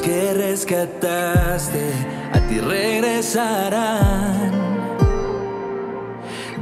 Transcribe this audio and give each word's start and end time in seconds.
Los 0.00 0.08
que 0.08 0.32
rescataste, 0.32 1.92
a 2.32 2.40
ti 2.48 2.58
regresarán. 2.58 4.50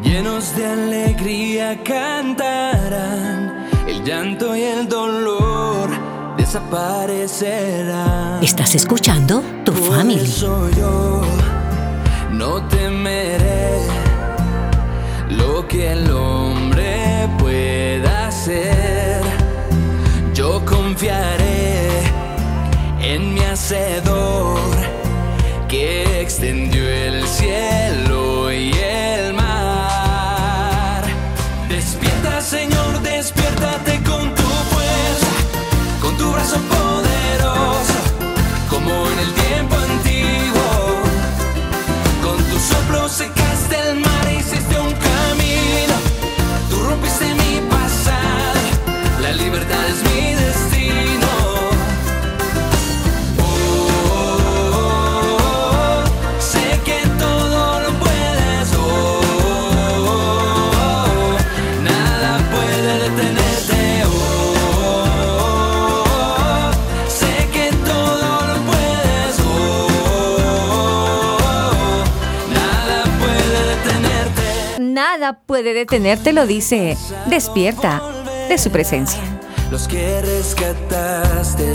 Llenos 0.03 0.57
de 0.57 0.67
alegría 0.67 1.81
cantarán, 1.85 3.69
el 3.87 4.03
llanto 4.05 4.57
y 4.57 4.63
el 4.63 4.89
dolor 4.89 5.89
desaparecerán. 6.37 8.43
Estás 8.43 8.75
escuchando 8.75 9.45
Tu 9.65 9.73
Por 9.73 9.97
Family. 9.97 10.23
eso 10.23 10.69
yo 10.77 11.23
no 12.33 12.67
temeré 12.69 13.79
lo 15.31 15.67
que 15.69 15.93
el 15.93 16.11
hombre 16.11 17.29
pueda 17.39 18.27
hacer. 18.29 19.23
Yo 20.35 20.65
confiaré 20.65 21.38
en 23.01 23.35
mi 23.35 23.41
hacedor 23.41 24.59
que 25.69 26.21
extendió 26.21 26.89
el 26.89 27.27
cielo 27.27 28.53
y 28.53 28.73
el 28.73 29.35
mar. 29.35 31.05
Despierta, 31.69 32.41
Señor, 32.41 33.01
despiértate 33.03 34.03
con 34.03 34.35
tu 34.35 34.43
fuerza, 34.73 35.27
con 36.01 36.17
tu 36.17 36.33
brazo 36.33 36.57
poderoso, 36.57 37.95
como 38.71 38.91
en 39.11 39.19
el 39.19 39.33
tiempo 39.35 39.78
puede 75.59 75.75
detenerte, 75.75 76.33
lo 76.33 76.47
dice. 76.47 76.97
Despierta 77.27 78.01
de 78.49 78.57
su 78.59 78.71
presencia. 78.71 79.21
Los 79.73 79.89
que 79.89 80.23
rescataste 80.23 81.73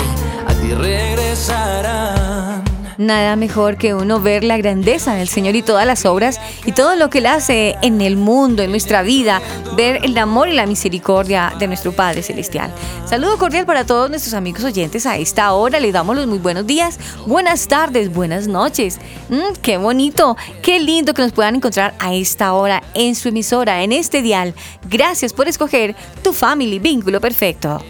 a 0.47 0.53
ti 0.53 0.73
regresarán. 0.73 2.72
Nada 2.97 3.35
mejor 3.35 3.77
que 3.77 3.93
uno 3.93 4.19
ver 4.19 4.43
la 4.43 4.57
grandeza 4.57 5.13
del 5.15 5.27
Señor 5.27 5.55
y 5.55 5.61
todas 5.61 5.85
las 5.85 6.05
obras 6.05 6.39
y 6.65 6.71
todo 6.71 6.95
lo 6.95 7.09
que 7.09 7.19
Él 7.19 7.25
hace 7.25 7.75
en 7.81 8.01
el 8.01 8.17
mundo, 8.17 8.61
en 8.61 8.71
nuestra 8.71 9.01
vida, 9.01 9.41
ver 9.75 9.99
el 10.03 10.17
amor 10.17 10.47
y 10.47 10.53
la 10.53 10.65
misericordia 10.65 11.53
de 11.57 11.67
nuestro 11.67 11.91
Padre 11.91 12.23
Celestial. 12.23 12.71
Saludo 13.05 13.37
cordial 13.37 13.65
para 13.65 13.85
todos 13.85 14.09
nuestros 14.09 14.33
amigos 14.33 14.63
oyentes 14.63 15.05
a 15.05 15.17
esta 15.17 15.53
hora. 15.53 15.79
Les 15.79 15.93
damos 15.93 16.15
los 16.15 16.27
muy 16.27 16.39
buenos 16.39 16.65
días, 16.65 16.99
buenas 17.25 17.67
tardes, 17.67 18.13
buenas 18.13 18.47
noches. 18.47 18.99
Mm, 19.29 19.53
qué 19.61 19.77
bonito, 19.77 20.37
qué 20.61 20.79
lindo 20.79 21.13
que 21.13 21.21
nos 21.21 21.31
puedan 21.31 21.55
encontrar 21.55 21.93
a 21.99 22.13
esta 22.13 22.53
hora 22.53 22.83
en 22.93 23.15
su 23.15 23.29
emisora, 23.29 23.83
en 23.83 23.91
este 23.91 24.21
dial. 24.21 24.53
Gracias 24.89 25.33
por 25.33 25.47
escoger 25.47 25.95
tu 26.23 26.33
family 26.33 26.79
vínculo 26.79 27.19
perfecto. 27.19 27.83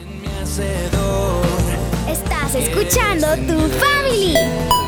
Estás 2.07 2.55
escuchando 2.55 3.27
tu 3.47 3.59
family. 3.79 4.82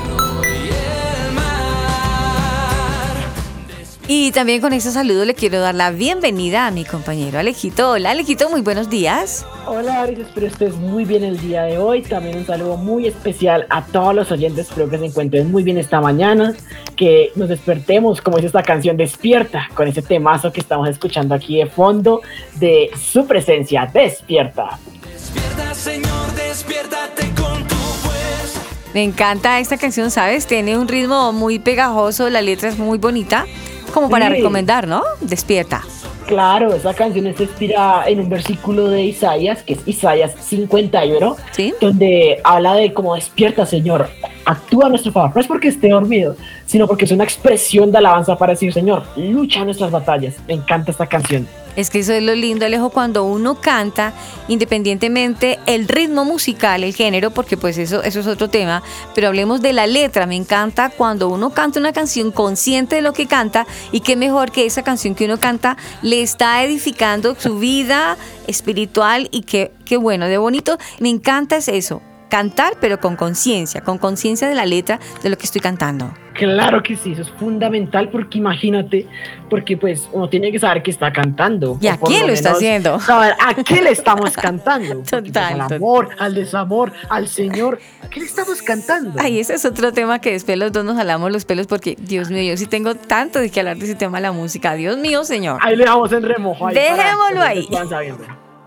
Y 4.08 4.32
también 4.34 4.62
con 4.62 4.72
este 4.72 4.92
saludo 4.92 5.26
le 5.26 5.34
quiero 5.34 5.60
dar 5.60 5.74
la 5.74 5.90
bienvenida 5.90 6.68
a 6.68 6.72
mi 6.72 6.86
compañero 6.86 7.40
Alejito. 7.40 7.90
Hola 7.90 8.12
Alejito, 8.12 8.52
muy 8.52 8.62
buenos 8.62 8.88
días. 8.88 9.48
Hola 9.66 10.02
Aris, 10.02 10.20
espero 10.20 10.46
estés 10.46 10.76
muy 10.76 11.06
bien 11.06 11.24
el 11.24 11.40
día 11.40 11.64
de 11.64 11.80
hoy. 11.80 12.04
También 12.04 12.38
un 12.38 12.46
saludo 12.46 12.78
muy 12.78 13.08
especial 13.08 13.66
a 13.72 13.84
todos 13.84 14.14
los 14.14 14.32
oyentes. 14.32 14.68
Espero 14.70 14.88
que 14.92 15.00
se 15.00 15.06
encuentren 15.06 15.52
muy 15.52 15.64
bien 15.64 15.80
esta 15.80 16.02
mañana. 16.02 16.54
Que 16.96 17.32
nos 17.36 17.50
despertemos, 17.50 18.22
como 18.22 18.38
dice 18.38 18.48
esta 18.48 18.62
canción, 18.62 18.96
despierta 18.96 19.70
con 19.74 19.88
ese 19.88 20.04
temazo 20.04 20.54
que 20.54 20.60
estamos 20.60 20.88
escuchando 20.88 21.34
aquí 21.34 21.58
de 21.58 21.66
fondo 21.66 22.22
de 22.60 22.92
su 23.02 23.26
presencia. 23.26 23.90
Despierta. 23.92 24.78
Despierta, 25.12 25.74
Señor, 25.74 26.32
despiértate 26.36 27.24
con 27.42 27.68
tu 27.68 27.76
fuerza. 27.76 28.62
Me 28.94 29.04
encanta 29.04 29.60
esta 29.60 29.78
canción, 29.78 30.12
¿sabes? 30.12 30.46
Tiene 30.46 30.78
un 30.78 30.88
ritmo 30.88 31.34
muy 31.34 31.58
pegajoso, 31.58 32.30
la 32.30 32.44
letra 32.44 32.70
es 32.70 32.78
muy 32.78 33.00
bonita, 33.00 33.48
como 33.96 34.10
para 34.10 34.28
Sí. 34.28 34.34
recomendar, 34.36 34.88
¿no? 34.88 35.02
Despierta. 35.22 35.82
Claro, 36.28 36.74
esa 36.74 36.94
canción 36.94 37.28
está 37.28 37.44
inspirada 37.44 38.08
en 38.08 38.20
un 38.20 38.30
versículo 38.30 38.88
de 38.90 39.04
Isaías, 39.04 39.62
que 39.64 39.74
es 39.74 39.80
Isaías 39.88 40.34
51, 40.40 41.36
¿Sí? 41.52 41.74
donde 41.80 42.42
habla 42.44 42.74
de 42.74 42.94
cómo 42.94 43.14
despierta, 43.16 43.66
Señor, 43.66 44.10
actúa 44.44 44.88
a 44.88 44.90
nuestro 44.90 45.12
favor. 45.12 45.32
No 45.36 45.42
es 45.42 45.48
porque 45.48 45.68
esté 45.68 45.90
dormido, 45.90 46.36
sino 46.66 46.88
porque 46.88 47.06
es 47.06 47.12
una 47.12 47.24
expresión 47.24 47.92
de 47.92 48.00
alabanza 48.00 48.36
para 48.38 48.54
decir, 48.54 48.74
Señor, 48.74 49.04
lucha 49.16 49.64
nuestras 49.66 49.92
batallas. 49.92 50.36
Me 50.48 50.56
encanta 50.56 50.90
esta 50.92 51.06
canción. 51.06 51.48
Es 51.76 51.90
que 51.90 52.00
eso 52.00 52.14
es 52.14 52.24
lo 52.24 52.34
lindo, 52.36 52.66
Alejo, 52.66 52.90
cuando 52.90 53.26
uno 53.26 53.56
canta, 53.56 54.14
independientemente 54.48 55.60
el 55.66 55.88
ritmo 55.88 56.24
musical, 56.24 56.84
el 56.84 56.96
género, 56.96 57.32
porque 57.32 57.58
pues 57.58 57.78
eso, 57.78 58.02
eso 58.04 58.20
es 58.22 58.28
otro 58.28 58.50
tema, 58.50 58.82
pero 59.14 59.28
hablemos 59.28 59.62
de 59.62 59.74
la 59.74 59.86
letra. 59.86 60.26
Me 60.26 60.36
encanta 60.36 60.90
cuando 60.90 61.30
uno 61.30 61.50
canta 61.50 61.80
una 61.80 61.92
canción 61.92 62.32
consciente 62.32 62.96
de 62.98 63.02
lo 63.02 63.14
que 63.14 63.28
canta 63.28 63.68
y 63.92 64.00
qué 64.00 64.16
mejor 64.16 64.52
que 64.52 64.66
esa 64.66 64.84
canción 64.84 65.16
que 65.16 65.26
uno 65.26 65.40
canta 65.40 65.78
le 66.02 66.22
está 66.22 66.64
edificando 66.64 67.36
su 67.38 67.60
vida 67.60 68.18
espiritual 68.48 69.28
y 69.32 69.42
qué, 69.42 69.72
qué 69.84 69.98
bueno, 69.98 70.28
de 70.28 70.38
bonito. 70.38 70.78
Me 71.00 71.10
encanta 71.10 71.58
es 71.58 71.68
eso, 71.68 72.02
cantar 72.36 72.74
pero 72.82 73.00
con 73.00 73.16
conciencia, 73.16 73.80
con 73.80 73.98
conciencia 73.98 74.50
de 74.50 74.56
la 74.56 74.66
letra 74.66 75.00
de 75.24 75.30
lo 75.30 75.38
que 75.38 75.46
estoy 75.46 75.62
cantando. 75.62 76.14
Claro 76.34 76.84
que 76.84 76.98
sí, 76.98 77.14
eso 77.14 77.22
es 77.22 77.30
fundamental 77.30 78.10
porque 78.10 78.40
imagínate, 78.40 79.08
porque 79.50 79.78
pues 79.78 80.10
uno 80.12 80.28
tiene 80.28 80.52
que 80.52 80.60
saber 80.60 80.84
que 80.84 80.92
está 80.92 81.14
cantando. 81.14 81.78
¿Y 81.80 81.88
a 81.88 81.98
quién 81.98 82.28
lo 82.28 82.34
está 82.34 82.52
haciendo? 82.52 83.00
Saber 83.00 83.36
a 83.42 83.54
qué 83.64 83.82
le 83.82 83.92
estamos 83.92 84.32
cantando. 84.48 84.96
Porque, 84.96 85.10
pues, 85.10 85.24
Total, 85.32 85.54
Al 85.54 85.60
total. 85.62 85.78
amor, 85.78 86.10
al 86.20 86.36
desamor, 86.36 86.92
al 87.08 87.30
Señor. 87.30 87.80
¿A 88.04 88.10
qué 88.10 88.20
le 88.20 88.26
estamos 88.26 88.62
cantando? 88.62 89.14
Ay, 89.18 89.40
ese 89.40 89.54
es 89.54 89.64
otro 89.64 89.94
tema 89.94 90.20
que 90.20 90.34
después 90.34 90.58
los 90.58 90.74
dos 90.74 90.84
nos 90.84 90.98
jalamos 90.98 91.32
los 91.32 91.46
pelos 91.46 91.68
porque, 91.68 91.96
Dios 91.98 92.30
mío, 92.30 92.44
yo 92.52 92.58
sí 92.58 92.66
tengo 92.66 92.96
tanto 92.96 93.40
de 93.40 93.50
que 93.50 93.62
hablar 93.62 93.78
de 93.78 93.86
ese 93.86 93.96
tema 93.96 94.18
de 94.18 94.24
la 94.24 94.34
música. 94.34 94.74
Dios 94.74 94.98
mío, 94.98 95.24
señor. 95.24 95.60
Ahí 95.62 95.78
le 95.78 95.86
dejamos 95.86 96.12
en 96.12 96.24
remojo. 96.24 96.68
ahí 96.68 96.76
para 96.76 96.98
Dejémoslo 96.98 97.40
ustedes 97.40 97.92
ahí. 97.94 98.12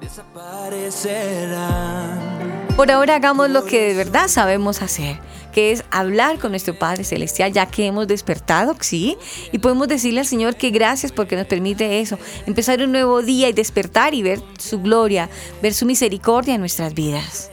Desaparecerán. 0.01 2.38
Por 2.79 2.93
ahora 2.93 3.17
hagamos 3.17 3.51
lo 3.51 3.65
que 3.65 3.89
de 3.89 3.95
verdad 3.95 4.29
sabemos 4.29 4.83
hacer, 4.83 5.19
que 5.53 5.73
es 5.73 5.83
hablar 5.91 6.39
con 6.39 6.53
nuestro 6.53 6.79
Padre 6.79 7.03
Celestial, 7.03 7.53
ya 7.53 7.67
que 7.67 7.87
hemos 7.87 8.07
despertado, 8.07 8.77
¿sí? 8.79 9.17
Y 9.51 9.59
podemos 9.59 9.89
decirle 9.89 10.21
al 10.21 10.27
Señor 10.27 10.55
que 10.55 10.71
gracias 10.71 11.11
porque 11.11 11.35
nos 11.35 11.49
permite 11.49 11.99
eso, 11.99 12.21
empezar 12.47 12.81
un 12.81 12.93
nuevo 12.93 13.21
día 13.21 13.49
y 13.49 13.53
despertar 13.53 14.15
y 14.15 14.23
ver 14.23 14.41
su 14.61 14.81
gloria, 14.81 15.29
ver 15.61 15.75
su 15.75 15.87
misericordia 15.87 16.55
en 16.55 16.61
nuestras 16.61 16.95
vidas. 16.95 17.51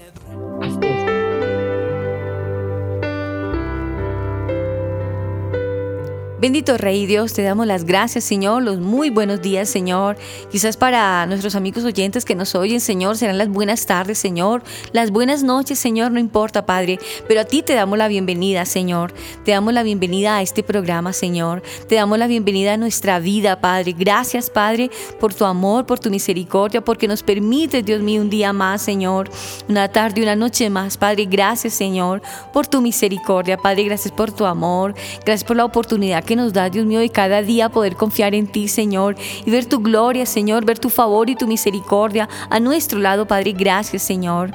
Bendito 6.46 6.78
Rey 6.78 7.08
Dios, 7.08 7.34
te 7.34 7.42
damos 7.42 7.66
las 7.66 7.86
gracias, 7.86 8.24
Señor, 8.24 8.62
los 8.62 8.80
muy 8.80 9.10
buenos 9.10 9.42
días, 9.42 9.68
Señor. 9.68 10.16
Quizás 10.52 10.78
para 10.78 11.26
nuestros 11.26 11.56
amigos 11.56 11.84
oyentes 11.84 12.24
que 12.24 12.36
nos 12.36 12.54
oyen, 12.54 12.82
Señor, 12.82 13.18
serán 13.18 13.40
las 13.40 13.50
buenas 13.50 13.88
tardes, 13.88 14.20
Señor. 14.20 14.62
Las 14.92 15.10
buenas 15.10 15.42
noches, 15.42 15.80
Señor, 15.80 16.12
no 16.12 16.20
importa, 16.20 16.68
Padre. 16.68 17.00
Pero 17.28 17.42
a 17.42 17.46
ti 17.46 17.64
te 17.64 17.74
damos 17.74 17.98
la 17.98 18.08
bienvenida, 18.08 18.64
Señor. 18.66 19.12
Te 19.44 19.54
damos 19.54 19.74
la 19.74 19.82
bienvenida 19.82 20.38
a 20.38 20.44
este 20.44 20.62
programa, 20.62 21.14
Señor. 21.14 21.64
Te 21.90 21.96
damos 21.96 22.20
la 22.20 22.28
bienvenida 22.28 22.74
a 22.74 22.78
nuestra 22.78 23.18
vida, 23.18 23.60
Padre. 23.60 23.96
Gracias, 23.98 24.52
Padre, 24.52 24.92
por 25.20 25.34
tu 25.34 25.46
amor, 25.46 25.88
por 25.88 25.98
tu 25.98 26.12
misericordia, 26.12 26.80
porque 26.80 27.08
nos 27.08 27.24
permite, 27.24 27.82
Dios 27.82 28.04
mío, 28.04 28.22
un 28.22 28.30
día 28.30 28.54
más, 28.54 28.84
Señor. 28.84 29.32
Una 29.68 29.88
tarde, 29.88 30.22
una 30.22 30.36
noche 30.36 30.70
más, 30.70 30.96
Padre. 30.96 31.26
Gracias, 31.26 31.74
Señor, 31.74 32.22
por 32.54 32.68
tu 32.68 32.82
misericordia, 32.82 33.58
Padre. 33.58 33.86
Gracias 33.86 34.14
por 34.14 34.32
tu 34.32 34.46
amor. 34.46 34.94
Gracias 35.26 35.44
por 35.44 35.58
la 35.58 35.66
oportunidad 35.66 36.24
que 36.24 36.35
nos 36.36 36.54
da, 36.54 36.70
Dios 36.70 36.86
mío, 36.86 37.00
de 37.00 37.10
cada 37.10 37.42
día 37.42 37.70
poder 37.70 37.96
confiar 37.96 38.36
en 38.36 38.48
ti, 38.48 38.68
Señor, 38.68 39.16
y 39.46 39.52
ver 39.52 39.66
tu 39.66 39.80
gloria, 39.80 40.26
Señor, 40.26 40.66
ver 40.66 40.80
tu 40.80 40.90
favor 40.90 41.30
y 41.30 41.36
tu 41.36 41.48
misericordia 41.48 42.30
a 42.50 42.60
nuestro 42.60 43.00
lado, 43.00 43.26
Padre. 43.26 43.54
Gracias, 43.54 44.04
Señor. 44.04 44.52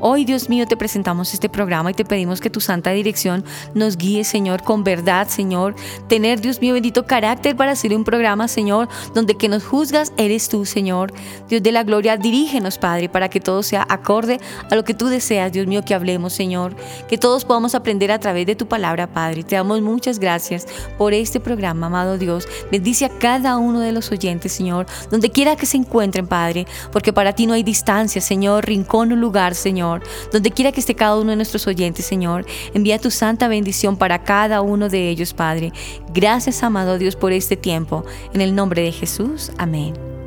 Hoy, 0.00 0.24
Dios 0.24 0.48
mío, 0.48 0.64
te 0.68 0.76
presentamos 0.76 1.34
este 1.34 1.48
programa 1.48 1.90
y 1.90 1.94
te 1.94 2.04
pedimos 2.04 2.40
que 2.40 2.50
tu 2.50 2.60
santa 2.60 2.92
dirección 2.92 3.44
nos 3.74 3.96
guíe, 3.96 4.22
Señor, 4.22 4.62
con 4.62 4.84
verdad, 4.84 5.26
Señor. 5.26 5.74
Tener, 6.06 6.40
Dios 6.40 6.60
mío, 6.60 6.74
bendito 6.74 7.04
carácter 7.04 7.56
para 7.56 7.72
hacer 7.72 7.92
un 7.92 8.04
programa, 8.04 8.46
Señor, 8.46 8.88
donde 9.12 9.36
que 9.36 9.48
nos 9.48 9.64
juzgas 9.64 10.12
eres 10.16 10.48
tú, 10.48 10.64
Señor. 10.66 11.12
Dios 11.48 11.64
de 11.64 11.72
la 11.72 11.82
gloria, 11.82 12.16
dirígenos, 12.16 12.78
Padre, 12.78 13.08
para 13.08 13.28
que 13.28 13.40
todo 13.40 13.64
sea 13.64 13.84
acorde 13.88 14.38
a 14.70 14.76
lo 14.76 14.84
que 14.84 14.94
tú 14.94 15.08
deseas, 15.08 15.50
Dios 15.50 15.66
mío, 15.66 15.84
que 15.84 15.94
hablemos, 15.94 16.32
Señor. 16.32 16.76
Que 17.08 17.18
todos 17.18 17.44
podamos 17.44 17.74
aprender 17.74 18.12
a 18.12 18.20
través 18.20 18.46
de 18.46 18.54
tu 18.54 18.68
palabra, 18.68 19.08
Padre. 19.08 19.42
Te 19.42 19.56
damos 19.56 19.80
muchas 19.80 20.20
gracias 20.20 20.68
por 20.96 21.12
este 21.12 21.40
programa, 21.40 21.88
amado 21.88 22.18
Dios. 22.18 22.46
Bendice 22.70 23.06
a 23.06 23.18
cada 23.18 23.56
uno 23.56 23.80
de 23.80 23.90
los 23.90 24.12
oyentes, 24.12 24.52
Señor, 24.52 24.86
donde 25.10 25.30
quiera 25.30 25.56
que 25.56 25.66
se 25.66 25.76
encuentren, 25.76 26.28
Padre, 26.28 26.68
porque 26.92 27.12
para 27.12 27.32
ti 27.32 27.48
no 27.48 27.54
hay 27.54 27.64
distancia, 27.64 28.20
Señor, 28.20 28.64
rincón 28.64 29.10
o 29.10 29.16
lugar, 29.16 29.56
Señor. 29.56 29.87
Donde 30.32 30.50
quiera 30.50 30.72
que 30.72 30.80
esté 30.80 30.94
cada 30.94 31.16
uno 31.16 31.30
de 31.30 31.36
nuestros 31.36 31.66
oyentes, 31.66 32.04
Señor, 32.04 32.46
envía 32.74 32.98
tu 32.98 33.10
santa 33.10 33.48
bendición 33.48 33.96
para 33.96 34.22
cada 34.22 34.60
uno 34.60 34.88
de 34.88 35.08
ellos, 35.08 35.32
Padre. 35.32 35.72
Gracias, 36.12 36.62
amado 36.62 36.98
Dios, 36.98 37.16
por 37.16 37.32
este 37.32 37.56
tiempo. 37.56 38.04
En 38.34 38.40
el 38.40 38.54
nombre 38.54 38.82
de 38.82 38.92
Jesús. 38.92 39.50
Amén. 39.58 40.17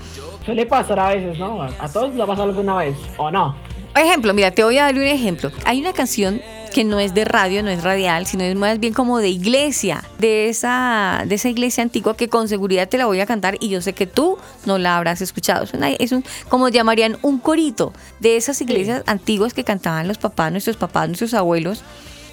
Suele 0.46 0.66
pasar 0.66 0.98
a 0.98 1.10
veces, 1.10 1.38
¿no? 1.40 1.62
A 1.62 1.90
todos 1.90 2.16
lo 2.16 2.24
ha 2.24 2.28
pasado 2.28 2.48
alguna 2.48 2.78
vez, 2.78 2.96
¿o 3.18 3.30
no? 3.32 3.65
Ejemplo, 3.96 4.34
mira, 4.34 4.52
te 4.52 4.64
voy 4.64 4.78
a 4.78 4.84
dar 4.84 4.96
un 4.96 5.04
ejemplo. 5.04 5.52
Hay 5.64 5.80
una 5.80 5.94
canción 5.94 6.42
que 6.74 6.84
no 6.84 7.00
es 7.00 7.14
de 7.14 7.24
radio, 7.24 7.64
no 7.64 7.70
es 7.70 7.82
radial, 7.82 8.26
sino 8.26 8.44
es 8.44 8.54
más 8.56 8.80
bien 8.82 8.94
como 8.94 9.20
de 9.20 9.30
iglesia, 9.30 10.04
de 10.20 10.50
esa, 10.50 11.24
de 11.26 11.36
esa 11.36 11.48
iglesia 11.48 11.82
antigua 11.84 12.18
que 12.18 12.28
con 12.28 12.50
seguridad 12.50 12.90
te 12.90 12.98
la 12.98 13.06
voy 13.06 13.22
a 13.22 13.26
cantar 13.26 13.56
y 13.62 13.70
yo 13.70 13.80
sé 13.82 13.94
que 13.94 14.06
tú 14.08 14.38
no 14.66 14.78
la 14.78 14.98
habrás 14.98 15.22
escuchado. 15.22 15.64
Es, 15.64 15.74
una- 15.74 15.92
es 15.92 16.12
un, 16.12 16.26
como 16.50 16.68
llamarían, 16.68 17.18
un 17.22 17.40
corito 17.40 17.94
de 18.20 18.36
esas 18.36 18.60
iglesias 18.60 19.04
antiguas 19.06 19.54
que 19.54 19.64
cantaban 19.64 20.10
los 20.10 20.18
papás, 20.18 20.52
nuestros 20.52 20.76
papás, 20.76 21.08
nuestros 21.08 21.34
abuelos, 21.34 21.82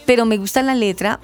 pero 0.05 0.25
me 0.27 0.39
gusta 0.39 0.63
la 0.65 0.75
letra, 0.75 1.21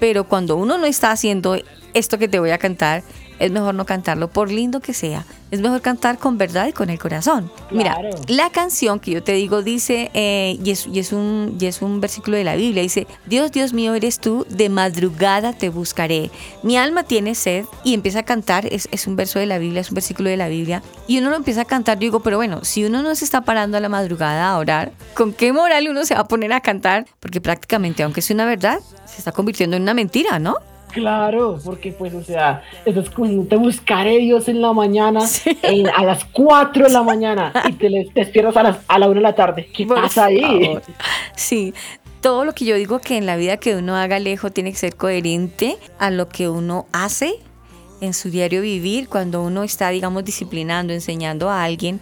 pero 0.00 0.24
cuando 0.24 0.56
uno 0.56 0.76
no 0.78 0.86
está 0.86 1.12
haciendo 1.12 1.56
esto 1.94 2.18
que 2.18 2.26
te 2.26 2.40
voy 2.40 2.50
a 2.50 2.58
cantar, 2.58 3.04
es 3.38 3.50
mejor 3.50 3.74
no 3.74 3.86
cantarlo, 3.86 4.28
por 4.28 4.50
lindo 4.50 4.80
que 4.80 4.94
sea. 4.94 5.24
Es 5.50 5.60
mejor 5.60 5.80
cantar 5.80 6.18
con 6.18 6.38
verdad 6.38 6.66
y 6.66 6.72
con 6.72 6.90
el 6.90 6.98
corazón. 6.98 7.50
Mira, 7.70 7.94
Claro. 7.94 8.10
la 8.26 8.50
canción 8.50 8.98
que 8.98 9.12
yo 9.12 9.22
te 9.22 9.32
digo 9.32 9.62
dice, 9.62 10.10
eh, 10.12 10.58
y, 10.62 10.70
es, 10.72 10.86
y, 10.86 10.98
es 10.98 11.12
un, 11.12 11.56
y 11.60 11.66
es 11.66 11.82
un 11.82 12.00
versículo 12.00 12.36
de 12.36 12.42
la 12.44 12.56
Biblia, 12.56 12.82
dice, 12.82 13.06
Dios, 13.26 13.52
Dios 13.52 13.72
mío 13.72 13.94
eres 13.94 14.18
tú, 14.18 14.44
de 14.50 14.68
madrugada 14.68 15.52
te 15.52 15.68
buscaré. 15.68 16.30
Mi 16.64 16.76
alma 16.76 17.04
tiene 17.04 17.34
sed 17.36 17.64
y 17.84 17.94
empieza 17.94 18.20
a 18.20 18.22
cantar, 18.24 18.66
es, 18.66 18.88
es 18.90 19.06
un 19.06 19.14
verso 19.14 19.38
de 19.38 19.46
la 19.46 19.58
Biblia, 19.58 19.80
es 19.82 19.90
un 19.90 19.94
versículo 19.94 20.28
de 20.30 20.36
la 20.36 20.48
Biblia, 20.48 20.82
y 21.06 21.18
uno 21.18 21.30
lo 21.30 21.36
empieza 21.36 21.60
a 21.62 21.64
cantar, 21.64 21.98
yo 21.98 22.00
digo, 22.00 22.20
pero 22.20 22.38
bueno, 22.38 22.64
si 22.64 22.84
uno 22.84 23.02
no 23.02 23.14
se 23.14 23.24
está 23.24 23.42
parando 23.42 23.76
a 23.76 23.80
la 23.80 23.88
madrugada 23.88 24.48
a 24.50 24.58
orar, 24.58 24.90
¿con 25.14 25.32
qué 25.32 25.52
moral 25.52 25.86
uno 25.88 26.04
se 26.04 26.14
va 26.14 26.22
a 26.22 26.28
poner 26.28 26.52
a 26.52 26.60
cantar? 26.60 27.06
Porque 27.20 27.40
prácticamente, 27.40 28.02
aunque 28.02 28.20
es 28.20 28.30
una 28.30 28.46
verdad, 28.46 28.80
se 29.06 29.18
está 29.18 29.30
convirtiendo 29.30 29.76
en 29.76 29.82
una 29.82 29.94
mentira, 29.94 30.38
¿no? 30.40 30.56
Claro, 31.00 31.58
porque 31.64 31.92
pues, 31.92 32.14
o 32.14 32.22
sea, 32.22 32.62
eso 32.84 33.00
es 33.00 33.10
como 33.10 33.44
te 33.44 33.56
buscaré 33.56 34.18
Dios 34.18 34.48
en 34.48 34.60
la 34.60 34.72
mañana, 34.72 35.20
en- 35.62 35.88
a 35.88 36.04
las 36.04 36.24
4 36.24 36.84
de 36.86 36.92
la 36.92 37.02
mañana, 37.02 37.52
y 37.68 37.72
te, 37.72 37.88
despiertas 38.14 38.56
a, 38.56 38.62
las, 38.62 38.78
a 38.88 38.98
la 38.98 39.06
1 39.06 39.14
de 39.16 39.20
la 39.20 39.34
tarde. 39.34 39.68
¿Qué 39.72 39.86
Por 39.86 40.00
pasa 40.02 40.26
ahí? 40.26 40.40
favor. 40.40 40.82
Sí, 41.36 41.74
todo 42.20 42.44
lo 42.44 42.52
que 42.54 42.64
yo 42.64 42.74
digo 42.76 42.98
que 43.00 43.16
en 43.16 43.26
la 43.26 43.36
vida 43.36 43.56
que 43.58 43.76
uno 43.76 43.94
haga 43.96 44.18
lejos 44.18 44.52
tiene 44.52 44.70
que 44.72 44.78
ser 44.78 44.96
coherente 44.96 45.76
a 45.98 46.10
lo 46.10 46.28
que 46.28 46.48
uno 46.48 46.86
hace 46.92 47.34
en 48.00 48.12
su 48.14 48.30
diario 48.30 48.60
vivir, 48.62 49.08
cuando 49.08 49.42
uno 49.42 49.62
está, 49.62 49.90
digamos, 49.90 50.24
disciplinando, 50.24 50.92
enseñando 50.92 51.48
a 51.50 51.62
alguien. 51.64 52.00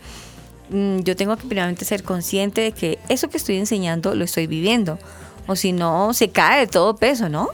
mm, 0.70 1.00
Yo 1.00 1.14
tengo 1.14 1.36
que 1.36 1.46
primeramente 1.46 1.84
ser 1.84 2.02
consciente 2.02 2.60
de 2.62 2.72
que 2.72 2.98
eso 3.08 3.28
que 3.28 3.36
estoy 3.36 3.56
enseñando 3.58 4.14
lo 4.14 4.24
estoy 4.24 4.46
viviendo. 4.46 4.98
O 5.46 5.56
si 5.56 5.72
no, 5.72 6.12
se 6.14 6.30
cae 6.30 6.60
de 6.60 6.66
todo 6.66 6.96
peso, 6.96 7.28
¿no? 7.28 7.48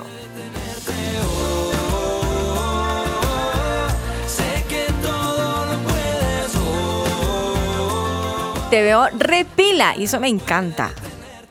Te 8.71 8.83
veo 8.83 9.07
repila 9.17 9.95
y 9.97 10.05
eso 10.05 10.19
me 10.19 10.29
encanta. 10.29 10.91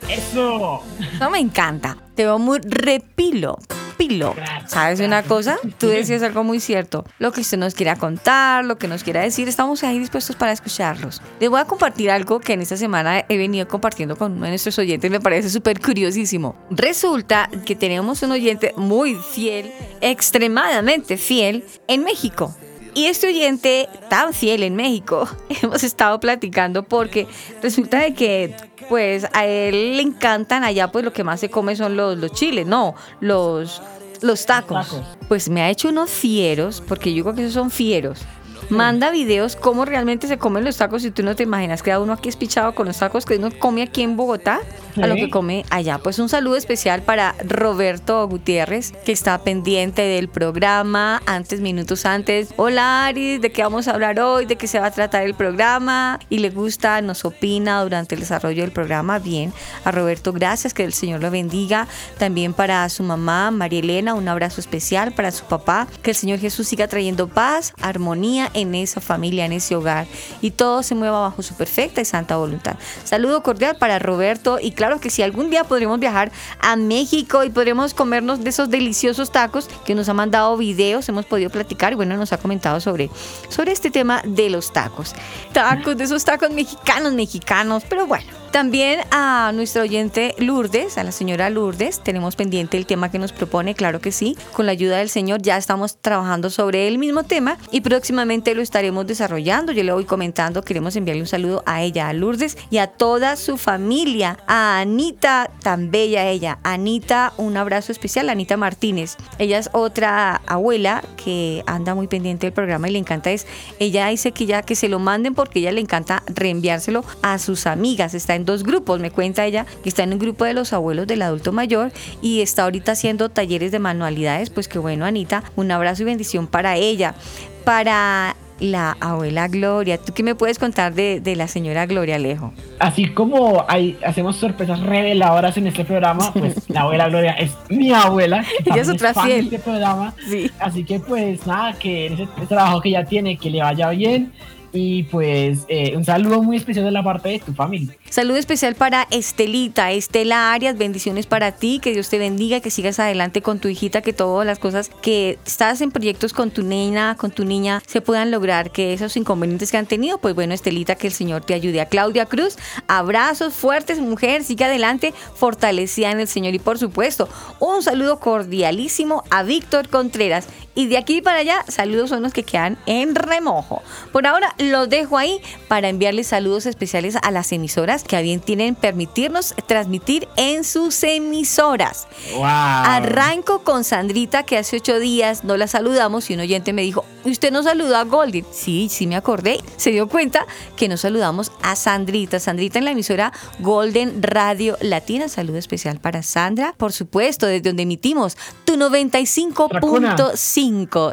Eso. 0.09 0.83
Eso 1.13 1.29
me 1.29 1.39
encanta. 1.39 1.97
Te 2.13 2.23
veo 2.25 2.37
muy 2.39 2.59
repilo. 2.59 3.57
pilo. 3.97 4.35
¿Sabes 4.67 4.99
una 4.99 5.23
cosa? 5.23 5.57
Tú 5.77 5.87
decías 5.87 6.21
algo 6.23 6.43
muy 6.43 6.59
cierto. 6.59 7.05
Lo 7.17 7.31
que 7.31 7.39
usted 7.39 7.57
nos 7.57 7.73
quiera 7.73 7.95
contar, 7.95 8.65
lo 8.65 8.77
que 8.77 8.89
nos 8.89 9.05
quiera 9.05 9.21
decir, 9.21 9.47
estamos 9.47 9.81
ahí 9.85 9.97
dispuestos 9.97 10.35
para 10.35 10.51
escucharlos. 10.51 11.21
Les 11.39 11.49
voy 11.49 11.61
a 11.61 11.65
compartir 11.65 12.11
algo 12.11 12.41
que 12.41 12.51
en 12.51 12.61
esta 12.61 12.75
semana 12.75 13.23
he 13.29 13.37
venido 13.37 13.65
compartiendo 13.67 14.17
con 14.17 14.33
uno 14.33 14.43
de 14.43 14.49
nuestros 14.49 14.77
oyentes, 14.77 15.09
me 15.09 15.21
parece 15.21 15.49
súper 15.49 15.79
curiosísimo. 15.79 16.57
Resulta 16.69 17.49
que 17.65 17.75
tenemos 17.77 18.21
un 18.23 18.31
oyente 18.31 18.73
muy 18.75 19.15
fiel, 19.15 19.71
extremadamente 20.01 21.15
fiel, 21.15 21.63
en 21.87 22.03
México. 22.03 22.53
Y 22.95 23.07
este 23.07 23.27
oyente 23.27 23.89
tan 24.09 24.33
fiel 24.33 24.63
en 24.63 24.75
México, 24.75 25.27
hemos 25.61 25.83
estado 25.83 26.19
platicando 26.19 26.83
porque 26.83 27.27
resulta 27.61 27.99
de 27.99 28.13
que 28.13 28.55
pues 28.87 29.27
a 29.33 29.45
él 29.45 29.97
le 29.97 30.01
encantan 30.01 30.63
allá 30.63 30.91
pues 30.91 31.03
lo 31.03 31.11
que 31.11 31.25
más 31.25 31.41
se 31.41 31.49
come 31.49 31.75
son 31.75 31.97
los, 31.97 32.17
los 32.17 32.31
chiles, 32.31 32.65
no, 32.65 32.95
los, 33.19 33.81
los 34.21 34.45
tacos. 34.45 34.87
Tacos. 34.87 35.05
Pues 35.27 35.49
me 35.49 35.61
ha 35.61 35.69
hecho 35.69 35.89
unos 35.89 36.09
fieros, 36.09 36.81
porque 36.87 37.13
yo 37.13 37.23
creo 37.23 37.35
que 37.35 37.41
esos 37.41 37.53
son 37.53 37.69
fieros. 37.69 38.21
Manda 38.69 39.11
videos 39.11 39.55
cómo 39.55 39.85
realmente 39.85 40.27
se 40.27 40.37
comen 40.37 40.63
los 40.63 40.77
tacos 40.77 41.05
y 41.05 41.11
tú 41.11 41.23
no 41.23 41.35
te 41.35 41.43
imaginas 41.43 41.83
que 41.83 41.95
uno 41.95 42.13
aquí 42.13 42.29
es 42.29 42.35
pichado 42.35 42.73
con 42.73 42.87
los 42.87 42.97
tacos 42.97 43.25
que 43.25 43.37
uno 43.37 43.49
come 43.59 43.83
aquí 43.83 44.01
en 44.01 44.17
Bogotá 44.17 44.61
a 45.01 45.07
lo 45.07 45.15
que 45.15 45.29
come 45.29 45.65
allá. 45.69 45.99
Pues 45.99 46.19
un 46.19 46.29
saludo 46.29 46.55
especial 46.55 47.01
para 47.01 47.35
Roberto 47.43 48.27
Gutiérrez 48.27 48.91
que 49.05 49.11
está 49.11 49.37
pendiente 49.39 50.01
del 50.01 50.29
programa 50.29 51.21
antes, 51.25 51.61
minutos 51.61 52.05
antes. 52.05 52.53
Hola 52.55 53.05
Aris, 53.05 53.41
¿de 53.41 53.51
qué 53.51 53.61
vamos 53.61 53.87
a 53.87 53.91
hablar 53.91 54.19
hoy? 54.19 54.45
¿De 54.45 54.55
qué 54.55 54.67
se 54.67 54.79
va 54.79 54.87
a 54.87 54.91
tratar 54.91 55.23
el 55.23 55.35
programa? 55.35 56.19
Y 56.29 56.39
le 56.39 56.49
gusta, 56.49 57.01
nos 57.01 57.25
opina 57.25 57.83
durante 57.83 58.15
el 58.15 58.21
desarrollo 58.21 58.61
del 58.61 58.71
programa. 58.71 59.19
Bien, 59.19 59.53
a 59.83 59.91
Roberto 59.91 60.33
gracias, 60.33 60.73
que 60.73 60.83
el 60.83 60.93
Señor 60.93 61.21
lo 61.21 61.29
bendiga. 61.29 61.87
También 62.17 62.53
para 62.53 62.87
su 62.89 63.03
mamá, 63.03 63.51
María 63.51 63.79
Elena, 63.79 64.13
un 64.13 64.27
abrazo 64.27 64.61
especial 64.61 65.11
para 65.13 65.31
su 65.31 65.45
papá. 65.45 65.87
Que 66.01 66.11
el 66.11 66.15
Señor 66.15 66.39
Jesús 66.39 66.67
siga 66.67 66.87
trayendo 66.87 67.27
paz, 67.27 67.73
armonía 67.81 68.49
en 68.55 68.73
esa 68.73 69.01
familia, 69.01 69.45
en 69.45 69.53
ese 69.53 69.75
hogar. 69.75 70.07
Y 70.41 70.51
todo 70.51 70.81
se 70.83 70.95
mueva 70.95 71.21
bajo 71.21 71.43
su 71.43 71.53
perfecta 71.55 72.01
y 72.01 72.05
santa 72.05 72.37
voluntad. 72.37 72.77
Saludo 73.03 73.43
cordial 73.43 73.77
para 73.77 73.99
Roberto. 73.99 74.57
Y 74.61 74.71
claro 74.71 74.99
que 74.99 75.09
si 75.09 75.21
algún 75.21 75.49
día 75.49 75.63
podremos 75.63 75.99
viajar 75.99 76.31
a 76.59 76.75
México 76.75 77.43
y 77.43 77.49
podremos 77.49 77.93
comernos 77.93 78.43
de 78.43 78.49
esos 78.49 78.69
deliciosos 78.69 79.31
tacos 79.31 79.67
que 79.85 79.95
nos 79.95 80.09
ha 80.09 80.13
mandado 80.13 80.57
videos, 80.57 81.07
hemos 81.09 81.25
podido 81.25 81.49
platicar 81.49 81.93
y 81.93 81.95
bueno, 81.95 82.17
nos 82.17 82.33
ha 82.33 82.37
comentado 82.37 82.79
sobre, 82.79 83.09
sobre 83.49 83.71
este 83.71 83.91
tema 83.91 84.21
de 84.25 84.49
los 84.49 84.73
tacos. 84.73 85.13
Tacos, 85.53 85.97
de 85.97 86.05
esos 86.05 86.23
tacos 86.23 86.49
mexicanos, 86.51 87.13
mexicanos. 87.13 87.83
Pero 87.89 88.07
bueno, 88.07 88.44
también 88.55 89.01
a 89.11 89.51
nuestra 89.53 89.81
oyente 89.81 90.33
Lourdes, 90.37 90.97
a 90.97 91.03
la 91.03 91.11
señora 91.11 91.49
Lourdes, 91.49 91.99
tenemos 91.99 92.37
pendiente 92.37 92.77
el 92.77 92.85
tema 92.85 93.11
que 93.11 93.19
nos 93.19 93.33
propone, 93.33 93.75
claro 93.75 93.99
que 93.99 94.13
sí. 94.13 94.37
Con 94.53 94.65
la 94.65 94.71
ayuda 94.71 94.99
del 94.99 95.09
Señor 95.09 95.41
ya 95.41 95.57
estamos 95.57 95.97
trabajando 95.97 96.49
sobre 96.49 96.87
el 96.87 96.97
mismo 96.97 97.23
tema 97.23 97.57
y 97.69 97.81
próximamente 97.81 98.55
lo 98.55 98.61
estaremos 98.61 99.05
desarrollando. 99.05 99.73
Yo 99.73 99.83
le 99.83 99.91
voy 99.91 100.05
comentando, 100.05 100.61
queremos 100.61 100.95
enviarle 100.95 101.23
un 101.23 101.27
saludo 101.27 101.63
a 101.65 101.83
ella, 101.83 102.07
a 102.07 102.13
Lourdes 102.13 102.57
y 102.69 102.77
a 102.77 102.87
toda 102.87 103.35
su 103.35 103.57
familia, 103.57 104.39
a 104.47 104.79
Anita, 104.79 105.51
tan 105.61 105.91
bella 105.91 106.25
ella. 106.25 106.59
Anita, 106.63 107.33
un 107.35 107.57
abrazo 107.57 107.91
especial, 107.91 108.29
Anita 108.29 108.55
Martínez. 108.55 109.17
Ella 109.37 109.57
es 109.57 109.69
otra 109.73 110.41
abuela 110.47 111.03
que 111.17 111.61
anda 111.67 111.93
muy 111.93 112.07
pendiente 112.07 112.47
del 112.47 112.53
programa 112.53 112.87
y 112.87 112.93
le 112.93 112.99
encanta 112.99 113.31
es, 113.31 113.47
ella 113.79 114.07
dice 114.07 114.31
que 114.31 114.45
ya 114.45 114.61
que 114.61 114.75
se 114.75 114.87
lo 114.87 114.99
manden 114.99 115.35
porque 115.35 115.59
ella 115.59 115.73
le 115.73 115.81
encanta 115.81 116.23
reenviárselo 116.27 117.03
a 117.21 117.37
sus 117.37 117.67
amigas. 117.67 118.13
Está 118.13 118.35
en 118.35 118.44
dos 118.45 118.63
grupos, 118.63 118.99
me 118.99 119.11
cuenta 119.11 119.45
ella, 119.45 119.65
que 119.83 119.89
está 119.89 120.03
en 120.03 120.13
un 120.13 120.19
grupo 120.19 120.45
de 120.45 120.53
los 120.53 120.73
abuelos 120.73 121.07
del 121.07 121.21
adulto 121.21 121.51
mayor 121.51 121.91
y 122.21 122.41
está 122.41 122.63
ahorita 122.63 122.93
haciendo 122.93 123.29
talleres 123.29 123.71
de 123.71 123.79
manualidades. 123.79 124.49
Pues 124.49 124.67
que 124.67 124.79
bueno, 124.79 125.05
Anita, 125.05 125.43
un 125.55 125.71
abrazo 125.71 126.03
y 126.03 126.05
bendición 126.05 126.47
para 126.47 126.75
ella. 126.75 127.15
Para 127.63 128.35
la 128.59 128.95
abuela 129.01 129.47
Gloria, 129.47 129.97
¿tú 129.97 130.13
qué 130.13 130.23
me 130.23 130.35
puedes 130.35 130.59
contar 130.59 130.93
de, 130.93 131.19
de 131.19 131.35
la 131.35 131.47
señora 131.47 131.85
Gloria 131.85 132.15
Alejo? 132.15 132.53
Así 132.79 133.09
como 133.09 133.65
hay, 133.67 133.97
hacemos 134.05 134.37
sorpresas 134.37 134.79
reveladoras 134.79 135.57
en 135.57 135.67
este 135.67 135.83
programa, 135.83 136.31
pues 136.33 136.55
la 136.69 136.81
abuela 136.81 137.09
Gloria 137.09 137.31
es 137.33 137.51
mi 137.69 137.91
abuela. 137.91 138.45
Ella 138.63 138.81
es 138.81 138.89
otra 138.89 139.13
fan 139.13 139.27
de 139.27 139.33
fiel. 139.33 139.45
Este 139.45 139.59
programa. 139.59 140.13
Sí. 140.29 140.49
Así 140.59 140.83
que 140.83 140.99
pues 140.99 141.45
nada, 141.45 141.73
que 141.73 142.07
en 142.07 142.13
ese 142.13 142.27
trabajo 142.47 142.81
que 142.81 142.89
ella 142.89 143.05
tiene, 143.05 143.37
que 143.37 143.49
le 143.49 143.61
vaya 143.61 143.89
bien. 143.89 144.31
Y 144.75 145.03
pues 145.03 145.59
eh, 145.69 145.95
un 145.95 146.03
saludo 146.03 146.43
muy 146.43 146.57
especial 146.57 146.85
de 146.85 146.91
la 146.91 147.03
parte 147.03 147.29
de 147.29 147.39
tu 147.39 147.53
familia. 147.53 147.95
Saludo 148.09 148.37
especial 148.37 148.75
para 148.75 149.07
Estelita, 149.09 149.91
Estela 149.91 150.51
Arias, 150.53 150.77
bendiciones 150.77 151.25
para 151.27 151.53
ti, 151.53 151.79
que 151.81 151.93
Dios 151.93 152.09
te 152.09 152.17
bendiga, 152.17 152.59
que 152.59 152.69
sigas 152.69 152.99
adelante 152.99 153.41
con 153.41 153.59
tu 153.59 153.69
hijita, 153.69 154.01
que 154.01 154.11
todas 154.11 154.45
las 154.45 154.59
cosas 154.59 154.91
que 155.01 155.39
estás 155.45 155.79
en 155.79 155.91
proyectos 155.91 156.33
con 156.33 156.51
tu 156.51 156.63
nena, 156.63 157.15
con 157.17 157.31
tu 157.31 157.45
niña, 157.45 157.81
se 157.87 158.01
puedan 158.01 158.31
lograr, 158.31 158.71
que 158.71 158.93
esos 158.93 159.15
inconvenientes 159.15 159.71
que 159.71 159.77
han 159.77 159.85
tenido, 159.85 160.17
pues 160.17 160.35
bueno, 160.35 160.53
Estelita, 160.53 160.95
que 160.95 161.07
el 161.07 161.13
Señor 161.13 161.45
te 161.45 161.53
ayude. 161.53 161.79
A 161.79 161.87
Claudia 161.87 162.25
Cruz, 162.25 162.57
abrazos 162.87 163.53
fuertes, 163.53 163.99
mujer, 163.99 164.43
sigue 164.43 164.65
adelante, 164.65 165.13
fortalecida 165.35 166.11
en 166.11 166.19
el 166.19 166.27
Señor. 166.27 166.53
Y 166.53 166.59
por 166.59 166.77
supuesto, 166.77 167.29
un 167.59 167.81
saludo 167.81 168.19
cordialísimo 168.19 169.23
a 169.29 169.43
Víctor 169.43 169.87
Contreras. 169.89 170.47
Y 170.75 170.87
de 170.87 170.97
aquí 170.97 171.21
para 171.21 171.39
allá, 171.39 171.63
saludos 171.67 172.09
son 172.09 172.21
los 172.21 172.33
que 172.33 172.43
quedan 172.43 172.77
en 172.85 173.15
remojo. 173.15 173.81
Por 174.11 174.27
ahora 174.27 174.53
los 174.57 174.89
dejo 174.89 175.17
ahí 175.17 175.41
para 175.67 175.89
enviarles 175.89 176.27
saludos 176.27 176.65
especiales 176.65 177.15
a 177.21 177.31
las 177.31 177.51
emisoras 177.53 178.03
que 178.03 178.17
a 178.17 178.21
bien 178.21 178.41
tienen 178.41 178.75
permitirnos 178.75 179.55
transmitir 179.67 180.27
en 180.35 180.63
sus 180.65 181.01
emisoras. 181.03 182.07
¡Wow! 182.33 182.43
Arranco 182.45 183.63
con 183.63 183.83
Sandrita, 183.83 184.43
que 184.43 184.57
hace 184.57 184.77
ocho 184.77 184.99
días 184.99 185.43
no 185.43 185.55
la 185.57 185.67
saludamos 185.67 186.29
y 186.29 186.33
un 186.33 186.41
oyente 186.41 186.73
me 186.73 186.81
dijo, 186.81 187.05
¿usted 187.23 187.51
no 187.51 187.63
saludó 187.63 187.95
a 187.95 188.03
Golden? 188.03 188.45
Sí, 188.51 188.89
sí 188.89 189.07
me 189.07 189.15
acordé. 189.15 189.59
Se 189.77 189.91
dio 189.91 190.09
cuenta 190.09 190.45
que 190.75 190.89
no 190.89 190.97
saludamos 190.97 191.51
a 191.61 191.75
Sandrita. 191.75 192.39
Sandrita 192.39 192.79
en 192.79 192.85
la 192.85 192.91
emisora 192.91 193.31
Golden 193.59 194.21
Radio 194.21 194.77
Latina. 194.81 195.29
Saludo 195.29 195.57
especial 195.57 195.99
para 195.99 196.21
Sandra. 196.21 196.73
Por 196.77 196.91
supuesto, 196.91 197.45
desde 197.45 197.69
donde 197.69 197.83
emitimos 197.83 198.37
tu 198.65 198.75
95.5, 198.75 200.35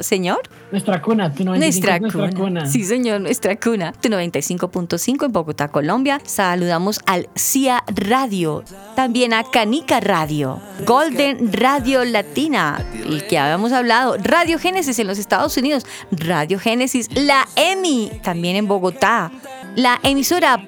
señor. 0.01 0.41
Nuestra 0.71 1.03
cuna, 1.03 1.33
tu 1.33 1.45
95 1.45 1.59
Nuestra, 1.59 1.97
es 1.97 2.01
nuestra 2.01 2.31
cuna. 2.31 2.61
cuna. 2.61 2.67
Sí, 2.67 2.85
señor, 2.85 3.21
nuestra 3.21 3.57
cuna. 3.57 3.93
Tu 3.93 4.09
95.5 4.09 5.27
en 5.27 5.33
Bogotá, 5.33 5.69
Colombia. 5.69 6.21
Saludamos 6.25 7.01
al 7.07 7.29
CIA 7.37 7.85
Radio. 7.95 8.65
También 8.97 9.35
a 9.35 9.45
Canica 9.45 10.01
Radio. 10.01 10.61
Golden 10.87 11.53
Radio 11.53 12.05
Latina, 12.05 12.85
el 12.95 13.27
que 13.27 13.39
habíamos 13.39 13.73
hablado. 13.73 14.17
Radio 14.19 14.59
Génesis 14.59 14.99
en 14.99 15.07
los 15.07 15.19
Estados 15.19 15.57
Unidos. 15.57 15.85
Radio 16.11 16.59
Génesis, 16.59 17.09
la 17.15 17.47
EMI, 17.57 18.21
también 18.23 18.57
en 18.57 18.67
Bogotá. 18.67 19.31
La 19.77 20.01
emisora 20.03 20.59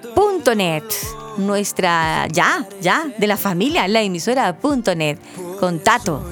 .net. 0.56 0.84
Nuestra, 1.38 2.28
ya, 2.28 2.64
ya, 2.80 3.06
de 3.18 3.26
la 3.26 3.36
familia, 3.36 3.88
la 3.88 4.02
emisora 4.02 4.56
.net. 4.96 5.18
Con 5.58 5.78
Tato. 5.80 6.22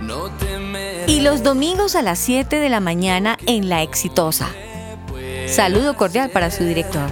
No 0.00 0.28
temeré, 0.38 0.49
Y 1.20 1.22
los 1.22 1.42
domingos 1.42 1.96
a 1.96 2.02
las 2.02 2.18
7 2.18 2.60
de 2.60 2.70
la 2.70 2.80
mañana 2.80 3.36
en 3.44 3.68
La 3.68 3.82
Exitosa. 3.82 4.48
Saludo 5.48 5.94
cordial 5.94 6.30
para 6.30 6.50
su 6.50 6.64
director. 6.64 7.10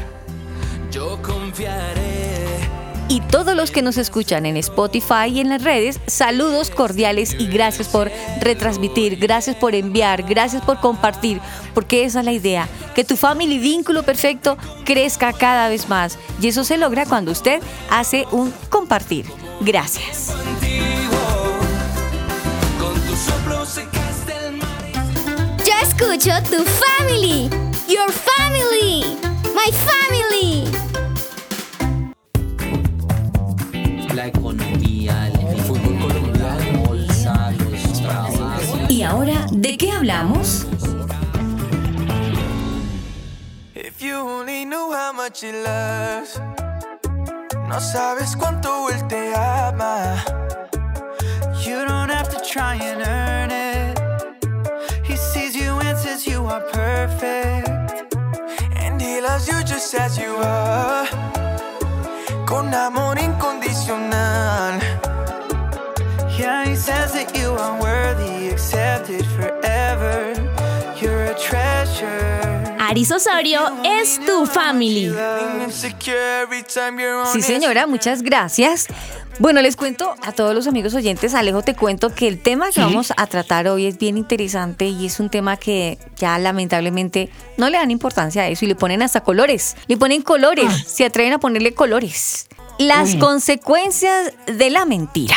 yo 0.91 1.21
confiaré. 1.21 2.57
Y 3.11 3.21
todos 3.21 3.55
los 3.55 3.71
que 3.71 3.83
nos 3.83 3.99
escuchan 3.99 4.47
en 4.47 4.57
Spotify 4.57 5.27
y 5.31 5.41
en 5.41 5.51
las 5.51 5.63
redes, 5.63 6.01
saludos 6.07 6.71
cordiales 6.71 7.35
y 7.39 7.49
gracias 7.49 7.89
por 7.89 8.11
retransmitir, 8.41 9.19
gracias 9.19 9.57
por 9.57 9.75
enviar, 9.75 10.23
gracias 10.23 10.63
por 10.63 10.81
compartir, 10.81 11.43
porque 11.75 12.05
esa 12.05 12.21
es 12.21 12.25
la 12.25 12.33
idea, 12.33 12.67
que 12.95 13.05
tu 13.05 13.15
family 13.15 13.59
vínculo 13.59 14.05
perfecto 14.05 14.57
crezca 14.87 15.35
cada 15.35 15.69
vez 15.69 15.87
más. 15.91 16.19
Y 16.41 16.49
eso 16.49 16.65
se 16.65 16.79
logra 16.79 17.05
cuando 17.05 17.31
usted 17.31 17.61
hace 17.91 18.25
un 18.31 18.55
compartir. 18.71 19.27
Gracias. 19.61 20.33
Escucho 25.99 26.41
tu 26.45 26.65
family. 26.65 27.51
Your 27.89 28.11
family. 28.11 29.17
My 29.55 29.71
family. 29.73 30.65
la 34.15 34.27
economía, 34.27 35.29
el 35.29 35.61
fútbol 35.63 35.99
colombiano, 36.01 36.73
la 36.73 36.89
bolsa, 36.89 37.51
los 37.53 38.01
trabajos. 38.01 38.91
¿Y 38.91 39.03
ahora 39.03 39.47
de 39.53 39.77
qué 39.77 39.91
hablamos? 39.93 40.67
If 43.75 44.01
you 44.01 44.17
only 44.17 44.65
knew 44.65 44.93
how 44.93 45.13
much 45.13 45.43
he 45.43 45.53
loves. 45.53 46.41
No 47.69 47.81
sabes 47.81 48.37
cuánto 48.37 48.89
él 48.91 49.07
te 49.09 49.35
ama. 49.35 50.17
You 51.65 51.85
don't 51.85 52.11
have 52.11 52.29
to 52.31 52.41
try 52.41 52.77
and 52.77 53.03
earn 53.03 53.51
it. 53.51 53.68
Says 56.19 56.33
you 56.33 56.47
are 56.47 56.61
perfect. 56.73 58.15
And 58.77 59.01
he 59.01 59.21
loves 59.21 59.49
you 59.49 59.63
just 59.65 59.95
as 59.95 60.19
you 60.19 60.35
are. 60.37 61.07
Con 62.47 62.75
amor 62.75 63.15
incondicional. 63.17 64.81
Yeah, 66.39 66.65
he 66.67 66.77
says 66.77 67.13
that 67.13 67.37
you 67.37 67.51
are 67.51 67.81
worthy, 67.81 68.49
accepted 68.49 69.25
forever. 69.27 70.35
You're 71.01 71.25
a 71.25 71.39
treasure. 71.39 72.68
Aris 72.89 73.13
Osorio 73.13 73.61
es 73.85 74.19
tu 74.25 74.47
family. 74.47 75.13
Sí, 77.35 77.43
señora, 77.43 77.87
muchas 77.87 78.23
gracias. 78.23 78.87
Bueno, 79.39 79.61
les 79.61 79.77
cuento 79.77 80.15
a 80.23 80.33
todos 80.33 80.55
los 80.55 80.67
amigos 80.67 80.95
oyentes, 80.95 81.35
Alejo, 81.35 81.61
te 81.61 81.77
cuento 81.77 82.15
que 82.15 82.27
el 82.29 82.41
tema 82.41 82.71
que 82.71 82.81
vamos 82.81 83.13
a 83.19 83.27
tratar 83.27 83.69
hoy 83.69 83.85
es 83.85 83.99
bien 83.99 84.17
interesante 84.17 84.87
y 84.87 85.05
es 85.05 85.21
un 85.21 85.29
tema 85.29 85.59
que 85.59 85.99
ya 86.17 86.39
lamentablemente 86.39 87.29
no 87.59 87.69
le 87.69 87.77
dan 87.77 87.91
importancia 87.91 88.43
a 88.43 88.49
eso 88.49 88.65
y 88.65 88.69
le 88.69 88.75
ponen 88.75 89.03
hasta 89.03 89.21
colores. 89.21 89.77
Le 89.87 89.99
ponen 89.99 90.23
colores, 90.23 90.73
se 90.87 91.05
atreven 91.05 91.35
a 91.35 91.39
ponerle 91.39 91.75
colores. 91.75 92.49
Las 92.79 93.11
Uy. 93.11 93.19
consecuencias 93.19 94.33
de 94.47 94.71
la 94.71 94.87
mentira. 94.87 95.37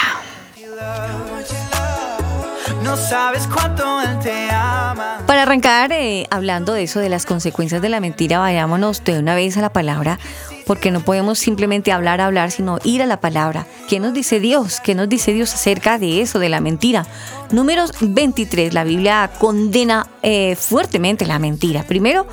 No 2.83 2.97
sabes 2.97 3.47
cuánto 3.47 4.01
él 4.01 4.19
te 4.19 4.49
ama. 4.49 5.19
Para 5.27 5.43
arrancar 5.43 5.91
eh, 5.91 6.27
hablando 6.31 6.73
de 6.73 6.83
eso, 6.83 6.99
de 6.99 7.09
las 7.09 7.25
consecuencias 7.25 7.81
de 7.81 7.89
la 7.89 7.99
mentira, 7.99 8.39
vayámonos 8.39 9.03
de 9.03 9.19
una 9.19 9.35
vez 9.35 9.55
a 9.57 9.61
la 9.61 9.71
palabra, 9.71 10.19
porque 10.65 10.89
no 10.89 11.01
podemos 11.01 11.37
simplemente 11.37 11.91
hablar, 11.91 12.21
hablar, 12.21 12.49
sino 12.49 12.79
ir 12.83 13.01
a 13.01 13.05
la 13.05 13.19
palabra. 13.19 13.67
¿Qué 13.87 13.99
nos 13.99 14.13
dice 14.13 14.39
Dios? 14.39 14.79
¿Qué 14.81 14.95
nos 14.95 15.07
dice 15.07 15.31
Dios 15.31 15.53
acerca 15.53 15.99
de 15.99 16.21
eso, 16.21 16.39
de 16.39 16.49
la 16.49 16.59
mentira? 16.59 17.05
Números 17.51 17.93
23, 18.01 18.73
la 18.73 18.83
Biblia 18.83 19.29
condena 19.37 20.07
eh, 20.23 20.55
fuertemente 20.55 21.25
la 21.25 21.39
mentira. 21.39 21.83
Primero, 21.83 22.27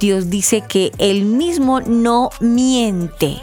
Dios 0.00 0.28
dice 0.28 0.62
que 0.62 0.92
Él 0.98 1.24
mismo 1.24 1.80
no 1.80 2.30
miente. 2.40 3.38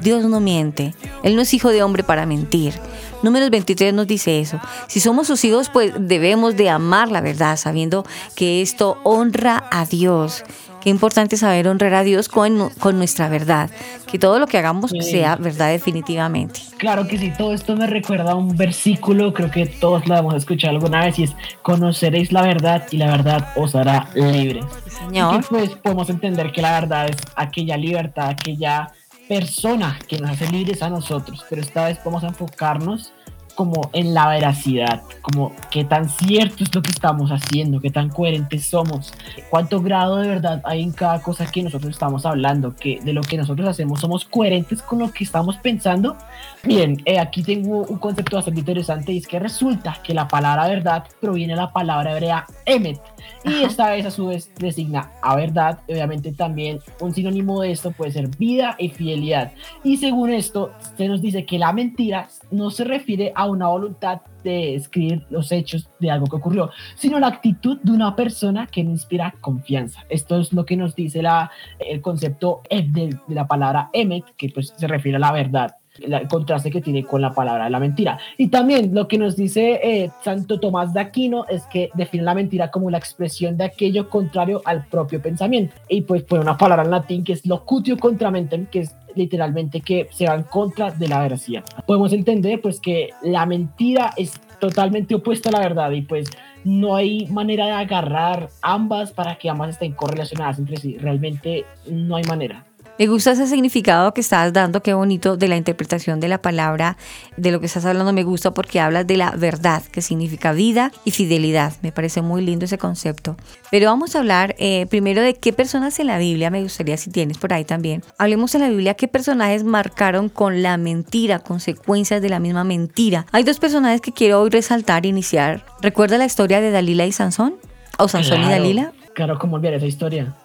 Dios 0.00 0.24
no 0.24 0.40
miente. 0.40 0.94
Él 1.22 1.36
no 1.36 1.42
es 1.42 1.52
hijo 1.54 1.70
de 1.70 1.82
hombre 1.82 2.04
para 2.04 2.24
mentir. 2.24 2.74
Números 3.22 3.50
23 3.50 3.92
nos 3.94 4.06
dice 4.06 4.40
eso. 4.40 4.60
Si 4.88 5.00
somos 5.00 5.26
sus 5.26 5.44
hijos, 5.44 5.68
pues 5.70 5.92
debemos 5.98 6.56
de 6.56 6.70
amar 6.70 7.10
la 7.10 7.20
verdad, 7.20 7.56
sabiendo 7.56 8.04
que 8.34 8.62
esto 8.62 8.98
honra 9.04 9.64
a 9.70 9.84
Dios. 9.84 10.44
Qué 10.80 10.88
importante 10.88 11.36
saber 11.36 11.68
honrar 11.68 11.92
a 11.92 12.02
Dios 12.02 12.30
con, 12.30 12.70
con 12.78 12.96
nuestra 12.96 13.28
verdad. 13.28 13.68
Que 14.10 14.18
todo 14.18 14.38
lo 14.38 14.46
que 14.46 14.56
hagamos 14.56 14.90
Sí. 14.92 15.02
sea 15.02 15.36
verdad 15.36 15.68
definitivamente. 15.68 16.60
Claro 16.78 17.06
que 17.06 17.18
sí, 17.18 17.30
todo 17.36 17.52
esto 17.52 17.76
me 17.76 17.86
recuerda 17.86 18.32
a 18.32 18.34
un 18.34 18.56
versículo, 18.56 19.34
creo 19.34 19.50
que 19.50 19.66
todos 19.66 20.06
lo 20.08 20.16
hemos 20.16 20.34
escuchado 20.34 20.74
alguna 20.74 21.04
vez, 21.04 21.18
y 21.18 21.24
es, 21.24 21.32
conoceréis 21.60 22.32
la 22.32 22.40
verdad 22.40 22.86
y 22.90 22.96
la 22.96 23.08
verdad 23.10 23.48
os 23.56 23.74
hará 23.74 24.08
libres. 24.14 24.64
Señor. 24.86 25.34
Y 25.34 25.38
que 25.40 25.46
pues 25.50 25.70
podemos 25.76 26.08
entender 26.08 26.50
que 26.50 26.62
la 26.62 26.80
verdad 26.80 27.10
es 27.10 27.16
aquella 27.36 27.76
libertad, 27.76 28.30
aquella 28.30 28.90
persona 29.30 29.96
que 30.08 30.18
nos 30.18 30.32
hace 30.32 30.50
libres 30.50 30.82
a 30.82 30.90
nosotros, 30.90 31.44
pero 31.48 31.62
esta 31.62 31.84
vez 31.84 32.00
vamos 32.04 32.24
a 32.24 32.26
enfocarnos 32.26 33.12
como 33.54 33.88
en 33.92 34.12
la 34.12 34.28
veracidad, 34.28 35.02
como 35.22 35.54
qué 35.70 35.84
tan 35.84 36.08
cierto 36.08 36.64
es 36.64 36.74
lo 36.74 36.82
que 36.82 36.90
estamos 36.90 37.30
haciendo, 37.30 37.80
qué 37.80 37.90
tan 37.90 38.08
coherentes 38.08 38.66
somos, 38.66 39.12
cuánto 39.48 39.80
grado 39.82 40.16
de 40.16 40.26
verdad 40.26 40.60
hay 40.64 40.82
en 40.82 40.90
cada 40.90 41.22
cosa 41.22 41.46
que 41.46 41.62
nosotros 41.62 41.92
estamos 41.92 42.26
hablando, 42.26 42.74
que 42.74 42.98
de 43.04 43.12
lo 43.12 43.20
que 43.20 43.36
nosotros 43.36 43.68
hacemos 43.68 44.00
somos 44.00 44.24
coherentes 44.24 44.82
con 44.82 44.98
lo 44.98 45.12
que 45.12 45.22
estamos 45.22 45.58
pensando. 45.58 46.16
Bien, 46.62 46.98
eh, 47.06 47.18
aquí 47.18 47.42
tengo 47.42 47.86
un 47.86 47.98
concepto 47.98 48.36
bastante 48.36 48.60
interesante 48.60 49.12
y 49.12 49.18
es 49.18 49.26
que 49.26 49.38
resulta 49.38 49.96
que 50.04 50.12
la 50.12 50.28
palabra 50.28 50.68
verdad 50.68 51.04
proviene 51.18 51.54
de 51.54 51.60
la 51.60 51.72
palabra 51.72 52.12
hebrea 52.12 52.44
emet 52.66 53.00
y 53.44 53.62
esta 53.62 53.90
vez 53.90 54.04
a 54.04 54.10
su 54.10 54.26
vez 54.26 54.50
designa 54.58 55.10
a 55.22 55.36
verdad, 55.36 55.78
obviamente 55.88 56.32
también 56.32 56.80
un 57.00 57.14
sinónimo 57.14 57.62
de 57.62 57.70
esto 57.70 57.92
puede 57.92 58.12
ser 58.12 58.28
vida 58.36 58.76
y 58.78 58.90
fidelidad. 58.90 59.52
Y 59.82 59.96
según 59.96 60.30
esto, 60.30 60.72
se 60.98 61.08
nos 61.08 61.22
dice 61.22 61.46
que 61.46 61.58
la 61.58 61.72
mentira 61.72 62.28
no 62.50 62.70
se 62.70 62.84
refiere 62.84 63.32
a 63.34 63.46
una 63.46 63.68
voluntad 63.68 64.20
de 64.44 64.74
escribir 64.74 65.24
los 65.30 65.52
hechos 65.52 65.88
de 65.98 66.10
algo 66.10 66.26
que 66.26 66.36
ocurrió, 66.36 66.70
sino 66.94 67.18
la 67.18 67.28
actitud 67.28 67.78
de 67.82 67.92
una 67.92 68.14
persona 68.14 68.66
que 68.66 68.84
no 68.84 68.90
inspira 68.90 69.34
confianza. 69.40 70.04
Esto 70.10 70.38
es 70.38 70.52
lo 70.52 70.66
que 70.66 70.76
nos 70.76 70.94
dice 70.94 71.22
la, 71.22 71.50
el 71.78 72.02
concepto 72.02 72.60
de, 72.68 72.84
de 72.84 73.34
la 73.34 73.46
palabra 73.46 73.88
emet, 73.94 74.24
que 74.36 74.50
pues 74.50 74.74
se 74.76 74.86
refiere 74.86 75.16
a 75.16 75.20
la 75.20 75.32
verdad 75.32 75.79
el 75.98 76.28
contraste 76.28 76.70
que 76.70 76.80
tiene 76.80 77.04
con 77.04 77.20
la 77.20 77.32
palabra 77.32 77.64
de 77.64 77.70
la 77.70 77.80
mentira. 77.80 78.18
Y 78.38 78.48
también 78.48 78.94
lo 78.94 79.08
que 79.08 79.18
nos 79.18 79.36
dice 79.36 79.80
eh, 79.82 80.10
Santo 80.22 80.60
Tomás 80.60 80.92
de 80.92 81.00
Aquino 81.00 81.46
es 81.48 81.64
que 81.64 81.90
define 81.94 82.24
la 82.24 82.34
mentira 82.34 82.70
como 82.70 82.90
la 82.90 82.98
expresión 82.98 83.56
de 83.56 83.64
aquello 83.64 84.08
contrario 84.08 84.62
al 84.64 84.86
propio 84.86 85.20
pensamiento. 85.20 85.74
Y 85.88 86.02
pues 86.02 86.22
pone 86.22 86.42
una 86.42 86.56
palabra 86.56 86.84
en 86.84 86.90
latín 86.90 87.24
que 87.24 87.32
es 87.32 87.44
locutio 87.46 87.98
contramentem, 87.98 88.66
que 88.66 88.80
es 88.80 88.94
literalmente 89.14 89.80
que 89.80 90.08
se 90.12 90.26
va 90.26 90.34
en 90.34 90.44
contra 90.44 90.90
de 90.90 91.08
la 91.08 91.20
veracidad. 91.20 91.64
Podemos 91.86 92.12
entender 92.12 92.60
pues 92.60 92.80
que 92.80 93.10
la 93.22 93.44
mentira 93.46 94.12
es 94.16 94.40
totalmente 94.58 95.14
opuesta 95.14 95.48
a 95.48 95.52
la 95.52 95.60
verdad 95.60 95.90
y 95.90 96.02
pues 96.02 96.28
no 96.64 96.94
hay 96.94 97.26
manera 97.26 97.66
de 97.66 97.72
agarrar 97.72 98.50
ambas 98.62 99.12
para 99.12 99.36
que 99.36 99.48
ambas 99.48 99.70
estén 99.70 99.92
correlacionadas 99.92 100.58
entre 100.58 100.76
sí. 100.76 100.98
Realmente 100.98 101.64
no 101.86 102.16
hay 102.16 102.24
manera. 102.24 102.64
Me 103.00 103.06
gusta 103.06 103.30
ese 103.30 103.46
significado 103.46 104.12
que 104.12 104.20
estás 104.20 104.52
dando, 104.52 104.82
qué 104.82 104.92
bonito, 104.92 105.38
de 105.38 105.48
la 105.48 105.56
interpretación 105.56 106.20
de 106.20 106.28
la 106.28 106.42
palabra, 106.42 106.98
de 107.38 107.50
lo 107.50 107.58
que 107.58 107.64
estás 107.64 107.86
hablando, 107.86 108.12
me 108.12 108.24
gusta 108.24 108.52
porque 108.52 108.78
hablas 108.78 109.06
de 109.06 109.16
la 109.16 109.30
verdad, 109.30 109.82
que 109.84 110.02
significa 110.02 110.52
vida 110.52 110.92
y 111.06 111.10
fidelidad. 111.10 111.72
Me 111.80 111.92
parece 111.92 112.20
muy 112.20 112.42
lindo 112.42 112.66
ese 112.66 112.76
concepto. 112.76 113.38
Pero 113.70 113.86
vamos 113.86 114.14
a 114.14 114.18
hablar 114.18 114.54
eh, 114.58 114.84
primero 114.90 115.22
de 115.22 115.32
qué 115.32 115.54
personas 115.54 115.98
en 115.98 116.08
la 116.08 116.18
Biblia, 116.18 116.50
me 116.50 116.62
gustaría 116.62 116.98
si 116.98 117.10
tienes 117.10 117.38
por 117.38 117.54
ahí 117.54 117.64
también. 117.64 118.02
Hablemos 118.18 118.54
en 118.54 118.60
la 118.60 118.68
Biblia 118.68 118.92
qué 118.92 119.08
personajes 119.08 119.64
marcaron 119.64 120.28
con 120.28 120.62
la 120.62 120.76
mentira, 120.76 121.38
consecuencias 121.38 122.20
de 122.20 122.28
la 122.28 122.38
misma 122.38 122.64
mentira. 122.64 123.24
Hay 123.32 123.44
dos 123.44 123.58
personajes 123.58 124.02
que 124.02 124.12
quiero 124.12 124.42
hoy 124.42 124.50
resaltar 124.50 125.06
e 125.06 125.08
iniciar. 125.08 125.64
¿Recuerda 125.80 126.18
la 126.18 126.26
historia 126.26 126.60
de 126.60 126.70
Dalila 126.70 127.06
y 127.06 127.12
Sansón? 127.12 127.54
¿O 127.96 128.08
Sansón 128.08 128.42
y 128.42 128.50
Dalila? 128.50 128.92
Claro, 129.14 129.38
como 129.38 129.56
olvidar 129.56 129.72
esa 129.72 129.86
historia. 129.86 130.36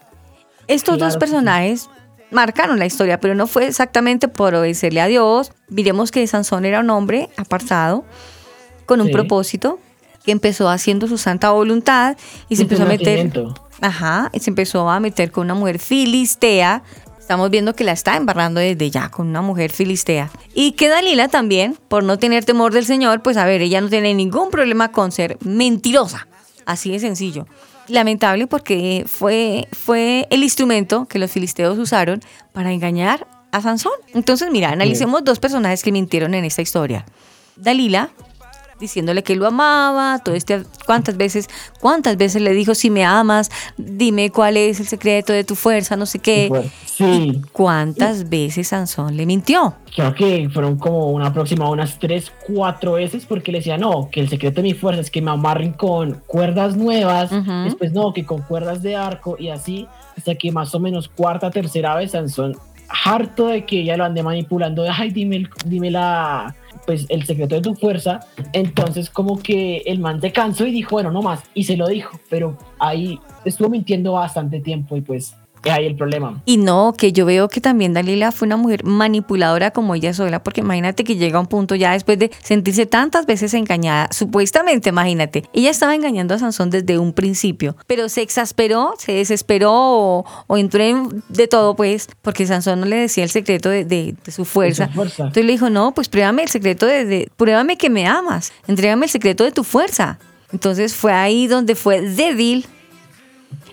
Estos 0.68 0.96
Claro 0.96 1.12
dos 1.12 1.18
personajes 1.18 1.90
marcaron 2.32 2.80
la 2.80 2.86
historia, 2.86 3.20
pero 3.20 3.36
no 3.36 3.48
fue 3.48 3.68
exactamente 3.68 4.28
por 4.28 4.56
obedecerle 4.56 5.02
a 5.02 5.08
Dios. 5.08 5.52
Miremos 5.70 6.12
que 6.12 6.26
Sansón 6.28 6.66
era 6.66 6.80
un 6.80 6.90
hombre 6.90 7.30
apartado, 7.38 8.06
con 8.86 9.02
un 9.02 9.08
Sí. 9.08 9.14
propósito, 9.14 9.80
que 10.24 10.32
empezó 10.32 10.70
haciendo 10.70 11.08
su 11.08 11.18
santa 11.18 11.52
voluntad 11.52 12.18
y 12.50 12.56
se 12.56 12.64
empezó 12.64 12.84
a 12.84 12.88
meter. 12.88 13.32
Ajá, 13.82 14.30
y 14.34 14.40
se 14.40 14.50
empezó 14.50 14.90
a 14.90 15.00
meter 15.00 15.32
con 15.32 15.46
una 15.46 15.54
mujer 15.54 15.80
filistea. 15.80 16.82
Estamos 17.20 17.50
viendo 17.50 17.74
que 17.76 17.84
la 17.84 17.92
está 17.92 18.16
embarrando 18.18 18.60
desde 18.60 18.92
ya 18.92 19.10
con 19.10 19.28
una 19.28 19.42
mujer 19.42 19.72
filistea. 19.72 20.30
Y 20.54 20.74
que 20.74 20.90
Dalila 20.90 21.28
también, 21.28 21.76
por 21.88 22.04
no 22.04 22.20
tener 22.20 22.46
temor 22.46 22.72
del 22.74 22.86
Señor, 22.86 23.22
pues 23.24 23.38
a 23.38 23.46
ver, 23.46 23.62
ella 23.62 23.82
no 23.82 23.90
tiene 23.90 24.14
ningún 24.14 24.52
problema 24.52 24.92
con 24.92 25.12
ser 25.12 25.38
mentirosa. 25.42 26.28
Así 26.66 26.92
de 26.92 27.00
sencillo. 27.00 27.48
Lamentable 27.88 28.48
porque 28.48 29.06
fue, 29.08 29.68
fue 29.72 30.28
el 30.30 30.44
instrumento 30.44 31.06
que 31.06 31.20
los 31.20 31.32
filisteos 31.32 31.78
usaron 31.78 32.22
para 32.52 32.72
engañar 32.72 33.28
a 33.52 33.62
Sansón. 33.62 33.94
Entonces, 34.14 34.50
mira, 34.52 34.70
analicemos 34.70 35.24
dos 35.24 35.40
personajes 35.40 35.84
que 35.84 35.92
mintieron 35.92 36.34
en 36.34 36.46
esta 36.46 36.62
historia. 36.62 37.06
Dalila, 37.56 38.10
diciéndole 38.80 39.24
que 39.24 39.36
lo 39.36 39.48
amaba, 39.48 40.20
todo 40.20 40.36
este, 40.36 40.64
cuántas 40.86 41.16
veces, 41.18 41.50
cuántas 41.80 42.18
veces 42.18 42.42
le 42.42 42.52
dijo, 42.54 42.76
si 42.76 42.90
me 42.90 43.06
amas, 43.06 43.50
dime 43.78 44.30
cuál 44.32 44.58
es 44.58 44.80
el 44.80 44.88
secreto 44.88 45.32
de 45.34 45.44
tu 45.44 45.56
fuerza, 45.56 45.96
no 45.96 46.06
sé 46.06 46.20
qué. 46.20 46.50
Sí, 46.86 47.42
¿Cuántas 47.52 48.30
veces 48.30 48.70
Sansón 48.70 49.16
le 49.18 49.26
mintió? 49.26 49.76
creo 49.96 50.14
que 50.14 50.50
fueron 50.54 50.78
como 50.78 51.12
una 51.12 51.34
próxima 51.34 51.70
unas 51.70 51.98
3, 52.00 52.30
4 52.48 52.94
veces 52.94 53.26
porque 53.26 53.52
le 53.54 53.60
decía, 53.60 53.78
no, 53.78 54.10
que 54.12 54.20
el 54.20 54.28
secreto 54.30 54.58
de 54.58 54.64
mi 54.64 54.74
fuerza 54.74 55.00
es 55.02 55.10
que 55.10 55.22
me 55.22 55.32
amarren 55.32 55.72
con 55.72 56.22
cuerdas 56.28 56.76
nuevas, 56.76 57.32
después 57.64 57.94
no, 57.94 58.12
que 58.14 58.26
con 58.26 58.42
cuerdas 58.42 58.82
de 58.82 58.96
arco 58.98 59.38
y 59.40 59.48
así, 59.50 59.88
hasta 60.18 60.36
que 60.36 60.52
más 60.52 60.76
o 60.76 60.80
menos 60.82 61.08
cuarta, 61.08 61.50
tercera 61.50 61.96
vez 61.96 62.12
Sansón, 62.12 62.58
harto 63.06 63.48
de 63.48 63.66
que 63.66 63.82
ella 63.82 63.96
lo 63.98 64.04
ande 64.04 64.22
manipulando, 64.22 64.84
de, 64.84 64.90
ay, 64.90 65.12
dime, 65.12 65.38
el- 65.38 65.50
dime 65.66 65.90
la, 65.92 66.54
pues 66.86 67.06
el 67.10 67.26
secreto 67.26 67.56
de 67.56 67.62
tu 67.62 67.76
fuerza, 67.76 68.20
entonces 68.54 69.10
como 69.10 69.40
que 69.40 69.78
el 69.86 70.00
man 70.00 70.22
se 70.22 70.32
cansó 70.32 70.66
y 70.66 70.72
dijo, 70.72 70.92
bueno, 70.92 71.12
no 71.12 71.22
más, 71.22 71.44
y 71.54 71.64
se 71.64 71.78
lo 71.78 71.88
dijo, 71.88 72.20
pero 72.30 72.58
ahí 72.80 73.20
estuvo 73.44 73.70
mintiendo 73.70 74.14
bastante 74.14 74.60
tiempo 74.60 74.96
y 74.96 75.02
pues 75.02 75.36
ahí 75.72 75.86
el 75.86 75.96
problema. 75.96 76.42
Y 76.46 76.58
no, 76.58 76.94
que 76.98 77.12
yo 77.12 77.26
veo 77.26 77.48
que 77.50 77.62
también 77.62 77.94
Dalila 77.94 78.32
fue 78.32 78.46
una 78.48 78.58
mujer 78.58 78.84
manipuladora 78.84 79.72
como 79.72 79.96
ella 79.96 80.14
sola, 80.14 80.44
porque 80.44 80.62
imagínate 80.62 81.04
que 81.04 81.16
llega 81.16 81.38
a 81.38 81.42
un 81.42 81.48
punto 81.48 81.76
ya 81.76 81.94
después 81.94 82.20
de 82.20 82.32
sentirse 82.44 82.86
tantas 82.86 83.26
veces 83.26 83.54
engañada, 83.54 84.08
supuestamente, 84.12 84.90
imagínate, 84.90 85.44
ella 85.54 85.70
estaba 85.72 85.96
engañando 85.96 86.34
a 86.36 86.40
Sansón 86.40 86.70
desde 86.70 86.98
un 87.00 87.14
principio, 87.14 87.76
pero 87.88 88.10
se 88.10 88.22
exasperó, 88.22 88.94
se 88.98 89.14
desesperó 89.14 89.72
o, 89.74 90.26
o 90.48 90.58
entró 90.58 90.84
en 90.84 91.24
de 91.30 91.48
todo, 91.48 91.76
pues, 91.76 92.10
porque 92.22 92.46
Sansón 92.46 92.80
no 92.82 92.86
le 92.86 92.98
decía 92.98 93.24
el 93.24 93.30
secreto 93.30 93.70
de, 93.70 93.86
de- 93.86 94.16
de 94.24 94.32
su 94.32 94.46
fuerza. 94.46 94.90
Entonces 95.28 95.46
le 95.46 95.52
dijo, 95.52 95.70
no, 95.70 95.94
pues 95.94 96.10
pruébame 96.10 96.44
el 96.44 96.50
secreto 96.50 96.86
de, 96.86 97.06
de- 97.06 97.30
pruébame 97.38 97.78
que 97.78 97.90
me 97.90 98.06
amas, 98.08 98.52
entrégame 98.68 99.06
el 99.06 99.12
secreto 99.12 99.44
de 99.44 99.52
tu 99.52 99.64
fuerza. 99.64 100.20
Entonces 100.54 100.94
fue 100.94 101.12
ahí 101.12 101.48
donde 101.48 101.76
fue 101.76 102.02
débil 102.02 102.66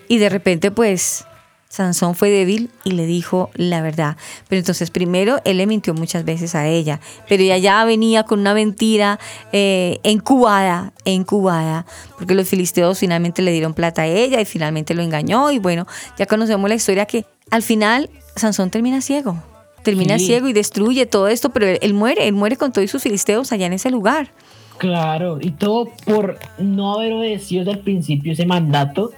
y 0.09 0.19
de 0.19 0.29
repente 0.29 0.71
pues 0.71 1.25
Sansón 1.73 2.15
fue 2.15 2.29
débil 2.29 2.69
y 2.85 2.91
le 2.91 3.07
dijo 3.07 3.49
la 3.55 3.81
verdad. 3.81 4.19
Pero 4.47 4.59
entonces 4.59 4.91
primero 4.91 5.41
él 5.47 5.57
le 5.57 5.67
mintió 5.67 5.95
muchas 5.95 6.23
veces 6.23 6.55
a 6.55 6.69
ella, 6.69 7.01
pero 7.31 7.43
ella 7.43 7.57
ya 7.57 7.83
venía 7.87 8.25
con 8.25 8.41
una 8.41 8.53
mentira 8.53 9.19
eh, 9.53 9.99
incubada, 10.03 10.93
incubada, 11.07 11.87
porque 12.19 12.35
los 12.35 12.47
filisteos 12.47 12.99
finalmente 12.99 13.41
le 13.41 13.53
dieron 13.53 13.73
plata 13.73 14.03
a 14.03 14.07
ella 14.07 14.39
y 14.39 14.45
finalmente 14.45 14.93
lo 14.93 15.03
engañó 15.03 15.51
y 15.51 15.59
bueno, 15.59 15.87
ya 16.19 16.27
conocemos 16.27 16.69
la 16.69 16.75
historia 16.75 17.07
que 17.07 17.25
al 17.51 17.63
final 17.63 18.11
Sansón 18.37 18.69
termina 18.69 19.01
ciego. 19.01 19.43
Termina 19.83 20.19
Sí. 20.19 20.27
ciego 20.27 20.49
y 20.49 20.53
destruye 20.53 21.07
todo 21.07 21.27
esto, 21.29 21.51
pero 21.55 21.67
él, 21.67 21.79
él 21.81 21.95
muere, 21.95 22.29
él 22.29 22.35
muere 22.35 22.57
con 22.59 22.71
todos 22.71 22.91
sus 22.91 23.03
filisteos 23.03 23.51
allá 23.51 23.65
en 23.65 23.73
ese 23.73 23.91
lugar. 23.91 24.29
Claro, 24.77 25.39
y 25.41 25.53
todo 25.53 25.89
por 26.05 26.39
no 26.59 26.95
haber 26.95 27.15
obedecido 27.15 27.65
desde 27.65 27.79
el 27.79 27.85
principio 27.85 28.33
ese 28.35 28.45
mandato 28.45 29.13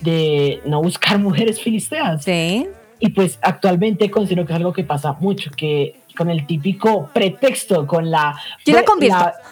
de 0.00 0.60
no 0.64 0.82
buscar 0.82 1.18
mujeres 1.20 1.60
filisteas. 1.60 2.24
Sí. 2.24 2.66
Y 2.98 3.10
pues 3.10 3.38
actualmente 3.40 4.10
considero 4.10 4.44
que 4.44 4.52
es 4.52 4.56
algo 4.56 4.72
que 4.72 4.84
pasa 4.84 5.14
mucho, 5.20 5.50
que 5.50 5.96
con 6.16 6.28
el 6.28 6.46
típico 6.46 7.08
pretexto, 7.14 7.86
con 7.86 8.10
la, 8.10 8.36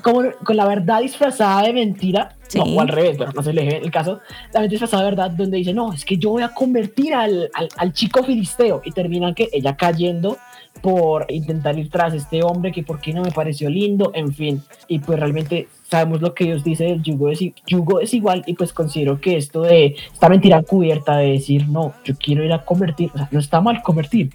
con 0.03 0.57
la 0.57 0.67
verdad 0.67 1.01
disfrazada 1.01 1.63
de 1.63 1.73
mentira, 1.73 2.35
Sí. 2.49 2.59
no, 2.59 2.65
o 2.65 2.81
al 2.81 2.89
revés, 2.89 3.17
pero 3.19 3.31
no 3.33 3.43
se 3.43 3.53
le 3.53 3.77
el 3.77 3.91
caso, 3.91 4.21
la 4.53 4.61
mentira 4.61 4.81
disfrazada 4.81 5.03
de 5.05 5.11
verdad, 5.11 5.31
donde 5.31 5.59
dice, 5.59 5.75
no, 5.75 5.93
es 5.93 6.05
que 6.05 6.17
yo 6.17 6.31
voy 6.31 6.43
a 6.43 6.49
convertir 6.49 7.15
al, 7.15 7.51
al, 7.53 7.69
al 7.77 7.93
chico 7.93 8.23
filisteo, 8.25 8.81
y 8.85 8.93
terminan 8.93 9.35
que 9.35 9.49
ella 9.53 9.77
cayendo 9.77 10.39
por 10.81 11.27
intentar 11.31 11.79
ir 11.79 11.91
tras 11.91 12.15
este 12.15 12.43
hombre 12.43 12.73
que 12.73 12.83
por 12.83 13.01
qué 13.01 13.13
no 13.13 13.23
me 13.23 13.31
pareció 13.33 13.69
lindo, 13.69 14.13
en 14.15 14.33
fin, 14.33 14.63
y 14.89 14.99
pues 14.99 15.19
realmente 15.19 15.69
sabemos 15.89 16.21
lo 16.21 16.35
que 16.35 16.45
Dios 16.45 16.65
dice 16.65 16.85
del 16.85 17.03
yugo, 17.03 17.31
es, 17.31 17.41
yugo 17.67 18.01
es 18.01 18.13
igual 18.15 18.43
y 18.47 18.55
pues 18.55 18.73
considero 18.73 19.21
que 19.21 19.37
esto 19.37 19.63
de 19.63 19.97
esta 20.13 20.29
mentira 20.29 20.63
cubierta 20.63 21.17
de 21.17 21.33
decir 21.33 21.69
no, 21.69 21.95
yo 22.05 22.15
quiero 22.17 22.45
ir 22.45 22.53
a 22.53 22.65
convertir, 22.65 23.11
o 23.15 23.19
sea, 23.19 23.29
no 23.31 23.41
está 23.41 23.61
mal 23.61 23.83
convertir 23.83 24.31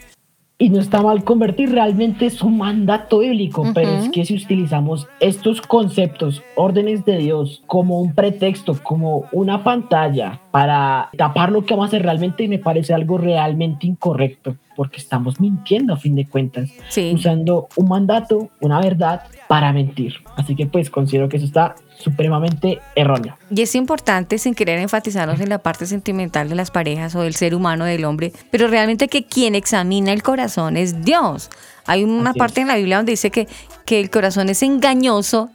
y 0.59 0.69
no 0.69 0.79
está 0.79 1.01
mal 1.01 1.23
convertir, 1.23 1.71
realmente 1.71 2.25
es 2.25 2.41
un 2.41 2.57
mandato 2.57 3.19
bíblico, 3.19 3.65
pero 3.73 3.89
es 3.91 4.09
que 4.09 4.23
si 4.23 4.35
utilizamos 4.35 5.07
estos 5.19 5.61
conceptos, 5.61 6.41
órdenes 6.55 7.03
de 7.05 7.17
Dios 7.17 7.63
como 7.65 7.99
un 7.99 8.13
pretexto, 8.13 8.77
como 8.81 9.25
una 9.31 9.63
pantalla 9.63 10.39
para 10.51 11.09
tapar 11.17 11.51
lo 11.51 11.65
que 11.65 11.73
vamos 11.73 11.85
a 11.85 11.87
hacer 11.87 12.03
realmente 12.03 12.47
me 12.47 12.59
parece 12.59 12.93
algo 12.93 13.17
realmente 13.17 13.87
incorrecto, 13.87 14.55
porque 14.75 14.97
estamos 14.97 15.41
mintiendo 15.41 15.93
a 15.93 15.97
fin 15.97 16.15
de 16.15 16.27
cuentas 16.27 16.71
Sí. 16.87 17.11
usando 17.13 17.67
un 17.75 17.89
mandato, 17.89 18.49
una 18.61 18.79
verdad 18.79 19.23
para 19.49 19.73
mentir. 19.73 20.15
Así 20.37 20.55
que 20.55 20.65
pues 20.67 20.89
considero 20.89 21.27
que 21.29 21.37
eso 21.37 21.45
está 21.47 21.75
supremamente 21.99 22.79
erróneo. 22.95 23.37
Y 23.49 23.61
es 23.61 23.75
importante, 23.75 24.37
sin 24.37 24.55
querer 24.55 24.79
enfatizarnos 24.79 25.39
en 25.39 25.49
la 25.49 25.59
parte 25.59 25.85
sentimental 25.85 26.49
de 26.49 26.55
las 26.55 26.71
parejas 26.71 27.15
o 27.15 27.21
del 27.21 27.35
ser 27.35 27.55
humano 27.55 27.85
del 27.85 28.05
hombre, 28.05 28.33
pero 28.51 28.67
realmente 28.67 29.07
que 29.07 29.25
quien 29.25 29.55
examina 29.55 30.11
el 30.11 30.23
corazón 30.23 30.77
es 30.77 31.03
Dios. 31.03 31.49
Hay 31.85 32.03
una 32.03 32.31
Así 32.31 32.39
parte 32.39 32.61
en 32.61 32.67
la 32.67 32.75
Biblia 32.75 32.97
donde 32.97 33.11
dice 33.11 33.31
que, 33.31 33.47
que 33.85 33.99
el 33.99 34.09
corazón 34.09 34.49
es 34.49 34.63
engañoso. 34.63 35.49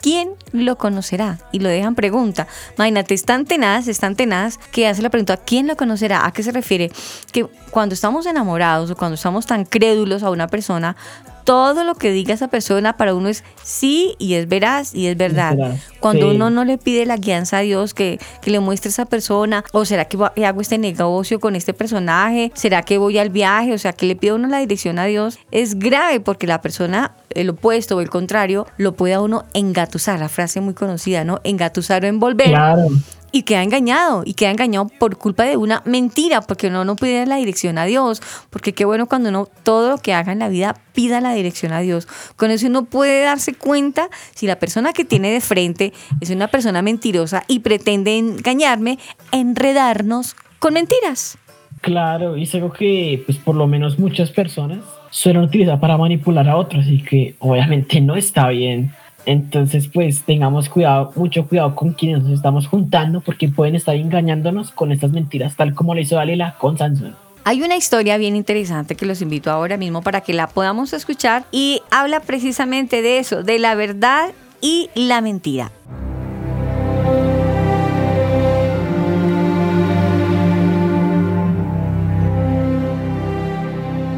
¿Quién 0.00 0.30
lo 0.50 0.76
conocerá? 0.78 1.38
Y 1.52 1.60
lo 1.60 1.68
dejan 1.68 1.94
pregunta. 1.94 2.48
Imagínate, 2.76 3.14
es 3.14 3.24
tan 3.24 3.44
tenaz, 3.44 3.86
es 3.86 4.00
tan 4.00 4.16
tenaz 4.16 4.58
que 4.58 4.88
hace 4.88 5.00
la 5.00 5.10
pregunta, 5.10 5.36
¿quién 5.36 5.68
lo 5.68 5.76
conocerá? 5.76 6.26
¿A 6.26 6.32
qué 6.32 6.42
se 6.42 6.50
refiere? 6.50 6.90
Que 7.30 7.46
cuando 7.70 7.94
estamos 7.94 8.26
enamorados 8.26 8.90
o 8.90 8.96
cuando 8.96 9.14
estamos 9.14 9.46
tan 9.46 9.64
crédulos 9.64 10.24
a 10.24 10.30
una 10.30 10.48
persona, 10.48 10.96
todo 11.44 11.84
lo 11.84 11.94
que 11.94 12.12
diga 12.12 12.34
esa 12.34 12.48
persona 12.48 12.96
para 12.96 13.14
uno 13.14 13.28
es 13.28 13.44
sí 13.62 14.14
y 14.18 14.34
es 14.34 14.48
veraz 14.48 14.94
y 14.94 15.06
es 15.06 15.16
verdad. 15.16 15.56
veraz, 15.56 15.80
Cuando 16.00 16.30
sí. 16.30 16.36
uno 16.36 16.50
no 16.50 16.64
le 16.64 16.78
pide 16.78 17.06
la 17.06 17.16
guianza 17.16 17.58
a 17.58 17.60
Dios 17.60 17.94
que, 17.94 18.18
que 18.40 18.50
le 18.50 18.60
muestre 18.60 18.88
a 18.88 18.92
esa 18.92 19.06
persona, 19.06 19.64
o 19.72 19.84
será 19.84 20.06
que 20.06 20.18
hago 20.44 20.60
este 20.60 20.78
negocio 20.78 21.40
con 21.40 21.56
este 21.56 21.74
personaje, 21.74 22.52
será 22.54 22.82
que 22.82 22.98
voy 22.98 23.18
al 23.18 23.30
viaje, 23.30 23.72
o 23.72 23.78
sea, 23.78 23.92
que 23.92 24.06
le 24.06 24.16
pido 24.16 24.34
a 24.34 24.38
uno 24.38 24.48
la 24.48 24.58
dirección 24.58 24.98
a 24.98 25.06
Dios, 25.06 25.38
es 25.50 25.78
grave 25.78 26.20
porque 26.20 26.46
la 26.46 26.60
persona, 26.60 27.12
el 27.30 27.50
opuesto 27.50 27.96
o 27.96 28.00
el 28.00 28.10
contrario, 28.10 28.66
lo 28.76 28.92
puede 28.92 29.14
a 29.14 29.20
uno 29.20 29.44
engatusar, 29.54 30.18
la 30.18 30.28
frase 30.28 30.60
muy 30.60 30.74
conocida, 30.74 31.24
¿no? 31.24 31.40
Engatusar 31.44 32.04
o 32.04 32.08
envolver 32.08 32.48
Claro. 32.48 32.88
Y 33.32 33.42
queda 33.42 33.62
engañado 33.62 34.22
y 34.24 34.34
queda 34.34 34.50
engañado 34.50 34.86
por 34.86 35.16
culpa 35.16 35.44
de 35.44 35.56
una 35.56 35.82
mentira 35.84 36.42
porque 36.42 36.68
uno 36.68 36.84
no 36.84 36.96
pide 36.96 37.26
la 37.26 37.36
dirección 37.36 37.78
a 37.78 37.84
Dios 37.84 38.22
porque 38.50 38.72
qué 38.72 38.84
bueno 38.84 39.06
cuando 39.06 39.30
uno 39.30 39.48
todo 39.62 39.90
lo 39.90 39.98
que 39.98 40.14
haga 40.14 40.32
en 40.32 40.38
la 40.38 40.48
vida 40.48 40.76
pida 40.92 41.20
la 41.20 41.34
dirección 41.34 41.72
a 41.72 41.80
Dios 41.80 42.06
con 42.36 42.50
eso 42.50 42.66
uno 42.66 42.84
puede 42.84 43.24
darse 43.24 43.54
cuenta 43.54 44.08
si 44.34 44.46
la 44.46 44.58
persona 44.58 44.92
que 44.92 45.04
tiene 45.04 45.32
de 45.32 45.40
frente 45.40 45.92
es 46.20 46.30
una 46.30 46.48
persona 46.48 46.82
mentirosa 46.82 47.44
y 47.48 47.60
pretende 47.60 48.18
engañarme 48.18 48.98
enredarnos 49.32 50.36
con 50.58 50.74
mentiras 50.74 51.38
Claro, 51.82 52.36
y 52.36 52.44
es 52.44 52.54
algo 52.54 52.72
que 52.72 53.24
pues 53.26 53.38
por 53.38 53.56
lo 53.56 53.66
menos 53.66 53.98
muchas 53.98 54.30
personas 54.30 54.78
suelen 55.10 55.42
utilizar 55.42 55.80
para 55.80 55.98
manipular 55.98 56.48
a 56.48 56.56
otros 56.56 56.86
y 56.86 57.02
que 57.02 57.34
obviamente 57.40 58.00
no 58.00 58.14
está 58.14 58.48
bien. 58.48 58.92
Entonces 59.26 59.88
pues 59.88 60.22
tengamos 60.22 60.68
cuidado, 60.68 61.12
mucho 61.16 61.46
cuidado 61.46 61.74
con 61.74 61.92
quienes 61.92 62.22
nos 62.22 62.32
estamos 62.32 62.66
juntando 62.66 63.20
porque 63.20 63.48
pueden 63.48 63.74
estar 63.74 63.94
engañándonos 63.94 64.70
con 64.72 64.92
estas 64.92 65.10
mentiras 65.12 65.56
tal 65.56 65.74
como 65.74 65.94
lo 65.94 66.00
hizo 66.00 66.16
Dalila 66.16 66.56
con 66.58 66.76
Sansón. 66.78 67.16
Hay 67.44 67.60
una 67.62 67.76
historia 67.76 68.18
bien 68.18 68.36
interesante 68.36 68.94
que 68.94 69.04
los 69.04 69.20
invito 69.20 69.50
ahora 69.50 69.76
mismo 69.76 70.02
para 70.02 70.20
que 70.20 70.32
la 70.32 70.46
podamos 70.46 70.92
escuchar 70.92 71.44
y 71.50 71.82
habla 71.90 72.20
precisamente 72.20 73.02
de 73.02 73.18
eso, 73.18 73.42
de 73.42 73.58
la 73.58 73.74
verdad 73.74 74.30
y 74.60 74.90
la 74.94 75.20
mentira. 75.20 75.72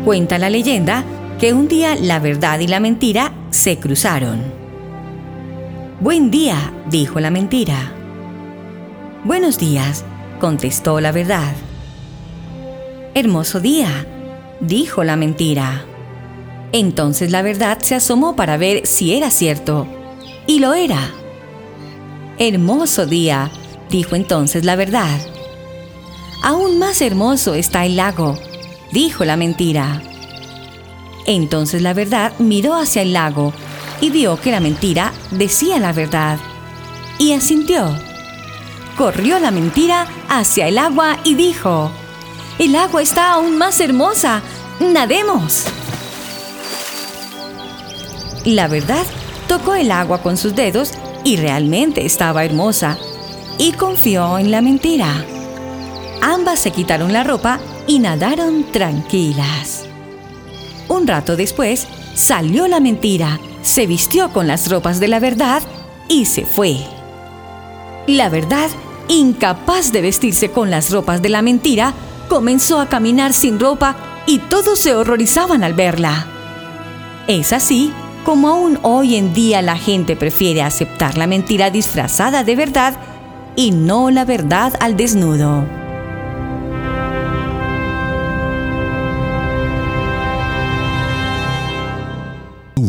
Cuenta 0.05 0.37
la 0.37 0.51
leyenda 0.51 1.03
que 1.41 1.55
un 1.55 1.67
día 1.67 1.97
la 1.97 2.19
verdad 2.19 2.61
y 2.61 2.67
la 2.67 2.79
mentira 2.79 3.33
se 3.49 3.79
cruzaron. 3.79 4.64
Buen 6.01 6.33
día, 6.33 6.73
dijo 6.91 7.21
la 7.21 7.31
mentira. 7.31 7.93
Buenos 9.23 9.59
días, 9.59 10.05
contestó 10.41 11.01
la 11.01 11.13
verdad. 11.13 11.55
Hermoso 13.15 13.61
día, 13.61 14.05
dijo 14.61 15.05
la 15.05 15.15
mentira. 15.15 15.85
Entonces 16.73 17.31
la 17.31 17.43
verdad 17.43 17.79
se 17.81 17.95
asomó 17.95 18.35
para 18.35 18.57
ver 18.57 18.89
si 18.89 19.15
era 19.15 19.31
cierto. 19.31 19.87
Y 20.49 20.59
lo 20.59 20.75
era. 20.75 21.13
Hermoso 22.39 23.07
día, 23.07 23.53
dijo 23.89 24.17
entonces 24.17 24.65
la 24.65 24.75
verdad. 24.75 25.21
Aún 26.43 26.81
más 26.81 27.01
hermoso 27.03 27.55
está 27.55 27.87
el 27.87 27.95
lago, 27.95 28.37
dijo 28.91 29.25
la 29.25 29.37
mentira. 29.37 30.03
Entonces 31.25 31.83
la 31.83 31.95
verdad 31.95 32.33
miró 32.41 32.75
hacia 32.75 33.03
el 33.03 33.13
lago 33.13 33.55
y 34.01 34.11
vio 34.11 34.41
que 34.41 34.51
la 34.51 34.61
mentira 34.61 35.13
decía 35.31 35.79
la 35.79 35.93
verdad. 35.93 36.39
Y 37.19 37.33
asintió. 37.33 37.95
Corrió 38.97 39.39
la 39.39 39.51
mentira 39.51 40.07
hacia 40.29 40.69
el 40.69 40.79
agua 40.79 41.19
y 41.25 41.35
dijo, 41.35 41.91
El 42.59 42.77
agua 42.77 43.03
está 43.03 43.33
aún 43.33 43.59
más 43.59 43.81
hermosa, 43.81 44.43
nademos. 44.81 45.65
La 48.45 48.69
verdad 48.69 49.05
tocó 49.49 49.75
el 49.75 49.91
agua 49.91 50.23
con 50.23 50.37
sus 50.37 50.55
dedos 50.55 50.93
y 51.25 51.37
realmente 51.37 52.05
estaba 52.05 52.45
hermosa, 52.45 52.99
y 53.59 53.73
confió 53.73 54.39
en 54.39 54.51
la 54.51 54.61
mentira. 54.61 55.25
Ambas 56.21 56.61
se 56.61 56.71
quitaron 56.71 57.13
la 57.13 57.25
ropa 57.25 57.59
y 57.87 57.99
nadaron 57.99 58.71
tranquilas. 58.71 59.87
Un 60.89 61.07
rato 61.07 61.37
después, 61.37 61.87
salió 62.15 62.69
la 62.69 62.81
mentira, 62.81 63.41
se 63.63 63.87
vistió 63.87 64.33
con 64.33 64.47
las 64.47 64.71
ropas 64.71 65.01
de 65.01 65.09
la 65.09 65.21
verdad 65.21 65.63
y 66.09 66.27
se 66.27 66.47
fue. 66.47 66.79
La 68.07 68.29
verdad, 68.29 68.71
incapaz 69.09 69.93
de 69.93 70.03
vestirse 70.03 70.51
con 70.51 70.71
las 70.71 70.91
ropas 70.91 71.23
de 71.23 71.29
la 71.29 71.43
mentira, 71.43 71.95
comenzó 72.29 72.81
a 72.81 72.89
caminar 72.89 73.33
sin 73.33 73.61
ropa 73.61 73.97
y 74.27 74.39
todos 74.39 74.79
se 74.79 74.95
horrorizaban 74.95 75.65
al 75.65 75.75
verla. 75.75 76.27
Es 77.27 77.53
así 77.53 77.93
como 78.25 78.49
aún 78.49 78.79
hoy 78.83 79.17
en 79.17 79.35
día 79.35 79.61
la 79.63 79.77
gente 79.77 80.17
prefiere 80.17 80.63
aceptar 80.63 81.19
la 81.19 81.27
mentira 81.27 81.71
disfrazada 81.71 82.43
de 82.43 82.57
verdad 82.57 82.95
y 83.57 83.71
no 83.71 84.11
la 84.11 84.25
verdad 84.25 84.75
al 84.81 84.97
desnudo. 84.97 85.84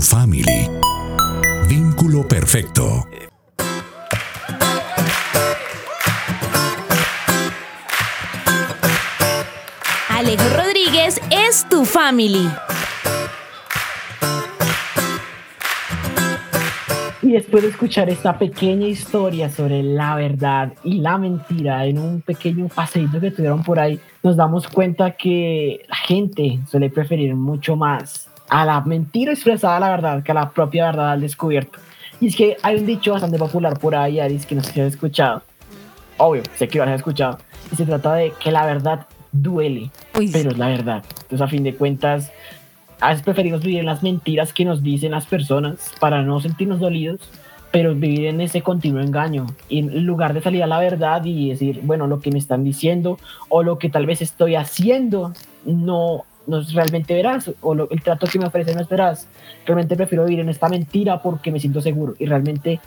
Family. 0.05 0.69
Vínculo 1.67 2.27
perfecto. 2.27 3.05
Alejo 10.09 10.43
Rodríguez 10.55 11.19
es 11.31 11.67
tu 11.69 11.85
family. 11.85 12.47
Y 17.21 17.31
después 17.31 17.63
de 17.63 17.69
escuchar 17.69 18.09
esta 18.09 18.37
pequeña 18.37 18.87
historia 18.87 19.49
sobre 19.49 19.81
la 19.81 20.15
verdad 20.15 20.73
y 20.83 20.99
la 20.99 21.17
mentira 21.17 21.85
en 21.85 21.97
un 21.97 22.21
pequeño 22.21 22.67
paseito 22.67 23.19
que 23.19 23.31
tuvieron 23.31 23.63
por 23.63 23.79
ahí, 23.79 23.99
nos 24.21 24.37
damos 24.37 24.67
cuenta 24.67 25.11
que 25.11 25.83
la 25.89 25.95
gente 25.95 26.59
suele 26.69 26.91
preferir 26.91 27.33
mucho 27.33 27.75
más 27.75 28.29
a 28.49 28.65
la 28.65 28.81
mentira 28.81 29.33
expresada 29.33 29.77
a 29.77 29.79
la 29.79 29.89
verdad 29.89 30.23
que 30.23 30.31
a 30.31 30.35
la 30.35 30.49
propia 30.49 30.85
verdad 30.85 31.11
al 31.11 31.21
descubierto. 31.21 31.79
Y 32.19 32.27
es 32.27 32.35
que 32.35 32.57
hay 32.61 32.77
un 32.77 32.85
dicho 32.85 33.11
bastante 33.11 33.37
popular 33.37 33.77
por 33.79 33.95
ahí, 33.95 34.19
Aris, 34.19 34.45
que 34.45 34.55
no 34.55 34.63
sé 34.63 34.73
si 34.73 34.81
has 34.81 34.93
escuchado. 34.93 35.43
Obvio, 36.17 36.43
sé 36.55 36.67
que 36.67 36.77
lo 36.77 36.85
has 36.85 36.91
escuchado. 36.91 37.39
Y 37.71 37.75
se 37.75 37.85
trata 37.85 38.13
de 38.15 38.31
que 38.39 38.51
la 38.51 38.65
verdad 38.65 39.07
duele, 39.31 39.91
pero 40.31 40.51
es 40.51 40.57
la 40.57 40.67
verdad. 40.67 41.03
Entonces, 41.09 41.41
a 41.41 41.47
fin 41.47 41.63
de 41.63 41.75
cuentas, 41.75 42.31
a 43.01 43.09
veces 43.09 43.23
preferimos 43.23 43.61
vivir 43.61 43.79
en 43.79 43.85
las 43.85 44.03
mentiras 44.03 44.53
que 44.53 44.65
nos 44.65 44.81
dicen 44.81 45.11
las 45.11 45.25
personas 45.25 45.91
para 45.99 46.21
no 46.21 46.39
sentirnos 46.39 46.79
dolidos, 46.79 47.19
pero 47.71 47.93
vivir 47.93 48.27
en 48.27 48.39
ese 48.39 48.61
continuo 48.61 49.01
engaño. 49.01 49.47
Y 49.67 49.79
en 49.79 50.05
lugar 50.05 50.33
de 50.33 50.41
salir 50.41 50.63
a 50.63 50.67
la 50.67 50.79
verdad 50.79 51.25
y 51.25 51.49
decir, 51.49 51.81
bueno, 51.83 52.07
lo 52.07 52.21
que 52.21 52.31
me 52.31 52.39
están 52.39 52.63
diciendo 52.63 53.19
o 53.49 53.63
lo 53.63 53.77
que 53.77 53.89
tal 53.89 54.05
vez 54.05 54.21
estoy 54.21 54.55
haciendo 54.55 55.33
no, 55.65 56.23
no 56.47 56.59
es 56.59 56.73
realmente 56.73 57.13
veraz 57.13 57.51
o 57.61 57.73
lo- 57.75 57.89
el 57.89 58.01
trato 58.01 58.27
que 58.27 58.39
me 58.39 58.45
ofrecen 58.47 58.75
no 58.75 58.81
es 58.81 58.89
veraz. 58.89 59.27
Realmente 59.65 59.95
prefiero 59.95 60.25
vivir 60.25 60.39
en 60.41 60.49
esta 60.49 60.69
mentira 60.69 61.21
porque 61.21 61.51
me 61.51 61.59
siento 61.59 61.81
seguro 61.81 62.15
y 62.19 62.25
realmente 62.25 62.79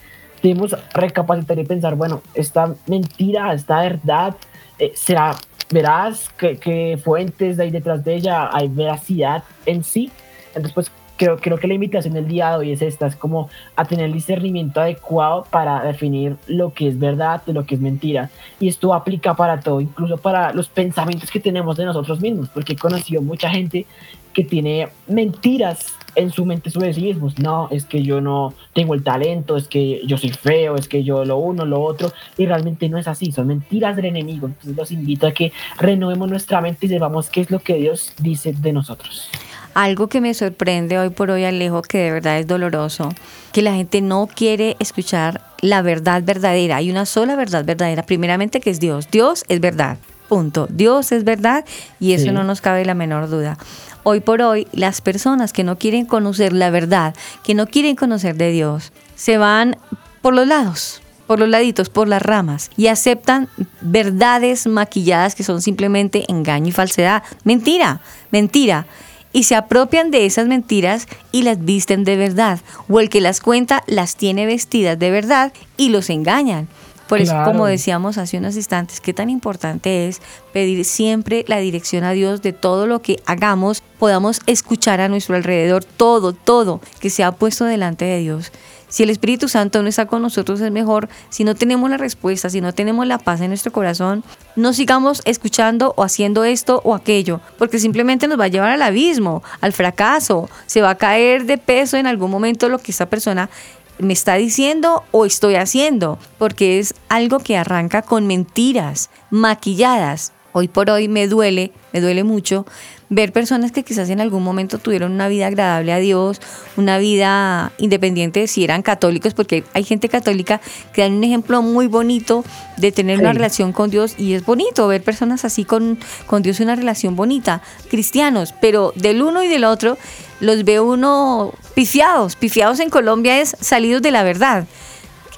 debemos 0.42 0.76
recapacitar 0.94 1.58
y 1.58 1.64
pensar, 1.64 1.94
bueno, 1.96 2.22
esta 2.34 2.74
mentira, 2.86 3.52
esta 3.52 3.80
verdad, 3.82 4.34
eh, 4.78 4.92
será 4.94 5.34
veraz, 5.70 6.30
¿Qué, 6.38 6.56
qué 6.58 6.98
fuentes 7.02 7.58
hay 7.58 7.70
detrás 7.70 8.04
de 8.04 8.14
ella, 8.14 8.48
hay 8.52 8.68
veracidad 8.68 9.42
en 9.66 9.82
sí. 9.84 10.10
Entonces, 10.48 10.72
pues 10.72 10.90
creo, 11.18 11.36
creo 11.36 11.58
que 11.58 11.68
la 11.68 11.74
invitación 11.74 12.14
del 12.14 12.26
día 12.26 12.50
de 12.50 12.56
hoy 12.56 12.72
es 12.72 12.80
esta, 12.80 13.06
es 13.06 13.16
como 13.16 13.50
a 13.76 13.84
tener 13.84 14.06
el 14.06 14.12
discernimiento 14.12 14.80
adecuado 14.80 15.46
para 15.50 15.82
definir 15.82 16.36
lo 16.46 16.72
que 16.72 16.88
es 16.88 16.98
verdad 16.98 17.42
de 17.44 17.52
lo 17.52 17.66
que 17.66 17.74
es 17.74 17.80
mentira. 17.80 18.30
Y 18.58 18.68
esto 18.68 18.94
aplica 18.94 19.34
para 19.34 19.60
todo, 19.60 19.82
incluso 19.82 20.16
para 20.16 20.54
los 20.54 20.68
pensamientos 20.68 21.30
que 21.30 21.40
tenemos 21.40 21.76
de 21.76 21.84
nosotros 21.84 22.20
mismos, 22.20 22.48
porque 22.48 22.72
he 22.72 22.76
conocido 22.76 23.20
mucha 23.20 23.50
gente 23.50 23.84
que 24.32 24.44
tiene 24.44 24.88
mentiras 25.08 25.94
en 26.14 26.30
su 26.30 26.44
mente 26.44 26.70
sobre 26.70 26.94
sí 26.94 27.02
mismos. 27.02 27.38
No, 27.38 27.68
es 27.70 27.84
que 27.84 28.02
yo 28.02 28.20
no 28.20 28.54
tengo 28.72 28.94
el 28.94 29.02
talento, 29.02 29.56
es 29.56 29.66
que 29.66 30.00
yo 30.06 30.16
soy 30.16 30.30
feo, 30.30 30.76
es 30.76 30.88
que 30.88 31.02
yo 31.02 31.24
lo 31.24 31.38
uno, 31.38 31.66
lo 31.66 31.82
otro, 31.82 32.12
y 32.36 32.46
realmente 32.46 32.88
no 32.88 32.98
es 32.98 33.08
así, 33.08 33.32
son 33.32 33.48
mentiras 33.48 33.96
del 33.96 34.06
enemigo. 34.06 34.46
Entonces 34.46 34.76
los 34.76 34.92
invito 34.92 35.26
a 35.26 35.32
que 35.32 35.52
renovemos 35.78 36.28
nuestra 36.30 36.60
mente 36.60 36.86
y 36.86 36.88
sepamos 36.88 37.28
qué 37.28 37.40
es 37.40 37.50
lo 37.50 37.58
que 37.58 37.74
Dios 37.74 38.14
dice 38.18 38.52
de 38.52 38.72
nosotros. 38.72 39.28
Algo 39.74 40.08
que 40.08 40.20
me 40.20 40.34
sorprende 40.34 40.98
hoy 40.98 41.10
por 41.10 41.30
hoy, 41.30 41.44
Alejo, 41.44 41.82
que 41.82 41.98
de 41.98 42.10
verdad 42.10 42.38
es 42.38 42.46
doloroso, 42.46 43.10
que 43.52 43.62
la 43.62 43.74
gente 43.74 44.00
no 44.00 44.26
quiere 44.32 44.76
escuchar 44.80 45.40
la 45.60 45.82
verdad 45.82 46.22
verdadera. 46.24 46.76
Hay 46.76 46.90
una 46.90 47.06
sola 47.06 47.36
verdad 47.36 47.64
verdadera, 47.64 48.02
primeramente 48.02 48.60
que 48.60 48.70
es 48.70 48.80
Dios. 48.80 49.08
Dios 49.10 49.44
es 49.48 49.60
verdad. 49.60 49.98
Punto. 50.28 50.66
Dios 50.70 51.12
es 51.12 51.24
verdad 51.24 51.64
y 52.00 52.12
eso 52.12 52.24
Sí. 52.24 52.30
no 52.32 52.44
nos 52.44 52.60
cabe 52.60 52.84
la 52.84 52.94
menor 52.94 53.30
duda. 53.30 53.56
Hoy 54.02 54.20
por 54.20 54.42
hoy, 54.42 54.66
las 54.72 55.00
personas 55.00 55.52
que 55.52 55.64
no 55.64 55.78
quieren 55.78 56.06
conocer 56.06 56.52
la 56.52 56.70
verdad, 56.70 57.14
que 57.42 57.54
no 57.54 57.66
quieren 57.66 57.96
conocer 57.96 58.36
de 58.36 58.50
Dios, 58.50 58.92
se 59.16 59.38
van 59.38 59.76
por 60.22 60.34
los 60.34 60.46
lados, 60.46 61.00
por 61.26 61.38
los 61.38 61.48
laditos, 61.48 61.88
por 61.88 62.08
las 62.08 62.20
ramas 62.22 62.70
y 62.76 62.88
aceptan 62.88 63.48
verdades 63.80 64.66
maquilladas 64.66 65.34
que 65.34 65.44
son 65.44 65.62
simplemente 65.62 66.24
engaño 66.28 66.68
y 66.68 66.72
falsedad. 66.72 67.22
Mentira, 67.44 68.00
mentira. 68.30 68.86
Y 69.32 69.44
se 69.44 69.54
apropian 69.56 70.10
de 70.10 70.26
esas 70.26 70.46
mentiras 70.46 71.06
y 71.32 71.42
las 71.42 71.64
visten 71.64 72.04
de 72.04 72.16
verdad. 72.16 72.60
O 72.88 73.00
el 73.00 73.10
que 73.10 73.20
las 73.20 73.40
cuenta 73.40 73.82
las 73.86 74.16
tiene 74.16 74.46
vestidas 74.46 74.98
de 74.98 75.10
verdad 75.10 75.52
y 75.76 75.90
los 75.90 76.10
engañan. 76.10 76.68
Por 77.08 77.22
eso, 77.22 77.32
Claro. 77.32 77.50
como 77.52 77.64
decíamos 77.66 78.18
hace 78.18 78.36
unos 78.36 78.54
instantes, 78.56 79.00
qué 79.00 79.14
tan 79.14 79.30
importante 79.30 80.08
es 80.08 80.20
pedir 80.52 80.84
siempre 80.84 81.42
la 81.48 81.56
dirección 81.58 82.04
a 82.04 82.12
Dios 82.12 82.42
de 82.42 82.52
todo 82.52 82.86
lo 82.86 83.00
que 83.00 83.16
hagamos, 83.24 83.82
podamos 83.98 84.40
escuchar 84.46 85.00
a 85.00 85.08
nuestro 85.08 85.34
alrededor 85.34 85.84
todo, 85.84 86.34
todo 86.34 86.82
que 87.00 87.08
se 87.08 87.24
ha 87.24 87.32
puesto 87.32 87.64
delante 87.64 88.04
de 88.04 88.18
Dios. 88.18 88.52
Si 88.88 89.02
el 89.02 89.10
Espíritu 89.10 89.48
Santo 89.48 89.82
no 89.82 89.88
está 89.88 90.06
con 90.06 90.22
nosotros 90.22 90.60
es 90.60 90.72
mejor, 90.72 91.08
si 91.28 91.44
no 91.44 91.54
tenemos 91.54 91.90
la 91.90 91.98
respuesta, 91.98 92.48
si 92.48 92.60
no 92.60 92.72
tenemos 92.72 93.06
la 93.06 93.18
paz 93.18 93.40
en 93.40 93.48
nuestro 93.48 93.72
corazón, 93.72 94.24
no 94.56 94.72
sigamos 94.72 95.20
escuchando 95.24 95.92
o 95.96 96.04
haciendo 96.04 96.44
esto 96.44 96.80
o 96.84 96.94
aquello, 96.94 97.40
porque 97.58 97.78
simplemente 97.78 98.28
nos 98.28 98.40
va 98.40 98.44
a 98.44 98.48
llevar 98.48 98.70
al 98.70 98.82
abismo, 98.82 99.42
al 99.60 99.72
fracaso, 99.72 100.48
se 100.66 100.80
va 100.80 100.90
a 100.90 100.98
caer 100.98 101.44
de 101.44 101.58
peso 101.58 101.96
en 101.96 102.06
algún 102.06 102.30
momento 102.30 102.68
lo 102.68 102.78
que 102.78 102.90
esta 102.90 103.06
persona 103.06 103.50
me 103.98 104.12
está 104.12 104.34
diciendo 104.34 105.04
o 105.10 105.26
estoy 105.26 105.56
haciendo, 105.56 106.18
porque 106.38 106.78
es 106.78 106.94
algo 107.08 107.40
que 107.40 107.56
arranca 107.56 108.02
con 108.02 108.26
mentiras 108.26 109.10
maquilladas. 109.30 110.32
Hoy 110.58 110.66
por 110.66 110.90
hoy 110.90 111.06
me 111.06 111.28
duele, 111.28 111.70
me 111.92 112.00
duele 112.00 112.24
mucho 112.24 112.66
ver 113.10 113.32
personas 113.32 113.70
que 113.70 113.84
quizás 113.84 114.10
en 114.10 114.20
algún 114.20 114.42
momento 114.42 114.78
tuvieron 114.78 115.12
una 115.12 115.28
vida 115.28 115.46
agradable 115.46 115.92
a 115.92 115.98
Dios, 115.98 116.40
una 116.76 116.98
vida 116.98 117.70
independiente 117.78 118.40
de 118.40 118.48
si 118.48 118.64
eran 118.64 118.82
católicos, 118.82 119.34
porque 119.34 119.62
hay 119.72 119.84
gente 119.84 120.08
católica 120.08 120.60
que 120.92 121.02
dan 121.02 121.12
un 121.12 121.22
ejemplo 121.22 121.62
muy 121.62 121.86
bonito 121.86 122.44
de 122.76 122.90
tener 122.90 123.20
una 123.20 123.32
relación 123.32 123.72
con 123.72 123.90
Dios 123.90 124.16
y 124.18 124.32
es 124.32 124.44
bonito 124.44 124.88
ver 124.88 125.00
personas 125.04 125.44
así 125.44 125.64
con, 125.64 125.96
con 126.26 126.42
Dios 126.42 126.58
una 126.58 126.74
relación 126.74 127.14
bonita, 127.14 127.62
cristianos, 127.88 128.52
pero 128.60 128.92
del 128.96 129.22
uno 129.22 129.44
y 129.44 129.46
del 129.46 129.62
otro 129.62 129.96
los 130.40 130.64
ve 130.64 130.80
uno 130.80 131.54
pifiados, 131.74 132.34
pifiados 132.34 132.80
en 132.80 132.90
Colombia 132.90 133.40
es 133.40 133.56
salidos 133.60 134.02
de 134.02 134.10
la 134.10 134.24
verdad 134.24 134.66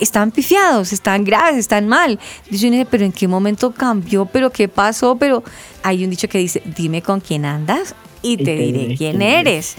están 0.01 0.31
pifiados, 0.31 0.93
están 0.93 1.25
graves, 1.25 1.57
están 1.59 1.87
mal. 1.89 2.19
Dice 2.51 2.69
uno, 2.69 2.85
pero 2.91 3.05
¿en 3.05 3.13
qué 3.13 3.29
momento 3.29 3.73
cambió? 3.73 4.27
¿Pero 4.27 4.51
qué 4.51 4.69
pasó? 4.69 5.17
Pero 5.17 5.45
hay 5.83 6.05
un 6.05 6.11
dicho 6.11 6.29
que 6.29 6.39
dice, 6.39 6.63
dime 6.77 7.03
con 7.03 7.21
quién 7.21 7.45
andas 7.45 7.95
y 8.23 8.37
te 8.37 8.57
diré 8.57 8.97
quién 8.97 9.23
eres. 9.23 9.77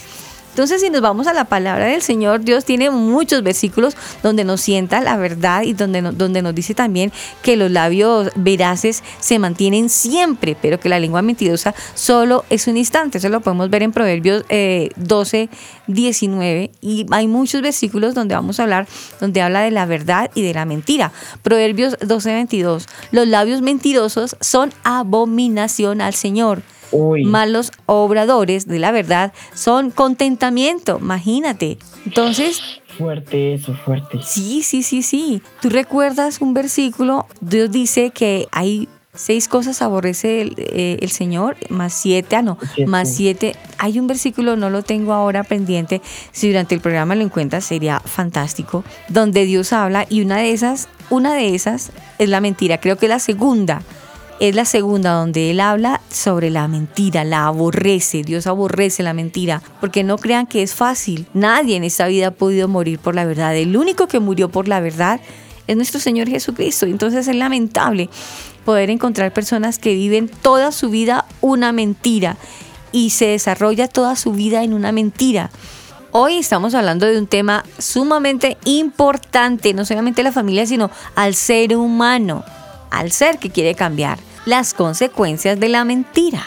Entonces, 0.52 0.82
si 0.82 0.90
nos 0.90 1.02
vamos 1.02 1.28
a 1.28 1.34
la 1.34 1.46
palabra 1.46 1.86
del 1.86 2.02
Señor, 2.02 2.42
Dios 2.42 2.66
tiene 2.66 2.90
muchos 2.92 3.42
versículos 3.42 3.96
donde 4.22 4.44
nos 4.44 4.62
sienta 4.62 5.02
la 5.02 5.18
verdad 5.18 5.64
y 5.64 5.74
donde, 5.74 6.02
no- 6.02 6.12
donde 6.12 6.42
nos 6.42 6.54
dice 6.54 6.76
también 6.76 7.12
que 7.42 7.56
los 7.56 7.72
labios 7.72 8.30
veraces 8.36 9.02
se 9.20 9.40
mantienen 9.40 9.90
siempre, 9.90 10.58
pero 10.62 10.80
que 10.80 10.90
la 10.90 11.00
lengua 11.00 11.22
mentirosa 11.22 11.74
solo 11.96 12.44
es 12.50 12.68
un 12.68 12.78
instante. 12.78 13.18
Eso 13.18 13.30
lo 13.30 13.40
podemos 13.42 13.70
ver 13.70 13.84
en 13.84 13.92
Proverbios 13.94 14.44
eh, 14.50 14.90
12, 14.98 15.50
19. 15.88 16.72
Y 16.82 17.06
hay 17.12 17.28
muchos 17.28 17.62
versículos 17.62 18.14
donde 18.14 18.36
vamos 18.36 18.60
a 18.60 18.64
hablar, 18.64 18.88
donde 19.20 19.42
habla 19.42 19.62
de 19.62 19.72
la 19.72 19.86
verdad 19.86 20.30
y 20.36 20.42
de 20.42 20.54
la 20.54 20.66
mentira. 20.66 21.12
Proverbios 21.44 21.98
12, 22.02 22.34
22. 22.34 22.88
Los 23.12 23.28
labios 23.28 23.62
mentirosos 23.62 24.36
son 24.42 24.74
abominación 24.84 26.02
al 26.02 26.14
Señor. 26.14 26.62
Uy. 26.92 27.24
Malos 27.26 27.72
obradores 27.86 28.68
de 28.68 28.80
la 28.80 28.92
verdad 28.92 29.34
son 29.54 29.92
contentamiento, 29.92 30.98
imagínate. 31.02 31.78
Entonces, 32.06 32.62
Fuerte 32.98 33.54
eso, 33.54 33.74
fuerte. 33.74 34.20
sí, 34.24 34.62
sí, 34.64 34.84
sí, 34.84 35.02
sí. 35.02 35.42
Tú 35.62 35.70
recuerdas 35.70 36.42
un 36.42 36.54
versículo, 36.54 37.26
Dios 37.40 37.72
dice 37.72 38.12
que 38.12 38.48
hay 38.52 38.88
seis 39.14 39.48
cosas 39.48 39.82
aborrece 39.82 40.42
el, 40.42 40.56
eh, 40.58 40.98
el 41.02 41.10
Señor, 41.10 41.58
más 41.70 41.94
siete, 41.94 42.36
ah 42.36 42.42
no, 42.42 42.58
Siete. 42.76 42.90
más 42.90 43.14
siete. 43.14 43.56
Hay 43.78 44.00
un 44.00 44.08
versículo, 44.08 44.56
no 44.56 44.70
lo 44.70 44.84
tengo 44.84 45.14
ahora 45.14 45.44
pendiente, 45.44 46.02
si 46.32 46.48
durante 46.48 46.76
el 46.76 46.82
programa 46.82 47.16
lo 47.16 47.24
encuentras 47.24 47.66
sería 47.66 48.00
fantástico, 48.00 48.84
donde 49.10 49.46
Dios 49.46 49.74
habla 49.74 50.06
y 50.10 50.22
una 50.22 50.38
de 50.38 50.52
esas, 50.52 50.88
una 51.10 51.34
de 51.34 51.56
esas 51.56 51.92
es 52.20 52.30
la 52.30 52.40
mentira, 52.42 52.80
creo 52.80 52.98
que 52.98 53.08
la 53.08 53.20
segunda 53.20 53.82
es 54.42 54.56
la 54.56 54.66
segunda 54.66 55.12
donde 55.12 55.52
él 55.52 55.60
habla 55.60 56.02
sobre 56.10 56.50
la 56.50 56.68
mentira, 56.68 57.24
la 57.24 57.46
aborrece, 57.46 58.24
Dios 58.24 58.48
aborrece 58.48 59.04
la 59.04 59.14
mentira, 59.14 59.62
porque 59.80 60.04
no 60.04 60.18
crean 60.18 60.48
que 60.48 60.64
es 60.64 60.74
fácil, 60.74 61.28
nadie 61.36 61.76
en 61.76 61.84
esta 61.84 62.08
vida 62.08 62.30
ha 62.30 62.32
podido 62.32 62.68
morir 62.68 62.98
por 62.98 63.14
la 63.14 63.26
verdad, 63.26 63.56
el 63.56 63.78
único 63.78 64.08
que 64.08 64.20
murió 64.20 64.50
por 64.50 64.68
la 64.68 64.80
verdad 64.80 65.22
es 65.68 65.76
nuestro 65.76 66.00
Señor 66.00 66.28
Jesucristo, 66.28 66.88
entonces 66.88 67.28
es 67.28 67.36
lamentable 67.36 68.10
poder 68.66 68.90
encontrar 68.90 69.32
personas 69.32 69.78
que 69.78 69.94
viven 69.94 70.28
toda 70.28 70.72
su 70.72 70.90
vida 70.90 71.26
una 71.42 71.72
mentira 71.72 72.36
y 72.92 73.12
se 73.12 73.28
desarrolla 73.28 73.88
toda 73.88 74.16
su 74.16 74.32
vida 74.32 74.64
en 74.64 74.74
una 74.74 74.92
mentira. 74.92 75.52
Hoy 76.14 76.38
estamos 76.38 76.74
hablando 76.74 77.06
de 77.06 77.20
un 77.20 77.28
tema 77.28 77.64
sumamente 77.78 78.58
importante, 78.66 79.76
no 79.76 79.86
solamente 79.86 80.22
a 80.22 80.24
la 80.24 80.32
familia, 80.32 80.66
sino 80.66 80.90
al 81.14 81.36
ser 81.36 81.78
humano, 81.78 82.44
al 82.90 83.12
ser 83.12 83.38
que 83.38 83.52
quiere 83.52 83.76
cambiar, 83.76 84.18
las 84.46 84.74
consecuencias 84.74 85.60
de 85.60 85.70
la 85.70 85.86
mentira. 85.86 86.44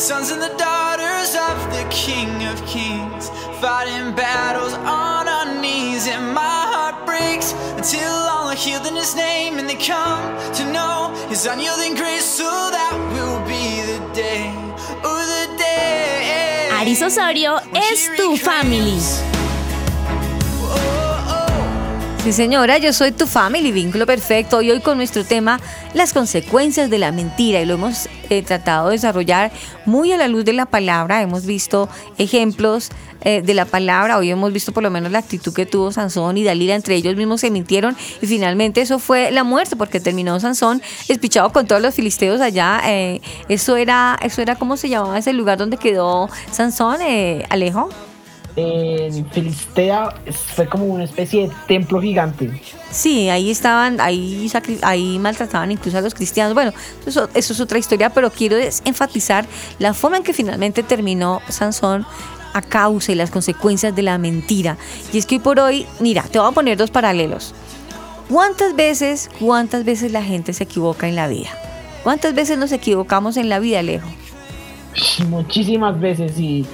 sons 0.00 0.30
and 0.30 0.40
the 0.40 0.54
daughters 0.56 1.34
of 1.34 1.56
the 1.76 1.86
King 1.90 2.46
of 2.46 2.56
Kings, 2.64 3.28
fighting 3.60 4.14
battles 4.14 4.72
on 4.72 5.28
our 5.28 5.60
knees, 5.60 6.08
and 6.08 6.34
my 6.34 6.40
heart 6.72 7.04
breaks 7.04 7.52
until 7.76 8.10
all 8.32 8.48
are 8.48 8.54
healed 8.54 8.86
in 8.86 8.96
His 8.96 9.14
name, 9.14 9.58
and 9.58 9.68
they 9.68 9.74
come 9.74 10.24
to 10.54 10.64
know 10.72 11.14
His 11.28 11.44
unyielding 11.44 11.96
grace, 11.96 12.24
so 12.24 12.44
that 12.44 12.96
will 13.12 13.40
be 13.46 13.82
the 13.92 14.00
day, 14.14 14.50
oh 15.04 15.20
the 15.34 15.58
day. 15.58 16.70
Aris 16.80 17.02
Osorio 17.02 17.60
es 17.74 18.08
tu 18.16 18.38
family. 18.38 19.39
Sí, 22.22 22.34
señora, 22.34 22.76
yo 22.76 22.92
soy 22.92 23.12
tu 23.12 23.26
family, 23.26 23.72
vínculo 23.72 24.04
perfecto. 24.04 24.60
Y 24.60 24.70
hoy 24.70 24.80
con 24.80 24.98
nuestro 24.98 25.24
tema, 25.24 25.58
las 25.94 26.12
consecuencias 26.12 26.90
de 26.90 26.98
la 26.98 27.12
mentira. 27.12 27.62
Y 27.62 27.64
lo 27.64 27.74
hemos 27.74 28.10
eh, 28.28 28.42
tratado 28.42 28.88
de 28.88 28.96
desarrollar 28.96 29.50
muy 29.86 30.12
a 30.12 30.18
la 30.18 30.28
luz 30.28 30.44
de 30.44 30.52
la 30.52 30.66
palabra. 30.66 31.22
Hemos 31.22 31.46
visto 31.46 31.88
ejemplos 32.18 32.90
eh, 33.22 33.40
de 33.40 33.54
la 33.54 33.64
palabra. 33.64 34.18
Hoy 34.18 34.30
hemos 34.30 34.52
visto 34.52 34.72
por 34.72 34.82
lo 34.82 34.90
menos 34.90 35.10
la 35.10 35.20
actitud 35.20 35.54
que 35.54 35.64
tuvo 35.64 35.92
Sansón 35.92 36.36
y 36.36 36.44
Dalila. 36.44 36.74
Entre 36.74 36.94
ellos 36.94 37.16
mismos 37.16 37.40
se 37.40 37.50
mintieron. 37.50 37.96
Y 38.20 38.26
finalmente 38.26 38.82
eso 38.82 38.98
fue 38.98 39.30
la 39.30 39.42
muerte, 39.42 39.76
porque 39.76 39.98
terminó 39.98 40.38
Sansón 40.40 40.82
espichado 41.08 41.50
con 41.52 41.66
todos 41.66 41.80
los 41.80 41.94
filisteos 41.94 42.42
allá. 42.42 42.82
Eh, 42.84 43.22
eso 43.48 43.78
era, 43.78 44.18
eso 44.20 44.42
era, 44.42 44.56
¿cómo 44.56 44.76
se 44.76 44.90
llamaba 44.90 45.18
ese 45.18 45.32
lugar 45.32 45.56
donde 45.56 45.78
quedó 45.78 46.28
Sansón, 46.52 46.98
Alejo? 47.48 47.88
En 48.56 49.28
Filistea 49.30 50.14
fue 50.54 50.66
como 50.66 50.86
una 50.86 51.04
especie 51.04 51.48
de 51.48 51.54
templo 51.66 52.00
gigante. 52.00 52.60
Sí, 52.90 53.28
ahí 53.28 53.50
estaban, 53.50 54.00
ahí, 54.00 54.50
ahí 54.82 55.18
maltrataban 55.18 55.70
incluso 55.70 55.98
a 55.98 56.00
los 56.00 56.14
cristianos. 56.14 56.54
Bueno, 56.54 56.72
eso, 57.06 57.28
eso 57.34 57.52
es 57.52 57.60
otra 57.60 57.78
historia, 57.78 58.10
pero 58.10 58.30
quiero 58.30 58.56
enfatizar 58.84 59.46
la 59.78 59.94
forma 59.94 60.18
en 60.18 60.22
que 60.22 60.32
finalmente 60.32 60.82
terminó 60.82 61.40
Sansón 61.48 62.06
a 62.52 62.62
causa 62.62 63.12
y 63.12 63.14
las 63.14 63.30
consecuencias 63.30 63.94
de 63.94 64.02
la 64.02 64.18
mentira. 64.18 64.76
Y 65.12 65.18
es 65.18 65.26
que 65.26 65.36
hoy 65.36 65.40
por 65.40 65.60
hoy, 65.60 65.86
mira, 66.00 66.22
te 66.22 66.38
voy 66.38 66.48
a 66.48 66.52
poner 66.52 66.76
dos 66.76 66.90
paralelos. 66.90 67.54
¿Cuántas 68.28 68.76
veces, 68.76 69.30
cuántas 69.40 69.84
veces 69.84 70.12
la 70.12 70.22
gente 70.22 70.52
se 70.52 70.64
equivoca 70.64 71.08
en 71.08 71.16
la 71.16 71.26
vida? 71.26 71.50
¿Cuántas 72.02 72.34
veces 72.34 72.58
nos 72.58 72.72
equivocamos 72.72 73.36
en 73.36 73.48
la 73.48 73.58
vida, 73.58 73.80
Alejo? 73.80 74.08
Muchísimas 75.28 75.98
veces 76.00 76.38
y, 76.38 76.66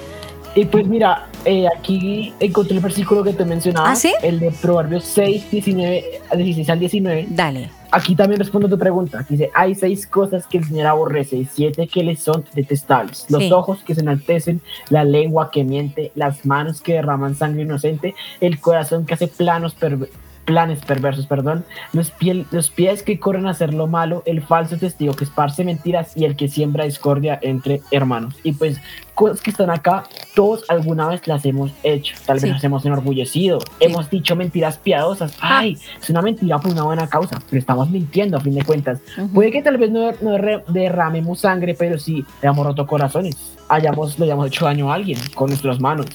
y 0.55 0.65
pues 0.65 0.87
mira, 0.87 1.27
eh, 1.45 1.65
aquí 1.77 2.33
encontré 2.39 2.75
el 2.75 2.81
versículo 2.83 3.23
que 3.23 3.33
te 3.33 3.45
mencionaba. 3.45 3.91
¿Ah, 3.91 3.95
sí? 3.95 4.13
El 4.23 4.39
de 4.39 4.51
Proverbios 4.51 5.03
6, 5.05 5.51
19, 5.51 6.03
16 6.35 6.69
al 6.69 6.79
19. 6.79 7.27
Dale. 7.29 7.69
Aquí 7.91 8.15
también 8.15 8.39
respondo 8.39 8.67
a 8.67 8.69
tu 8.69 8.77
pregunta. 8.77 9.25
Dice, 9.29 9.49
hay 9.53 9.73
seis 9.73 10.05
cosas 10.07 10.45
que 10.45 10.57
el 10.57 10.65
Señor 10.65 10.87
aborrece 10.87 11.37
y 11.37 11.45
siete 11.45 11.87
que 11.87 12.03
le 12.03 12.17
son 12.17 12.43
detestables. 12.53 13.25
Los 13.29 13.43
Sí. 13.43 13.51
ojos 13.51 13.79
que 13.85 13.95
se 13.95 14.01
enaltecen, 14.01 14.59
la 14.89 15.05
lengua 15.05 15.51
que 15.51 15.63
miente, 15.63 16.11
las 16.15 16.45
manos 16.45 16.81
que 16.81 16.93
derraman 16.95 17.35
sangre 17.35 17.61
inocente, 17.61 18.13
el 18.41 18.59
corazón 18.59 19.05
que 19.05 19.13
hace 19.13 19.27
planos 19.27 19.73
perver- 19.79 20.09
planes 20.47 20.79
perversos, 20.79 21.27
perdón, 21.27 21.65
los, 21.91 22.09
piel- 22.17 22.45
los 22.51 22.69
pies 22.69 23.03
que 23.03 23.19
corren 23.19 23.47
a 23.47 23.49
hacer 23.49 23.73
lo 23.73 23.85
malo, 23.85 24.23
el 24.25 24.41
falso 24.41 24.77
testigo 24.77 25.13
que 25.13 25.25
esparce 25.25 25.65
mentiras 25.65 26.15
y 26.15 26.23
el 26.23 26.37
que 26.37 26.47
siembra 26.47 26.85
discordia 26.85 27.37
entre 27.41 27.81
hermanos. 27.91 28.33
Y 28.43 28.53
pues 28.53 28.79
cosas 29.13 29.41
que 29.41 29.49
están 29.49 29.69
acá, 29.69 30.03
todos 30.35 30.63
alguna 30.69 31.09
vez 31.09 31.27
las 31.27 31.43
hemos 31.45 31.71
hecho, 31.83 32.15
tal 32.25 32.35
vez 32.35 32.43
Sí. 32.43 32.49
nos 32.49 32.63
hemos 32.63 32.85
enorgullecido, 32.85 33.59
hemos 33.81 34.09
dicho 34.09 34.37
mentiras 34.37 34.77
piadosas, 34.77 35.33
Ah. 35.41 35.59
ay, 35.59 35.77
es 36.01 36.09
una 36.09 36.21
mentira 36.21 36.59
por 36.59 36.71
una 36.71 36.83
buena 36.83 37.07
causa, 37.09 37.41
pero 37.49 37.59
estamos 37.59 37.89
mintiendo 37.89 38.37
a 38.37 38.39
fin 38.39 38.55
de 38.55 38.63
cuentas. 38.63 39.01
Ujú. 39.17 39.27
Puede 39.33 39.51
que 39.51 39.61
tal 39.61 39.77
vez 39.77 39.91
no, 39.91 40.11
no 40.21 40.37
derramemos 40.69 41.41
sangre, 41.41 41.75
pero 41.77 41.99
sí 41.99 42.23
hayamos 42.41 42.65
roto 42.65 42.87
corazones, 42.87 43.35
hayamos, 43.67 44.17
le 44.17 44.25
hayamos 44.25 44.47
hecho 44.47 44.63
daño 44.63 44.89
a 44.89 44.95
alguien 44.95 45.19
con 45.35 45.49
nuestras 45.49 45.81
manos, 45.81 46.05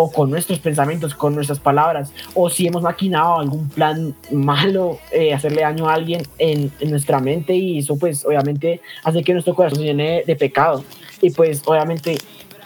o 0.00 0.12
con 0.12 0.30
nuestros 0.30 0.60
pensamientos, 0.60 1.12
con 1.12 1.34
nuestras 1.34 1.58
palabras, 1.58 2.12
o 2.32 2.48
si 2.48 2.68
hemos 2.68 2.82
maquinado 2.82 3.40
algún 3.40 3.68
plan 3.68 4.14
malo, 4.30 5.00
eh, 5.10 5.34
hacerle 5.34 5.62
daño 5.62 5.88
a 5.88 5.94
alguien 5.94 6.22
en, 6.38 6.70
en 6.78 6.90
nuestra 6.90 7.18
mente, 7.18 7.56
y 7.56 7.78
eso 7.80 7.98
pues 7.98 8.24
obviamente 8.24 8.80
hace 9.02 9.24
que 9.24 9.32
nuestro 9.32 9.56
corazón 9.56 9.80
se 9.80 9.86
llene 9.86 10.22
de 10.24 10.36
pecado. 10.36 10.84
Y 11.20 11.30
pues 11.30 11.62
obviamente, 11.66 12.16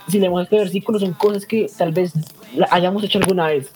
si 0.08 0.18
leemos 0.18 0.42
este 0.42 0.58
versículo, 0.58 0.98
son 0.98 1.14
cosas 1.14 1.46
que 1.46 1.70
tal 1.78 1.92
vez 1.92 2.12
hayamos 2.70 3.02
hecho 3.02 3.18
alguna 3.18 3.46
vez. 3.46 3.72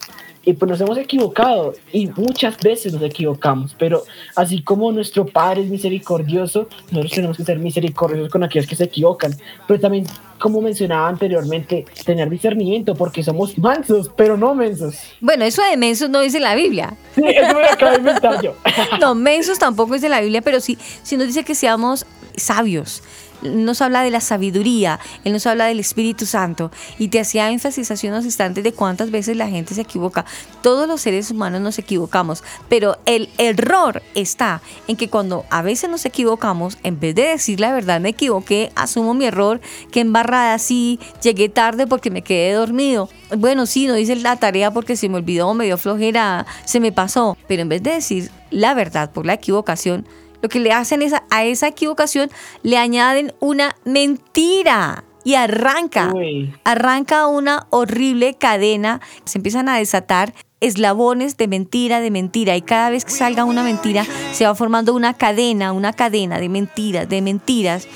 Y 0.48 0.52
pues 0.52 0.70
nos 0.70 0.80
hemos 0.80 0.96
equivocado 0.96 1.74
y 1.92 2.06
muchas 2.06 2.56
veces 2.58 2.92
nos 2.92 3.02
equivocamos, 3.02 3.74
pero 3.76 4.04
así 4.36 4.62
como 4.62 4.92
nuestro 4.92 5.26
Padre 5.26 5.62
es 5.62 5.68
misericordioso, 5.68 6.68
nosotros 6.92 7.12
tenemos 7.12 7.36
que 7.36 7.44
ser 7.44 7.58
misericordiosos 7.58 8.30
con 8.30 8.44
aquellos 8.44 8.68
que 8.68 8.76
se 8.76 8.84
equivocan, 8.84 9.34
pero 9.66 9.80
también, 9.80 10.06
como 10.38 10.60
mencionaba 10.60 11.08
anteriormente, 11.08 11.84
tener 12.04 12.30
discernimiento 12.30 12.94
porque 12.94 13.24
somos 13.24 13.58
mansos, 13.58 14.08
pero 14.16 14.36
no 14.36 14.54
mensos. 14.54 14.96
Bueno, 15.20 15.44
eso 15.44 15.62
de 15.68 15.76
mensos 15.76 16.08
no 16.10 16.20
dice 16.20 16.38
la 16.38 16.54
Biblia. 16.54 16.94
Sí, 17.16 17.24
eso 17.26 17.54
me 17.56 17.64
acabo 17.64 17.90
de 17.90 17.98
inventar 17.98 18.40
yo. 18.40 18.54
No, 19.00 19.16
mensos 19.16 19.58
tampoco 19.58 19.94
dice 19.94 20.08
la 20.08 20.20
Biblia, 20.20 20.42
pero 20.42 20.60
sí, 20.60 20.78
sí 21.02 21.16
nos 21.16 21.26
dice 21.26 21.42
que 21.42 21.56
seamos 21.56 22.06
sabios. 22.36 23.02
Nos 23.42 23.82
habla 23.82 24.02
de 24.02 24.10
la 24.10 24.20
sabiduría, 24.20 24.98
Él 25.24 25.32
nos 25.32 25.46
habla 25.46 25.66
del 25.66 25.80
Espíritu 25.80 26.26
Santo 26.26 26.70
y 26.98 27.08
te 27.08 27.20
hacía 27.20 27.50
énfasis 27.50 27.90
hace 27.90 28.08
unos 28.08 28.24
instantes 28.24 28.64
de 28.64 28.72
cuántas 28.72 29.10
veces 29.10 29.36
la 29.36 29.48
gente 29.48 29.74
se 29.74 29.82
equivoca. 29.82 30.24
Todos 30.62 30.88
los 30.88 31.00
seres 31.00 31.30
humanos 31.30 31.60
nos 31.60 31.78
equivocamos, 31.78 32.42
pero 32.68 32.98
el 33.06 33.28
error 33.38 34.02
está 34.14 34.62
en 34.88 34.96
que 34.96 35.08
cuando 35.08 35.44
a 35.50 35.62
veces 35.62 35.90
nos 35.90 36.04
equivocamos, 36.04 36.78
en 36.82 36.98
vez 36.98 37.14
de 37.14 37.28
decir 37.28 37.60
la 37.60 37.72
verdad, 37.72 38.00
me 38.00 38.10
equivoqué, 38.10 38.72
asumo 38.74 39.14
mi 39.14 39.26
error, 39.26 39.60
que 39.90 40.00
embarrada 40.00 40.54
así, 40.54 40.98
llegué 41.22 41.48
tarde 41.48 41.86
porque 41.86 42.10
me 42.10 42.22
quedé 42.22 42.52
dormido. 42.52 43.08
Bueno, 43.36 43.66
sí, 43.66 43.86
no 43.86 43.96
hice 43.96 44.16
la 44.16 44.36
tarea 44.36 44.70
porque 44.70 44.96
se 44.96 45.08
me 45.08 45.16
olvidó, 45.16 45.52
me 45.54 45.66
dio 45.66 45.78
flojera, 45.78 46.46
se 46.64 46.80
me 46.80 46.92
pasó, 46.92 47.36
pero 47.48 47.62
en 47.62 47.68
vez 47.68 47.82
de 47.82 47.92
decir 47.92 48.30
la 48.50 48.74
verdad 48.74 49.10
por 49.10 49.26
la 49.26 49.34
equivocación, 49.34 50.06
lo 50.42 50.48
que 50.48 50.60
le 50.60 50.72
hacen 50.72 51.02
es 51.02 51.12
a, 51.12 51.44
esa 51.44 51.68
equivocación 51.68 52.30
le 52.62 52.78
añaden 52.78 53.34
una 53.40 53.76
mentira 53.84 55.04
y 55.24 55.34
arranca, 55.34 56.12
Uy. 56.14 56.54
arranca 56.64 57.26
una 57.26 57.66
horrible 57.70 58.34
cadena, 58.34 59.00
se 59.24 59.38
empiezan 59.38 59.68
a 59.68 59.76
desatar 59.76 60.32
eslabones 60.60 61.36
de 61.36 61.48
mentira, 61.48 62.00
de 62.00 62.10
mentira, 62.10 62.56
y 62.56 62.62
cada 62.62 62.90
vez 62.90 63.04
que 63.04 63.10
salga 63.10 63.44
una 63.44 63.62
mentira 63.62 64.06
se 64.32 64.46
va 64.46 64.54
formando 64.54 64.94
una 64.94 65.14
cadena, 65.14 65.72
una 65.72 65.92
cadena 65.92 66.38
de 66.38 66.48
mentiras, 66.48 67.08
de 67.08 67.22
mentiras, 67.22 67.88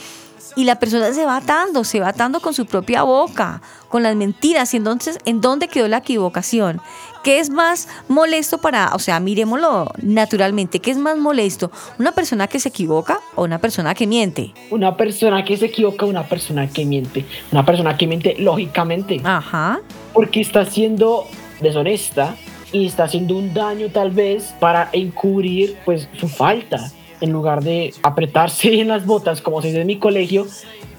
y 0.56 0.64
la 0.64 0.78
persona 0.78 1.12
se 1.12 1.24
va 1.24 1.36
atando, 1.36 1.84
se 1.84 2.00
va 2.00 2.08
atando 2.08 2.40
con 2.40 2.54
su 2.54 2.66
propia 2.66 3.02
boca, 3.02 3.62
con 3.88 4.02
las 4.02 4.16
mentiras, 4.16 4.74
y 4.74 4.78
entonces, 4.78 5.18
¿en 5.24 5.40
dónde 5.40 5.68
quedó 5.68 5.88
la 5.88 5.98
equivocación? 5.98 6.80
¿Qué 7.22 7.38
es 7.38 7.50
más 7.50 7.86
molesto 8.08 8.58
para, 8.58 8.94
o 8.94 8.98
sea, 8.98 9.20
miremoslo 9.20 9.92
naturalmente, 10.00 10.80
qué 10.80 10.90
es 10.90 10.96
más 10.96 11.18
molesto? 11.18 11.70
¿Una 11.98 12.12
persona 12.12 12.46
que 12.46 12.58
se 12.58 12.70
equivoca 12.70 13.20
o 13.34 13.44
una 13.44 13.58
persona 13.58 13.94
que 13.94 14.06
miente? 14.06 14.54
Una 14.70 14.96
persona 14.96 15.44
que 15.44 15.56
se 15.58 15.66
equivoca, 15.66 16.06
una 16.06 16.22
persona 16.24 16.66
que 16.68 16.86
miente, 16.86 17.26
una 17.52 17.66
persona 17.66 17.96
que 17.96 18.06
miente 18.06 18.36
lógicamente. 18.38 19.20
Ajá. 19.24 19.80
porque 20.14 20.40
está 20.40 20.64
siendo 20.64 21.26
deshonesta 21.60 22.36
y 22.72 22.86
está 22.86 23.04
haciendo 23.04 23.36
un 23.36 23.52
daño 23.52 23.88
tal 23.90 24.10
vez 24.10 24.54
para 24.58 24.88
encubrir 24.92 25.76
pues 25.84 26.08
su 26.18 26.28
falta 26.28 26.90
en 27.20 27.32
lugar 27.32 27.62
de 27.62 27.92
apretarse 28.02 28.72
en 28.80 28.88
las 28.88 29.04
botas 29.04 29.40
como 29.42 29.60
se 29.60 29.68
dice 29.68 29.82
en 29.82 29.86
mi 29.86 29.98
colegio 29.98 30.46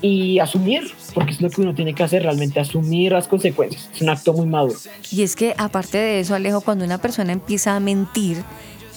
y 0.01 0.39
asumir 0.39 0.91
porque 1.13 1.31
es 1.33 1.41
lo 1.41 1.49
que 1.49 1.61
uno 1.61 1.73
tiene 1.75 1.93
que 1.93 2.03
hacer 2.03 2.23
realmente 2.23 2.59
asumir 2.59 3.11
las 3.11 3.27
consecuencias 3.27 3.89
es 3.93 4.01
un 4.01 4.09
acto 4.09 4.33
muy 4.33 4.47
maduro 4.47 4.79
Y 5.11 5.21
es 5.23 5.35
que 5.35 5.53
aparte 5.57 5.97
de 5.97 6.19
eso, 6.21 6.33
Alejo, 6.35 6.61
cuando 6.61 6.85
una 6.85 6.97
persona 6.97 7.31
empieza 7.33 7.75
a 7.75 7.79
mentir, 7.79 8.43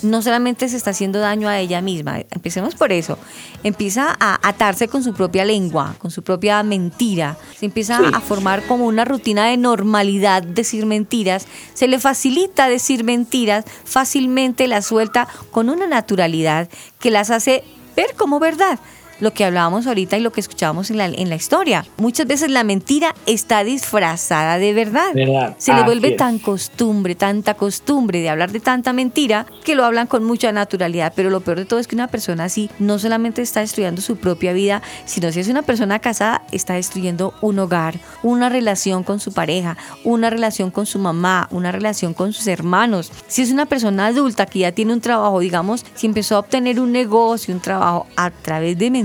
no 0.02 0.20
solamente 0.20 0.68
se 0.68 0.76
está 0.76 0.90
haciendo 0.90 1.18
daño 1.18 1.48
a 1.48 1.58
ella 1.60 1.80
misma, 1.80 2.18
empecemos 2.30 2.74
por 2.74 2.92
eso, 2.92 3.18
empieza 3.62 4.14
a 4.20 4.38
atarse 4.46 4.86
con 4.88 5.02
su 5.02 5.14
propia 5.14 5.44
lengua, 5.46 5.94
con 5.98 6.10
su 6.10 6.22
propia 6.22 6.62
mentira, 6.62 7.38
se 7.58 7.66
empieza 7.66 7.98
Sí. 7.98 8.04
a 8.12 8.20
formar 8.20 8.62
como 8.66 8.86
una 8.86 9.04
rutina 9.06 9.46
de 9.48 9.56
normalidad 9.56 10.42
decir 10.42 10.84
mentiras, 10.84 11.46
se 11.72 11.88
le 11.88 11.98
facilita 11.98 12.68
decir 12.68 13.02
mentiras, 13.04 13.64
fácilmente 13.84 14.68
las 14.68 14.84
suelta 14.86 15.26
con 15.50 15.70
una 15.70 15.86
naturalidad 15.86 16.68
que 16.98 17.10
las 17.10 17.30
hace 17.30 17.64
ver 17.96 18.14
como 18.16 18.40
verdad. 18.40 18.78
Lo 19.20 19.32
que 19.32 19.44
hablábamos 19.44 19.86
ahorita 19.86 20.16
y 20.16 20.20
lo 20.20 20.32
que 20.32 20.40
escuchábamos 20.40 20.90
en 20.90 20.98
la, 20.98 21.06
en 21.06 21.28
la 21.28 21.34
historia. 21.36 21.86
Muchas 21.96 22.26
veces 22.26 22.50
la 22.50 22.64
mentira 22.64 23.14
está 23.26 23.64
disfrazada 23.64 24.58
de 24.58 24.72
verdad. 24.72 25.12
¿Verdad? 25.14 25.54
Se 25.58 25.72
le 25.72 25.78
Así 25.78 25.86
vuelve 25.86 26.08
es. 26.08 26.16
tan 26.16 26.38
costumbre, 26.38 27.14
tanta 27.14 27.54
costumbre 27.54 28.20
de 28.20 28.28
hablar 28.28 28.50
de 28.52 28.60
tanta 28.60 28.92
mentira 28.92 29.46
que 29.64 29.74
lo 29.74 29.84
hablan 29.84 30.06
con 30.06 30.24
mucha 30.24 30.52
naturalidad. 30.52 31.12
Pero 31.14 31.30
lo 31.30 31.40
peor 31.40 31.58
de 31.58 31.64
todo 31.64 31.80
es 31.80 31.86
que 31.86 31.94
una 31.94 32.08
persona 32.08 32.44
así 32.44 32.70
no 32.78 32.98
solamente 32.98 33.42
está 33.42 33.60
destruyendo 33.60 34.02
su 34.02 34.16
propia 34.16 34.52
vida, 34.52 34.82
sino 35.04 35.30
si 35.32 35.40
es 35.40 35.48
una 35.48 35.62
persona 35.62 35.98
casada, 35.98 36.42
está 36.52 36.74
destruyendo 36.74 37.34
un 37.40 37.58
hogar, 37.58 37.98
una 38.22 38.48
relación 38.48 39.04
con 39.04 39.20
su 39.20 39.32
pareja, 39.32 39.76
una 40.02 40.30
relación 40.30 40.70
con 40.70 40.86
su 40.86 40.98
mamá, 40.98 41.48
una 41.50 41.72
relación 41.72 42.14
con 42.14 42.32
sus 42.32 42.46
hermanos. 42.46 43.12
Si 43.28 43.42
es 43.42 43.50
una 43.50 43.66
persona 43.66 44.06
adulta 44.06 44.46
que 44.46 44.60
ya 44.60 44.72
tiene 44.72 44.92
un 44.92 45.00
trabajo, 45.00 45.40
digamos, 45.40 45.84
si 45.94 46.06
empezó 46.06 46.36
a 46.36 46.40
obtener 46.40 46.80
un 46.80 46.92
negocio, 46.92 47.54
un 47.54 47.60
trabajo 47.60 48.06
a 48.16 48.30
través 48.30 48.78
de 48.78 48.90
mentiras, 48.90 49.03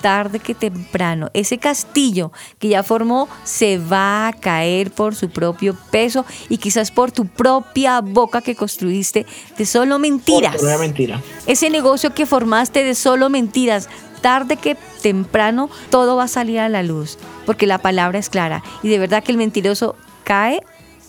tarde 0.00 0.38
que 0.38 0.54
temprano, 0.54 1.30
ese 1.34 1.58
castillo 1.58 2.32
que 2.58 2.68
ya 2.68 2.82
formó 2.82 3.28
se 3.44 3.78
va 3.78 4.28
a 4.28 4.32
caer 4.32 4.90
por 4.90 5.14
su 5.14 5.30
propio 5.30 5.76
peso 5.90 6.24
y 6.48 6.58
quizás 6.58 6.90
por 6.90 7.12
tu 7.12 7.26
propia 7.26 8.00
boca 8.00 8.40
que 8.40 8.54
construiste 8.54 9.26
de 9.56 9.66
solo 9.66 9.98
mentiras. 9.98 10.62
Mentira. 10.78 11.22
Ese 11.46 11.70
negocio 11.70 12.14
que 12.14 12.26
formaste 12.26 12.84
de 12.84 12.94
solo 12.94 13.30
mentiras, 13.30 13.88
tarde 14.20 14.56
que 14.56 14.76
temprano 15.02 15.70
todo 15.90 16.16
va 16.16 16.24
a 16.24 16.28
salir 16.28 16.58
a 16.60 16.68
la 16.68 16.82
luz, 16.82 17.18
porque 17.44 17.66
la 17.66 17.78
palabra 17.78 18.18
es 18.18 18.28
clara 18.28 18.62
y 18.82 18.88
de 18.88 18.98
verdad 18.98 19.22
que 19.22 19.32
el 19.32 19.38
mentiroso 19.38 19.96
cae 20.24 20.60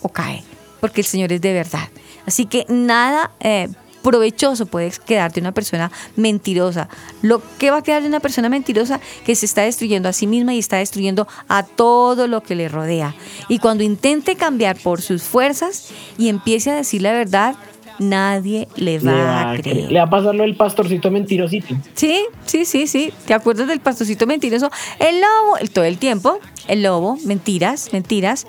o 0.02 0.08
cae, 0.08 0.44
porque 0.80 1.00
el 1.00 1.06
Señor 1.06 1.32
es 1.32 1.40
de 1.40 1.52
verdad. 1.52 1.88
Así 2.26 2.46
que 2.46 2.66
nada 2.68 3.30
eh, 3.40 3.68
provechoso 4.02 4.66
puede 4.66 4.90
quedar 5.06 5.32
de 5.32 5.40
una 5.40 5.52
persona 5.52 5.90
mentirosa. 6.16 6.88
Lo 7.22 7.42
que 7.58 7.70
va 7.70 7.78
a 7.78 7.82
quedar 7.82 8.02
de 8.02 8.08
una 8.08 8.20
persona 8.20 8.48
mentirosa 8.48 9.00
que 9.24 9.34
se 9.34 9.46
está 9.46 9.62
destruyendo 9.62 10.08
a 10.08 10.12
sí 10.12 10.26
misma 10.26 10.54
y 10.54 10.58
está 10.58 10.76
destruyendo 10.78 11.26
a 11.48 11.62
todo 11.64 12.26
lo 12.26 12.42
que 12.42 12.54
le 12.54 12.68
rodea. 12.68 13.14
Y 13.48 13.58
cuando 13.58 13.84
intente 13.84 14.36
cambiar 14.36 14.76
por 14.78 15.02
sus 15.02 15.22
fuerzas 15.22 15.88
y 16.16 16.28
empiece 16.28 16.70
a 16.70 16.76
decir 16.76 17.02
la 17.02 17.12
verdad, 17.12 17.54
nadie 17.98 18.68
le 18.76 18.98
va, 19.00 19.12
Le 19.12 19.22
va, 19.24 19.50
a 19.50 19.56
creer. 19.56 19.76
cre- 19.76 19.88
le 19.90 19.98
va 19.98 20.04
a 20.04 20.10
pasar 20.10 20.34
lo 20.34 20.42
del 20.44 20.54
pastorcito 20.56 21.10
mentirosito. 21.10 21.74
Sí, 21.94 22.24
sí, 22.46 22.64
sí, 22.64 22.86
sí. 22.86 23.12
¿Te 23.26 23.34
acuerdas 23.34 23.66
del 23.66 23.80
pastorcito 23.80 24.26
mentiroso? 24.26 24.70
El 25.00 25.16
lobo, 25.20 25.56
el- 25.58 25.70
todo 25.70 25.84
el 25.84 25.98
tiempo, 25.98 26.38
el 26.68 26.82
lobo, 26.84 27.18
mentiras, 27.24 27.92
mentiras. 27.92 28.46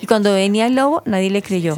Y 0.00 0.06
cuando 0.06 0.32
venía 0.32 0.66
el 0.66 0.74
lobo, 0.74 1.02
nadie 1.04 1.28
le 1.28 1.42
creyó. 1.42 1.76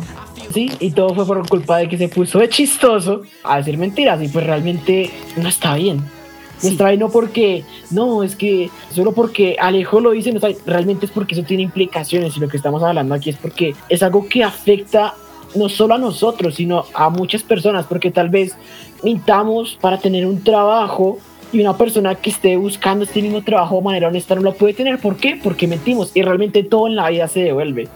Sí, 0.53 0.70
y 0.80 0.90
todo 0.90 1.14
fue 1.14 1.26
por 1.26 1.48
culpa 1.48 1.78
de 1.78 1.88
que 1.88 1.96
se 1.96 2.09
puso 2.09 2.40
de 2.40 2.48
chistoso 2.48 3.22
a 3.44 3.59
decir 3.59 3.78
mentiras 3.78 4.20
y 4.22 4.28
pues 4.28 4.44
realmente 4.44 5.11
no 5.36 5.48
está 5.48 5.74
bien. 5.74 5.98
No 6.62 6.68
está 6.68 6.88
bien 6.88 7.01
no 7.01 7.09
porque, 7.09 7.64
no, 7.90 8.22
es 8.22 8.36
que 8.36 8.68
solo 8.92 9.12
porque 9.12 9.57
Alejo 9.59 10.01
lo 10.01 10.11
dice, 10.11 10.30
no 10.30 10.36
está 10.36 10.48
bien. 10.48 10.61
realmente 10.66 11.07
es 11.07 11.12
porque 11.12 11.34
eso 11.34 11.44
tiene 11.44 11.62
implicaciones 11.62 12.36
y 12.36 12.40
lo 12.40 12.48
que 12.48 12.57
estamos 12.57 12.82
hablando 12.82 13.14
aquí 13.14 13.30
es 13.30 13.36
porque 13.36 13.74
es 13.88 14.03
algo 14.03 14.28
que 14.28 14.44
afecta 14.44 15.14
no 15.55 15.68
solo 15.68 15.94
a 15.94 15.98
nosotros, 15.98 16.57
sino 16.57 16.84
a 16.94 17.11
muchas 17.11 17.42
personas, 17.42 17.86
porque 17.86 18.11
tal 18.11 18.28
vez 18.28 18.55
mintamos 19.03 19.78
para 19.80 19.98
tener 19.98 20.26
un 20.26 20.42
trabajo 20.42 21.18
y 21.53 21.61
una 21.61 21.76
persona 21.76 22.14
que 22.14 22.30
esté 22.30 22.57
buscando 22.57 23.05
este 23.05 23.22
mismo 23.22 23.42
trabajo 23.42 23.76
de 23.76 23.82
manera 23.82 24.09
honesta 24.09 24.34
no 24.34 24.42
lo 24.42 24.55
puede 24.55 24.74
tener. 24.74 24.98
¿Por 24.98 25.16
qué? 25.16 25.38
Porque 25.42 25.66
mentimos 25.66 26.12
y 26.14 26.22
realmente 26.22 26.62
todo 26.62 26.86
en 26.86 26.96
la 26.96 27.09
vida 27.11 27.26
se 27.26 27.40
devuelve. 27.40 27.88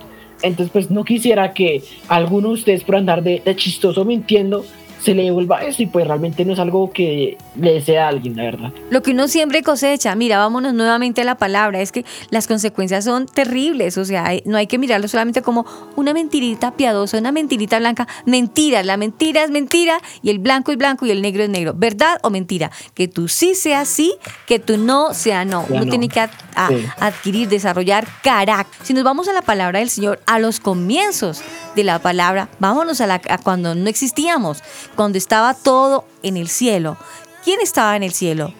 Entonces, 0.44 0.70
pues 0.72 0.90
no 0.90 1.04
quisiera 1.04 1.52
que 1.52 1.82
alguno 2.08 2.48
de 2.48 2.54
ustedes 2.54 2.84
por 2.84 2.96
andar 2.96 3.22
de, 3.22 3.42
de 3.44 3.56
chistoso 3.56 4.04
mintiendo 4.04 4.64
se 5.04 5.14
le 5.14 5.24
devuelva 5.24 5.62
eso 5.64 5.82
y 5.82 5.86
pues 5.86 6.06
realmente 6.06 6.44
no 6.44 6.54
es 6.54 6.58
algo 6.58 6.90
que 6.90 7.36
le 7.56 7.74
desea 7.74 8.06
a 8.06 8.08
alguien, 8.08 8.36
la 8.36 8.44
verdad. 8.44 8.72
Lo 8.90 9.02
que 9.02 9.10
uno 9.10 9.28
siempre 9.28 9.62
cosecha, 9.62 10.14
mira, 10.14 10.38
vámonos 10.38 10.72
nuevamente 10.72 11.20
a 11.20 11.24
la 11.24 11.34
palabra, 11.36 11.80
es 11.82 11.92
que 11.92 12.04
las 12.30 12.46
consecuencias 12.46 13.04
son 13.04 13.26
terribles, 13.26 13.98
o 13.98 14.04
sea, 14.04 14.32
no 14.46 14.56
hay 14.56 14.66
que 14.66 14.78
mirarlo 14.78 15.06
solamente 15.08 15.42
como 15.42 15.66
una 15.96 16.14
mentirita 16.14 16.70
piadosa, 16.72 17.18
una 17.18 17.32
mentirita 17.32 17.78
blanca, 17.78 18.08
mentira, 18.24 18.82
la 18.82 18.96
mentira 18.96 19.44
es 19.44 19.50
mentira 19.50 19.98
y 20.22 20.30
el 20.30 20.38
blanco 20.38 20.72
es 20.72 20.78
blanco 20.78 21.04
y 21.04 21.10
el 21.10 21.20
negro 21.20 21.42
es 21.42 21.50
negro, 21.50 21.74
¿verdad 21.76 22.18
o 22.22 22.30
mentira? 22.30 22.70
Que 22.94 23.06
tú 23.06 23.28
sí 23.28 23.54
seas 23.54 23.88
sí, 23.88 24.14
que 24.46 24.58
tú 24.58 24.78
no 24.78 25.12
sea 25.12 25.44
no, 25.44 25.66
Ya 25.68 25.74
uno 25.74 25.84
no. 25.84 25.90
tiene 25.90 26.08
que 26.08 26.20
ad- 26.20 26.30
a- 26.56 26.68
Sí. 26.68 26.76
adquirir, 26.98 27.48
desarrollar 27.48 28.06
carácter. 28.22 28.86
Si 28.86 28.94
nos 28.94 29.04
vamos 29.04 29.28
a 29.28 29.32
la 29.34 29.42
palabra 29.42 29.80
del 29.80 29.90
Señor, 29.90 30.20
a 30.26 30.38
los 30.38 30.60
comienzos 30.60 31.42
de 31.76 31.84
la 31.84 31.98
palabra, 31.98 32.48
vámonos 32.58 33.00
a, 33.00 33.06
la, 33.06 33.20
a 33.28 33.38
cuando 33.38 33.74
no 33.74 33.88
existíamos, 33.88 34.62
cuando 34.94 35.18
estaba 35.18 35.54
todo 35.54 36.04
en 36.22 36.36
el 36.36 36.48
cielo. 36.48 36.96
¿Quién 37.44 37.60
estaba 37.60 37.96
en 37.96 38.02
el 38.02 38.12
cielo? 38.12 38.52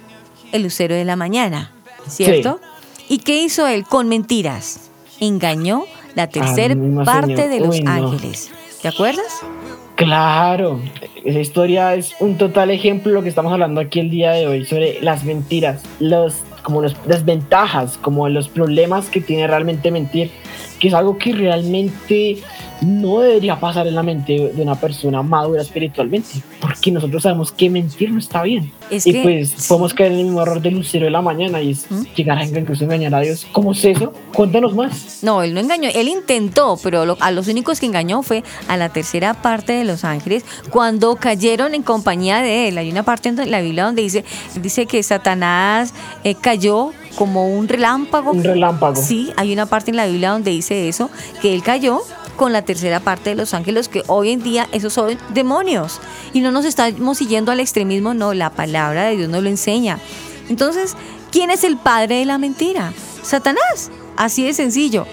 El 0.52 0.62
lucero 0.62 0.94
de 0.94 1.04
la 1.04 1.16
mañana, 1.16 1.72
¿cierto? 2.08 2.60
¿Y 3.08 3.18
qué 3.18 3.42
hizo 3.42 3.66
él 3.66 3.84
con 3.84 4.08
mentiras? 4.08 4.90
Engañó 5.20 5.84
la 6.14 6.28
tercera 6.28 6.74
parte 7.04 7.36
Señor. 7.36 7.48
de 7.50 7.60
los 7.60 7.76
Uy, 7.76 7.82
no. 7.82 7.90
ángeles. 7.90 8.50
¿Te 8.82 8.88
acuerdas? 8.88 9.40
Claro, 9.96 10.80
esa 11.24 11.38
historia 11.38 11.94
es 11.94 12.14
un 12.18 12.36
total 12.36 12.70
ejemplo 12.70 13.10
de 13.10 13.14
lo 13.14 13.22
que 13.22 13.28
estamos 13.28 13.52
hablando 13.52 13.80
aquí 13.80 14.00
el 14.00 14.10
día 14.10 14.32
de 14.32 14.46
hoy 14.46 14.64
sobre 14.64 15.00
las 15.00 15.24
mentiras, 15.24 15.82
los 16.00 16.34
como 16.62 16.82
las 16.82 16.96
desventajas, 17.06 17.98
como 17.98 18.28
los 18.28 18.48
problemas 18.48 19.08
que 19.08 19.20
tiene 19.20 19.46
realmente 19.46 19.90
mentir, 19.90 20.32
que 20.78 20.88
es 20.88 20.94
algo 20.94 21.16
que 21.18 21.32
realmente 21.32 22.38
no 22.82 23.20
debería 23.20 23.58
pasar 23.58 23.86
en 23.86 23.94
la 23.94 24.02
mente 24.02 24.52
de 24.54 24.62
una 24.62 24.74
persona 24.74 25.22
madura 25.22 25.62
espiritualmente, 25.62 26.28
porque 26.60 26.90
nosotros 26.90 27.22
sabemos 27.22 27.50
que 27.52 27.70
mentir 27.70 28.10
no 28.10 28.18
está 28.18 28.42
bien. 28.42 28.70
Es 28.90 29.06
y 29.06 29.12
que- 29.12 29.22
pues 29.22 29.50
sí. 29.50 29.68
podemos 29.68 29.94
caer 29.94 30.12
en 30.12 30.18
el 30.18 30.24
mismo 30.24 30.42
error 30.42 30.60
del 30.60 30.74
lucero 30.74 31.04
de 31.06 31.10
la 31.10 31.22
mañana 31.22 31.62
y 31.62 31.70
es 31.70 31.86
¿Mm? 31.90 32.02
llegar 32.14 32.38
a 32.38 32.44
incluso 32.44 32.84
engañar 32.84 33.14
a 33.14 33.20
Dios. 33.20 33.46
¿Cómo 33.52 33.72
es 33.72 33.84
eso? 33.84 34.12
Cuéntanos 34.34 34.74
más. 34.74 35.20
No, 35.22 35.42
él 35.42 35.54
no 35.54 35.60
engañó, 35.60 35.88
él 35.94 36.08
intentó, 36.08 36.78
pero 36.82 37.06
lo- 37.06 37.16
a 37.20 37.30
los 37.30 37.48
únicos 37.48 37.80
que 37.80 37.86
engañó 37.86 38.22
fue 38.22 38.42
a 38.68 38.76
la 38.76 38.90
tercera 38.90 39.32
parte 39.34 39.72
de 39.72 39.84
los 39.84 40.04
ángeles 40.04 40.44
cuando 40.70 41.16
cayeron 41.16 41.74
en 41.74 41.82
compañía 41.82 42.42
de 42.42 42.68
él. 42.68 42.76
Hay 42.78 42.90
una 42.90 43.02
parte 43.04 43.30
en 43.30 43.50
la 43.50 43.60
Biblia 43.62 43.84
donde 43.84 44.02
dice, 44.02 44.24
dice 44.60 44.84
que 44.86 45.02
Satanás 45.02 45.94
eh, 46.24 46.34
cayó 46.34 46.92
como 47.16 47.48
un 47.48 47.68
relámpago. 47.68 48.32
Un 48.32 48.44
relámpago. 48.44 48.96
Sí, 48.96 49.32
hay 49.36 49.52
una 49.52 49.66
parte 49.66 49.90
en 49.90 49.96
la 49.96 50.06
Biblia 50.06 50.30
donde 50.30 50.50
dice 50.50 50.88
eso, 50.88 51.10
que 51.40 51.54
él 51.54 51.62
cayó 51.62 52.02
con 52.36 52.52
la 52.52 52.62
tercera 52.62 53.00
parte 53.00 53.30
de 53.30 53.36
los 53.36 53.54
ángeles, 53.54 53.88
que 53.88 54.02
hoy 54.06 54.30
en 54.30 54.42
día 54.42 54.68
esos 54.72 54.92
son 54.92 55.16
demonios. 55.32 56.00
Y 56.32 56.40
no 56.40 56.50
nos 56.50 56.64
estamos 56.64 57.18
siguiendo 57.18 57.52
al 57.52 57.60
extremismo, 57.60 58.14
no, 58.14 58.34
la 58.34 58.50
palabra 58.50 59.04
de 59.04 59.16
Dios 59.16 59.28
nos 59.28 59.42
lo 59.42 59.48
enseña. 59.48 59.98
Entonces, 60.48 60.96
¿quién 61.30 61.50
es 61.50 61.64
el 61.64 61.76
padre 61.76 62.16
de 62.16 62.24
la 62.24 62.38
mentira? 62.38 62.92
Satanás, 63.22 63.90
así 64.16 64.44
de 64.44 64.52
sencillo. 64.52 65.06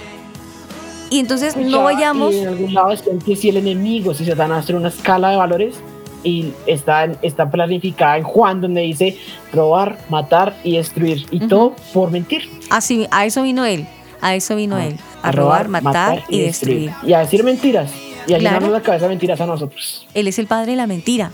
Y 1.10 1.20
entonces 1.20 1.56
no 1.58 1.70
Ya, 1.70 1.78
vayamos... 1.78 2.34
y 2.34 2.40
en 2.40 2.48
algún 2.48 2.74
lado 2.74 2.90
que 3.26 3.50
el 3.50 3.58
enemigo, 3.58 4.14
si 4.14 4.26
Satanás 4.26 4.66
tiene 4.66 4.80
una 4.80 4.90
escala 4.90 5.30
de 5.30 5.38
valores 5.38 5.76
y 6.24 6.54
está, 6.68 7.06
en- 7.06 7.18
está 7.22 7.50
planificada 7.50 8.18
en 8.18 8.24
Juan, 8.24 8.62
donde 8.62 8.82
dice 8.82 9.18
robar, 9.54 9.98
matar 10.10 10.56
y 10.64 10.78
destruir. 10.78 11.26
Y 11.32 11.48
todo 11.48 11.76
por 11.94 12.12
mentir. 12.12 12.50
Así, 12.70 13.08
a 13.12 13.26
eso 13.26 13.42
vino 13.44 13.66
él, 13.66 13.88
a 14.22 14.36
eso 14.36 14.56
vino 14.56 14.78
él, 14.78 14.98
a, 15.24 15.32
robar, 15.32 15.68
matar, 15.68 16.24
y 16.30 16.42
destruir. 16.42 16.92
Y 17.04 17.14
a 17.14 17.20
decir 17.20 17.44
mentiras. 17.44 17.92
Y 18.28 18.34
a 18.34 18.38
Claro. 18.38 18.42
llenarnos 18.56 18.72
la 18.72 18.82
cabeza 18.82 19.06
de 19.06 19.10
mentiras 19.10 19.42
a 19.42 19.46
nosotros. 19.48 20.06
Él 20.14 20.28
es 20.28 20.38
el 20.40 20.48
padre 20.48 20.72
de 20.72 20.78
la 20.78 20.88
mentira. 20.88 21.32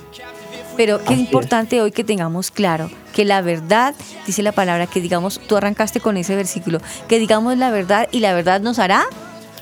Pero 0.78 1.00
qué 1.00 1.06
Así 1.06 1.14
es. 1.16 1.20
importante 1.22 1.82
hoy 1.82 1.92
que 1.92 2.04
tengamos 2.04 2.52
claro 2.52 2.90
que 3.14 3.26
la 3.26 3.42
verdad, 3.42 3.96
dice 4.28 4.44
la 4.44 4.52
palabra, 4.52 4.86
que 4.86 5.02
digamos, 5.02 5.40
tú 5.40 5.58
arrancaste 5.58 6.00
con 6.00 6.18
ese 6.18 6.36
versículo, 6.36 6.80
que 7.08 7.18
digamos 7.18 7.58
la 7.58 7.72
verdad 7.72 8.08
y 8.12 8.20
la 8.20 8.34
verdad 8.34 8.62
nos 8.62 8.78
hará 8.78 9.06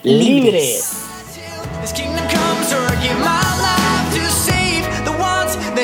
Libres. 0.03 0.91
His 1.83 1.93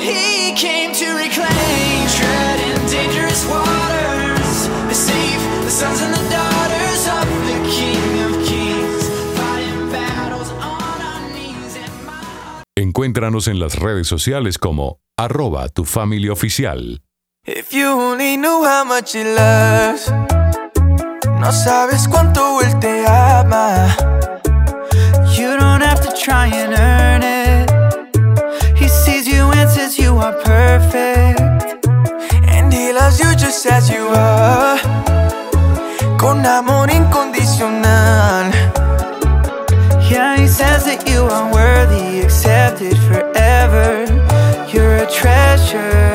he 0.01 0.53
came 0.55 0.91
to 0.93 1.05
reclaim. 1.15 2.07
Treading 2.17 2.85
dangerous 2.89 3.45
waters 3.45 4.67
to 4.89 4.95
save 4.95 5.41
the 5.63 5.69
sons 5.71 6.01
and 6.01 6.13
the 6.13 6.29
daughters 6.29 7.07
of 7.07 7.27
the 7.47 7.57
King 7.69 8.19
of 8.25 8.31
Kings. 8.47 9.03
Fighting 9.37 9.91
battles 9.91 10.51
on 10.51 11.01
our 11.01 11.21
knees 11.33 11.75
and 11.77 12.05
my 12.05 12.63
Encuéntranos 12.75 13.47
en 13.47 13.59
las 13.59 13.75
redes 13.79 14.07
sociales 14.07 14.57
como 14.57 14.99
arroba 15.17 15.69
tu 15.69 15.85
familia 15.85 16.33
oficial. 16.33 16.99
If 17.45 17.73
you 17.73 17.87
only 17.87 18.37
knew 18.37 18.63
how 18.63 18.83
much 18.85 19.13
he 19.13 19.23
loves, 19.23 20.11
no 21.39 21.51
sabes 21.51 22.07
cuánto 22.07 22.61
él 22.61 22.79
te 22.79 23.05
ama. 23.07 23.87
You 25.35 25.57
don't 25.57 25.81
have 25.81 26.01
to 26.01 26.13
try 26.13 26.47
and 26.47 26.73
earn 26.73 27.23
it. 27.23 27.30
Are 30.21 30.33
perfect, 30.43 31.41
and 32.47 32.71
he 32.73 32.93
loves 32.93 33.19
you 33.19 33.35
just 33.35 33.65
as 33.65 33.89
you 33.89 34.07
are, 34.07 34.77
con 36.17 36.45
amor 36.45 36.87
incondicional. 36.87 38.51
Yeah, 40.09 40.37
he 40.37 40.47
says 40.47 40.85
that 40.85 41.07
you 41.09 41.23
are 41.23 41.51
worthy, 41.53 42.21
accepted 42.21 42.97
forever. 43.07 44.05
You're 44.71 44.97
a 44.97 45.09
treasure. 45.09 46.11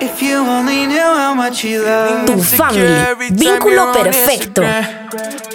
If 0.00 0.22
you 0.22 0.36
only 0.36 0.86
knew 0.86 1.10
how 1.22 1.34
much 1.34 1.62
Tu 1.62 2.42
family, 2.42 3.30
vínculo 3.30 3.92
perfecto. 3.94 4.62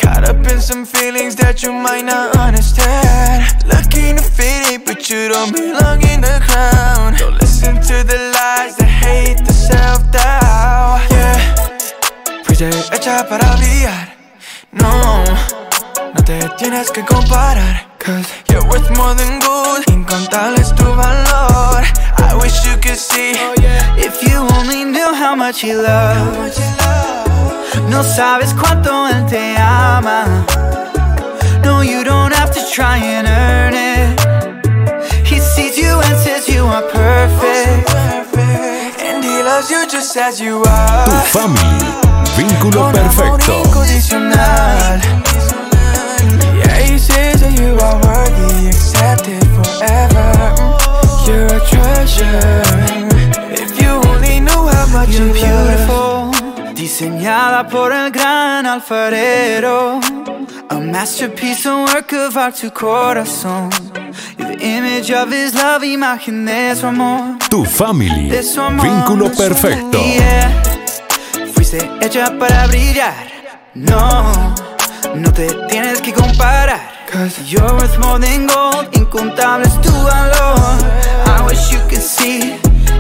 Caught 0.02 0.30
up 0.30 0.52
in 0.52 0.60
some 0.60 0.86
feelings 0.86 1.36
that 1.36 1.62
you 1.64 1.72
might 1.72 2.06
not 2.06 2.36
understand. 2.36 3.64
Looking 3.66 4.18
to 4.18 4.24
fit 4.24 4.74
it, 4.74 4.86
but 4.86 5.10
you 5.10 5.30
don't 5.30 5.52
belong 5.54 6.02
in 6.04 6.22
the 6.22 6.42
crowd. 6.48 7.18
Don't 7.18 7.38
listen 7.64 7.82
to 7.82 8.04
the 8.04 8.18
lies 8.18 8.76
that 8.78 8.90
hate 8.90 9.38
the 9.46 9.54
self 9.54 10.00
doubt. 10.12 11.02
Yeah, 11.10 12.44
fuiste 12.44 12.70
hecha 12.92 13.28
para 13.30 13.56
brillar. 13.58 14.16
No, 14.72 15.24
no 16.14 16.24
te 16.24 16.40
tienes 16.58 16.92
que 16.92 17.04
comparar. 17.06 17.86
Cause 18.00 18.28
you're 18.50 18.66
worth 18.68 18.90
more 18.98 19.16
than 19.16 19.40
gold. 19.40 19.84
Incontable 19.88 20.60
es 20.60 20.74
tu 20.76 20.84
valor. 20.84 21.84
I 22.18 22.36
wish 22.42 22.66
you 22.66 22.76
could 22.78 22.98
see. 22.98 23.34
Oh, 23.36 23.54
if 23.98 24.22
you 24.24 24.40
only 24.58 24.84
knew 24.84 25.14
how 25.14 25.36
much 25.36 25.62
he 25.62 25.74
loves. 25.74 26.60
No 27.90 28.04
sabes 28.04 28.54
cuánto 28.54 29.08
él 29.08 29.26
te 29.28 29.56
ama. 29.58 30.46
No, 31.64 31.82
you 31.82 32.04
don't 32.04 32.34
have 32.34 32.52
to 32.52 32.62
try 32.72 32.98
and 32.98 33.28
earn 33.28 33.74
it. 33.74 34.23
Are 36.74 36.82
perfect. 36.90 37.90
And 39.00 39.24
he 39.24 39.44
loves 39.44 39.70
you 39.70 39.86
just 39.88 40.18
as 40.18 40.40
you 40.42 40.64
are. 40.66 41.06
Tu 41.06 41.12
family, 41.38 41.86
vínculo 42.36 42.82
Con 42.82 42.94
perfecto. 42.94 43.54
incondicional. 43.64 45.00
Yeah, 46.58 46.78
he 46.88 46.98
says 46.98 47.42
that 47.42 47.54
you 47.60 47.78
are 47.78 47.98
worthy, 48.02 48.68
accepted 48.70 49.46
forever. 49.56 50.30
You're 51.28 51.46
a 51.46 51.62
treasure. 51.70 52.64
If 53.64 53.80
you 53.80 53.92
only 54.10 54.40
knew 54.40 54.68
how 54.68 54.88
much 54.88 55.10
you're 55.10 55.32
beautiful. 55.32 56.32
Diseñada 56.74 57.68
por 57.68 57.92
el 57.94 58.10
gran 58.12 58.66
alfarero. 58.66 60.00
A 60.70 60.76
masterpiece, 60.80 61.68
a 61.70 61.76
work 61.86 62.12
of 62.14 62.36
art, 62.36 62.56
tu 62.60 62.72
corazón. 62.72 63.70
Image 64.64 65.12
of 65.12 65.30
his 65.30 65.54
love, 65.54 65.84
imagen 65.84 66.46
de 66.46 66.74
su 66.74 66.88
amor. 66.88 67.38
Tu 67.50 67.66
family, 67.66 68.30
De 68.30 68.42
su 68.42 68.62
amor, 68.62 68.86
vínculo 68.86 69.30
perfecto. 69.30 70.00
Yeah. 70.02 70.64
Fuiste 71.54 71.90
hecha 72.00 72.32
para 72.40 72.66
brillar. 72.68 73.14
No, 73.74 74.56
no 75.16 75.34
te 75.34 75.48
tienes 75.68 76.00
que 76.02 76.14
comparar. 76.14 76.80
Cause 77.12 77.42
you're 77.46 77.74
worth 77.74 77.98
more 78.00 78.20
than 78.20 78.48
gold. 78.48 78.88
Incontable 78.94 79.66
es 79.68 79.82
tu 79.82 79.92
valor. 79.92 80.78
I 81.28 81.42
wish 81.46 81.70
you 81.74 81.80
could 81.90 82.02
see. 82.02 82.54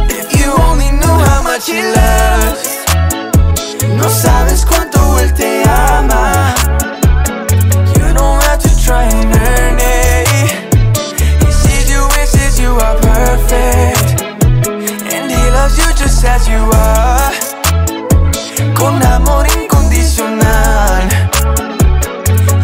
If 0.10 0.36
you 0.38 0.52
only 0.70 0.92
knew 0.92 1.18
how 1.30 1.44
much 1.44 1.68
he 1.68 1.82
loves. 1.82 2.84
No 3.96 4.10
sabes 4.10 4.66
cuánto 4.66 5.18
él 5.20 5.34
te 5.34 5.64
ama. 5.64 6.54
You 7.96 8.14
don't 8.14 8.44
have 8.44 8.60
to 8.60 8.70
try 8.86 9.04
and 9.06 9.34
earn 9.34 9.73
just 16.24 16.26
as 16.26 16.48
you 16.48 16.62
are. 16.74 17.32
Con 18.76 19.02
amor 19.04 19.46
incondicional. 19.56 21.08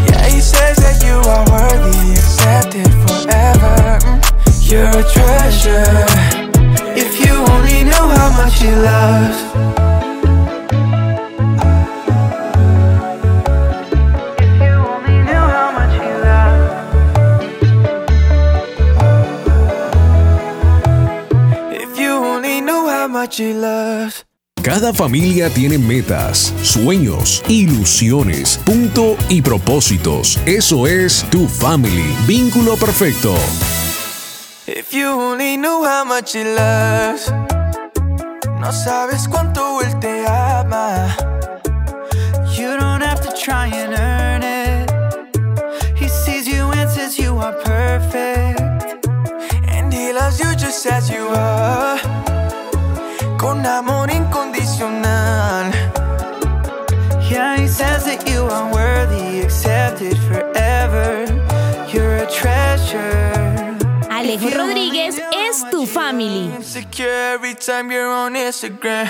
Yeah, 0.08 0.26
he 0.28 0.40
says 0.40 0.78
that 0.78 1.04
you 1.04 1.18
are 1.34 1.46
worthy, 1.52 2.12
accepted 2.14 2.92
forever. 3.04 4.00
You're 4.62 4.90
a 4.90 5.04
treasure. 5.16 6.06
If 6.96 7.20
you 7.20 7.34
only 7.54 7.84
knew 7.84 8.08
how 8.18 8.30
much 8.38 8.60
he 8.62 8.72
loves. 8.72 9.69
Cada 24.62 24.94
familia 24.94 25.50
tiene 25.50 25.78
metas, 25.78 26.54
sueños, 26.62 27.42
ilusiones, 27.48 28.58
punto 28.66 29.16
y 29.30 29.42
propósitos. 29.42 30.38
Eso 30.46 30.86
es 30.86 31.24
tu 31.30 31.48
family, 31.48 32.04
vínculo 32.28 32.76
perfecto. 32.76 33.34
If 34.68 34.92
you 34.92 35.08
only 35.08 35.56
knew 35.56 35.86
how 35.86 36.04
much 36.04 36.36
he 36.36 36.44
loves. 36.44 37.32
No 38.60 38.74
sabes 38.74 39.26
cuánto 39.30 39.82
él 39.84 39.98
te 40.02 40.26
ama. 40.28 41.16
You 42.58 42.76
don't 42.78 43.02
have 43.02 43.22
to 43.22 43.32
try 43.34 43.68
and 43.68 43.94
earn 43.98 44.44
it. 44.44 44.92
He 45.96 46.10
sees 46.10 46.46
you 46.46 46.70
and 46.72 46.90
says 46.90 47.18
you 47.18 47.38
are 47.38 47.54
perfect. 47.64 49.08
And 49.70 49.94
he 49.94 50.12
loves 50.12 50.42
you 50.42 50.54
just 50.58 50.86
as 50.86 51.10
you 51.10 51.26
are. 51.30 52.19
Con 53.40 53.66
amor 53.66 54.12
incondicional. 54.12 55.72
Yeah, 57.30 57.56
he 57.56 57.68
says 57.68 58.04
that 58.04 58.28
you 58.30 58.42
are 58.44 58.70
worthy, 58.74 59.40
accepted 59.40 60.18
forever. 60.28 61.24
You're 61.88 62.18
a 62.18 62.28
treasure. 62.28 63.32
Alejo 64.10 64.50
Rodríguez 64.50 65.22
es 65.48 65.64
tu 65.72 65.86
family. 65.86 66.54
Insecure 66.54 67.34
every 67.34 67.56
time 67.56 67.90
you're 67.90 68.12
on 68.12 68.36
Instagram. 68.36 69.08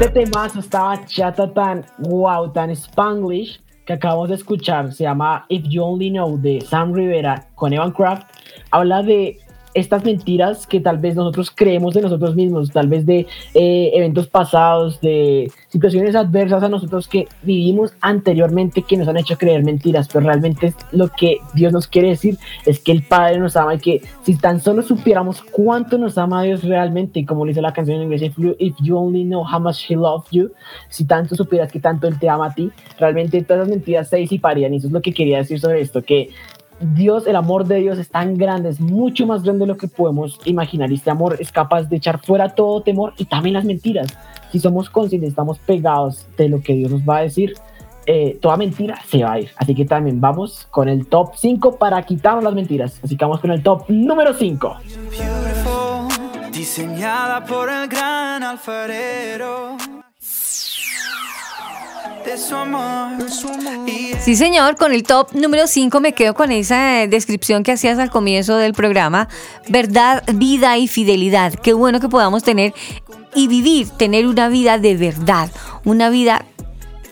Este 0.00 0.08
temazo 0.08 0.58
estaba 0.58 1.06
chata 1.06 1.46
tan 1.54 1.86
wow, 1.98 2.50
tan 2.52 2.70
spanglish 2.74 3.60
que 3.86 3.92
acabamos 3.92 4.30
de 4.30 4.34
escuchar. 4.34 4.92
Se 4.92 5.04
llama 5.04 5.46
If 5.48 5.62
You 5.68 5.84
Only 5.84 6.10
Know 6.10 6.38
de 6.38 6.60
Sam 6.60 6.92
Rivera 6.92 7.46
con 7.54 7.72
Evan 7.72 7.92
Craft. 7.92 8.26
Habla 8.72 9.04
de 9.04 9.38
estas 9.78 10.04
mentiras 10.04 10.66
que 10.66 10.80
tal 10.80 10.98
vez 10.98 11.14
nosotros 11.14 11.50
creemos 11.54 11.94
de 11.94 12.02
nosotros 12.02 12.34
mismos, 12.34 12.70
tal 12.70 12.88
vez 12.88 13.06
de 13.06 13.26
eh, 13.54 13.90
eventos 13.94 14.26
pasados, 14.26 15.00
de 15.00 15.50
situaciones 15.68 16.14
adversas 16.14 16.62
a 16.62 16.68
nosotros 16.68 17.08
que 17.08 17.28
vivimos 17.42 17.92
anteriormente 18.00 18.82
que 18.82 18.96
nos 18.96 19.08
han 19.08 19.16
hecho 19.18 19.36
creer 19.36 19.64
mentiras, 19.64 20.08
pero 20.08 20.26
realmente 20.26 20.74
lo 20.92 21.08
que 21.08 21.38
Dios 21.54 21.72
nos 21.72 21.86
quiere 21.86 22.08
decir 22.08 22.38
es 22.64 22.80
que 22.80 22.92
el 22.92 23.02
Padre 23.02 23.38
nos 23.38 23.56
ama 23.56 23.74
y 23.74 23.78
que 23.78 24.02
si 24.22 24.36
tan 24.36 24.60
solo 24.60 24.82
supiéramos 24.82 25.42
cuánto 25.42 25.98
nos 25.98 26.18
ama 26.18 26.42
Dios 26.42 26.64
realmente, 26.64 27.24
como 27.24 27.44
dice 27.44 27.62
la 27.62 27.72
canción 27.72 27.98
en 27.98 28.04
inglés, 28.04 28.22
if 28.22 28.36
you, 28.36 28.56
if 28.58 28.74
you 28.82 28.96
only 28.96 29.24
know 29.24 29.44
how 29.44 29.60
much 29.60 29.90
He 29.90 29.96
loves 29.96 30.28
you, 30.30 30.50
si 30.88 31.04
tanto 31.04 31.34
supieras 31.36 31.70
que 31.70 31.80
tanto 31.80 32.06
Él 32.06 32.18
te 32.18 32.28
ama 32.28 32.46
a 32.46 32.54
ti, 32.54 32.70
realmente 32.98 33.42
todas 33.42 33.60
las 33.60 33.68
mentiras 33.68 34.08
se 34.08 34.16
disiparían 34.16 34.74
y 34.74 34.78
eso 34.78 34.86
es 34.88 34.92
lo 34.92 35.02
que 35.02 35.12
quería 35.12 35.38
decir 35.38 35.60
sobre 35.60 35.80
esto, 35.80 36.02
que 36.02 36.30
Dios, 36.80 37.26
el 37.26 37.36
amor 37.36 37.66
de 37.66 37.76
Dios 37.76 37.98
es 37.98 38.08
tan 38.08 38.36
grande, 38.36 38.68
es 38.68 38.80
mucho 38.80 39.26
más 39.26 39.42
grande 39.42 39.60
de 39.60 39.66
lo 39.66 39.76
que 39.76 39.88
podemos 39.88 40.38
imaginar. 40.44 40.90
Y 40.90 40.94
este 40.94 41.10
amor 41.10 41.36
es 41.40 41.50
capaz 41.50 41.82
de 41.84 41.96
echar 41.96 42.20
fuera 42.20 42.54
todo 42.54 42.82
temor 42.82 43.14
y 43.16 43.24
también 43.24 43.54
las 43.54 43.64
mentiras. 43.64 44.16
Si 44.52 44.60
somos 44.60 44.88
conscientes, 44.88 45.30
estamos 45.30 45.58
pegados 45.58 46.26
de 46.36 46.48
lo 46.48 46.60
que 46.60 46.74
Dios 46.74 46.90
nos 46.90 47.02
va 47.02 47.18
a 47.18 47.22
decir, 47.22 47.54
eh, 48.06 48.38
toda 48.40 48.56
mentira 48.56 48.98
se 49.06 49.22
va 49.22 49.32
a 49.32 49.40
ir. 49.40 49.50
Así 49.56 49.74
que 49.74 49.84
también 49.84 50.20
vamos 50.20 50.66
con 50.70 50.88
el 50.88 51.06
top 51.06 51.32
5 51.36 51.76
para 51.76 52.02
quitarnos 52.02 52.42
las 52.42 52.54
mentiras. 52.54 52.98
Así 53.02 53.16
que 53.16 53.24
vamos 53.24 53.40
con 53.40 53.50
el 53.50 53.62
top 53.62 53.84
número 53.88 54.32
5. 54.32 54.76
Beautiful, 55.10 56.50
diseñada 56.50 57.44
por 57.44 57.68
el 57.68 57.86
gran 57.88 58.42
alfarero. 58.42 59.76
Sí, 64.20 64.36
señor, 64.36 64.76
con 64.76 64.92
el 64.92 65.02
top 65.02 65.32
número 65.32 65.66
5 65.66 66.00
me 66.00 66.12
quedo 66.12 66.34
con 66.34 66.52
esa 66.52 67.02
eh, 67.02 67.08
descripción 67.08 67.62
que 67.62 67.72
hacías 67.72 67.98
al 67.98 68.10
comienzo 68.10 68.56
del 68.56 68.74
programa. 68.74 69.28
Verdad, 69.68 70.22
vida 70.34 70.76
y 70.76 70.88
fidelidad. 70.88 71.54
Qué 71.54 71.72
bueno 71.72 72.00
que 72.00 72.08
podamos 72.08 72.42
tener 72.42 72.74
y 73.34 73.48
vivir, 73.48 73.88
tener 73.90 74.26
una 74.26 74.48
vida 74.48 74.78
de 74.78 74.96
verdad, 74.96 75.50
una 75.84 76.10
vida 76.10 76.44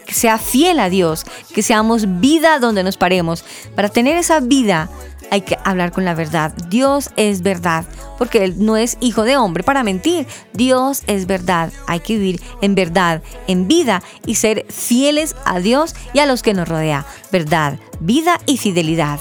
que 0.06 0.14
sea 0.14 0.38
fiel 0.38 0.78
a 0.80 0.90
Dios, 0.90 1.24
que 1.54 1.62
seamos 1.62 2.20
vida 2.20 2.58
donde 2.58 2.82
nos 2.82 2.96
paremos. 2.96 3.44
Para 3.74 3.88
tener 3.88 4.16
esa 4.16 4.40
vida 4.40 4.90
hay 5.30 5.42
que 5.42 5.58
hablar 5.64 5.92
con 5.92 6.04
la 6.04 6.14
verdad. 6.14 6.52
Dios 6.68 7.10
es 7.16 7.42
verdad, 7.42 7.84
porque 8.18 8.44
Él 8.44 8.54
no 8.58 8.76
es 8.76 8.96
hijo 9.00 9.22
de 9.22 9.36
hombre 9.36 9.62
para 9.62 9.82
mentir. 9.82 10.26
Dios 10.52 11.02
es 11.06 11.26
verdad. 11.26 11.72
Hay 11.86 12.00
que 12.00 12.14
vivir 12.14 12.40
en 12.62 12.74
verdad, 12.74 13.22
en 13.46 13.68
vida 13.68 14.02
y 14.24 14.36
ser 14.36 14.66
fieles 14.68 15.36
a 15.44 15.60
Dios 15.60 15.94
y 16.12 16.20
a 16.20 16.26
los 16.26 16.42
que 16.42 16.54
nos 16.54 16.68
rodea. 16.68 17.04
Verdad, 17.32 17.78
vida 18.00 18.40
y 18.46 18.56
fidelidad. 18.56 19.20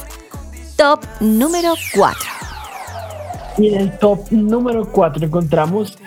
Top 0.76 1.06
número 1.20 1.74
4. 1.95 2.20
Y 3.58 3.70
en 3.70 3.82
el 3.82 3.97
top 3.99 4.32
número 4.32 4.91
4 4.91 5.26
encontramos 5.26 5.97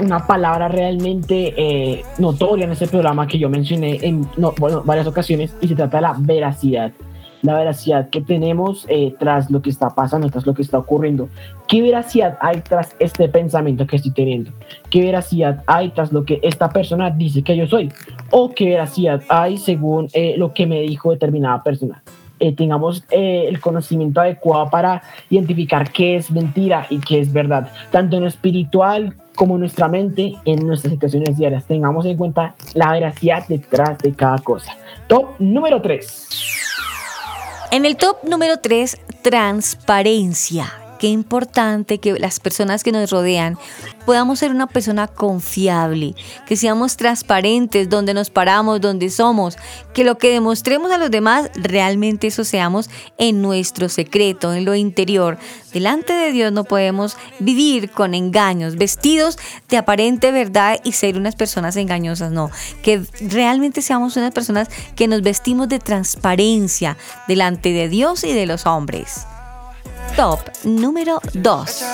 una 0.00 0.26
palabra 0.26 0.66
realmente 0.66 1.54
eh, 1.56 2.04
notoria 2.18 2.64
en 2.64 2.72
este 2.72 2.88
programa 2.88 3.28
que 3.28 3.38
yo 3.38 3.48
mencioné 3.48 4.00
en 4.02 4.28
no, 4.36 4.52
bueno, 4.58 4.82
varias 4.84 5.06
ocasiones 5.06 5.54
y 5.60 5.68
se 5.68 5.76
trata 5.76 5.98
de 5.98 6.02
la 6.02 6.16
veracidad. 6.18 6.92
La 7.42 7.54
veracidad 7.54 8.08
que 8.10 8.20
tenemos 8.20 8.86
eh, 8.88 9.14
tras 9.18 9.50
lo 9.50 9.62
que 9.62 9.70
está 9.70 9.90
pasando, 9.90 10.30
tras 10.30 10.46
lo 10.46 10.54
que 10.54 10.62
está 10.62 10.78
ocurriendo. 10.78 11.28
¿Qué 11.68 11.82
veracidad 11.82 12.38
hay 12.40 12.60
tras 12.60 12.94
este 12.98 13.28
pensamiento 13.28 13.86
que 13.86 13.96
estoy 13.96 14.12
teniendo? 14.12 14.50
¿Qué 14.90 15.02
veracidad 15.02 15.62
hay 15.66 15.90
tras 15.90 16.12
lo 16.12 16.24
que 16.24 16.40
esta 16.42 16.70
persona 16.70 17.10
dice 17.10 17.42
que 17.42 17.56
yo 17.56 17.66
soy? 17.66 17.92
¿O 18.30 18.50
qué 18.50 18.70
veracidad 18.70 19.22
hay 19.28 19.58
según 19.58 20.08
eh, 20.12 20.34
lo 20.36 20.52
que 20.52 20.66
me 20.66 20.80
dijo 20.80 21.10
determinada 21.10 21.62
persona? 21.62 22.02
Eh, 22.38 22.54
tengamos 22.54 23.02
eh, 23.10 23.46
el 23.48 23.60
conocimiento 23.60 24.20
adecuado 24.20 24.68
para 24.68 25.02
identificar 25.30 25.90
qué 25.90 26.16
es 26.16 26.30
mentira 26.30 26.86
y 26.90 26.98
qué 26.98 27.18
es 27.18 27.32
verdad, 27.32 27.72
tanto 27.90 28.16
en 28.16 28.24
lo 28.24 28.28
espiritual 28.28 29.16
como 29.34 29.54
en 29.54 29.60
nuestra 29.60 29.88
mente, 29.88 30.34
en 30.44 30.66
nuestras 30.66 30.92
situaciones 30.92 31.38
diarias. 31.38 31.64
Tengamos 31.64 32.04
en 32.04 32.16
cuenta 32.16 32.54
la 32.74 32.92
veracidad 32.92 33.46
detrás 33.48 33.98
de 33.98 34.12
cada 34.12 34.38
cosa. 34.38 34.76
Top 35.06 35.30
número 35.38 35.80
3. 35.80 36.65
En 37.70 37.84
el 37.84 37.96
top 37.96 38.22
número 38.22 38.58
3, 38.58 38.96
transparencia. 39.22 40.85
Qué 40.98 41.08
importante 41.08 41.98
que 41.98 42.18
las 42.18 42.40
personas 42.40 42.82
que 42.82 42.92
nos 42.92 43.10
rodean 43.10 43.58
podamos 44.06 44.38
ser 44.38 44.50
una 44.50 44.66
persona 44.66 45.08
confiable, 45.08 46.14
que 46.46 46.56
seamos 46.56 46.96
transparentes 46.96 47.90
donde 47.90 48.14
nos 48.14 48.30
paramos, 48.30 48.80
donde 48.80 49.10
somos, 49.10 49.58
que 49.92 50.04
lo 50.04 50.16
que 50.16 50.30
demostremos 50.30 50.92
a 50.92 50.98
los 50.98 51.10
demás 51.10 51.50
realmente 51.54 52.28
eso 52.28 52.44
seamos 52.44 52.88
en 53.18 53.42
nuestro 53.42 53.88
secreto, 53.88 54.54
en 54.54 54.64
lo 54.64 54.74
interior. 54.74 55.38
Delante 55.72 56.12
de 56.14 56.32
Dios 56.32 56.52
no 56.52 56.64
podemos 56.64 57.16
vivir 57.40 57.90
con 57.90 58.14
engaños, 58.14 58.76
vestidos 58.76 59.38
de 59.68 59.76
aparente 59.76 60.30
verdad 60.30 60.80
y 60.84 60.92
ser 60.92 61.18
unas 61.18 61.36
personas 61.36 61.76
engañosas, 61.76 62.32
no, 62.32 62.50
que 62.82 63.02
realmente 63.20 63.82
seamos 63.82 64.16
unas 64.16 64.32
personas 64.32 64.68
que 64.94 65.08
nos 65.08 65.20
vestimos 65.20 65.68
de 65.68 65.78
transparencia 65.78 66.96
delante 67.28 67.72
de 67.72 67.88
Dios 67.88 68.24
y 68.24 68.32
de 68.32 68.46
los 68.46 68.64
hombres. 68.64 69.26
Top 70.14 70.38
número 70.64 71.20
2. 71.34 71.84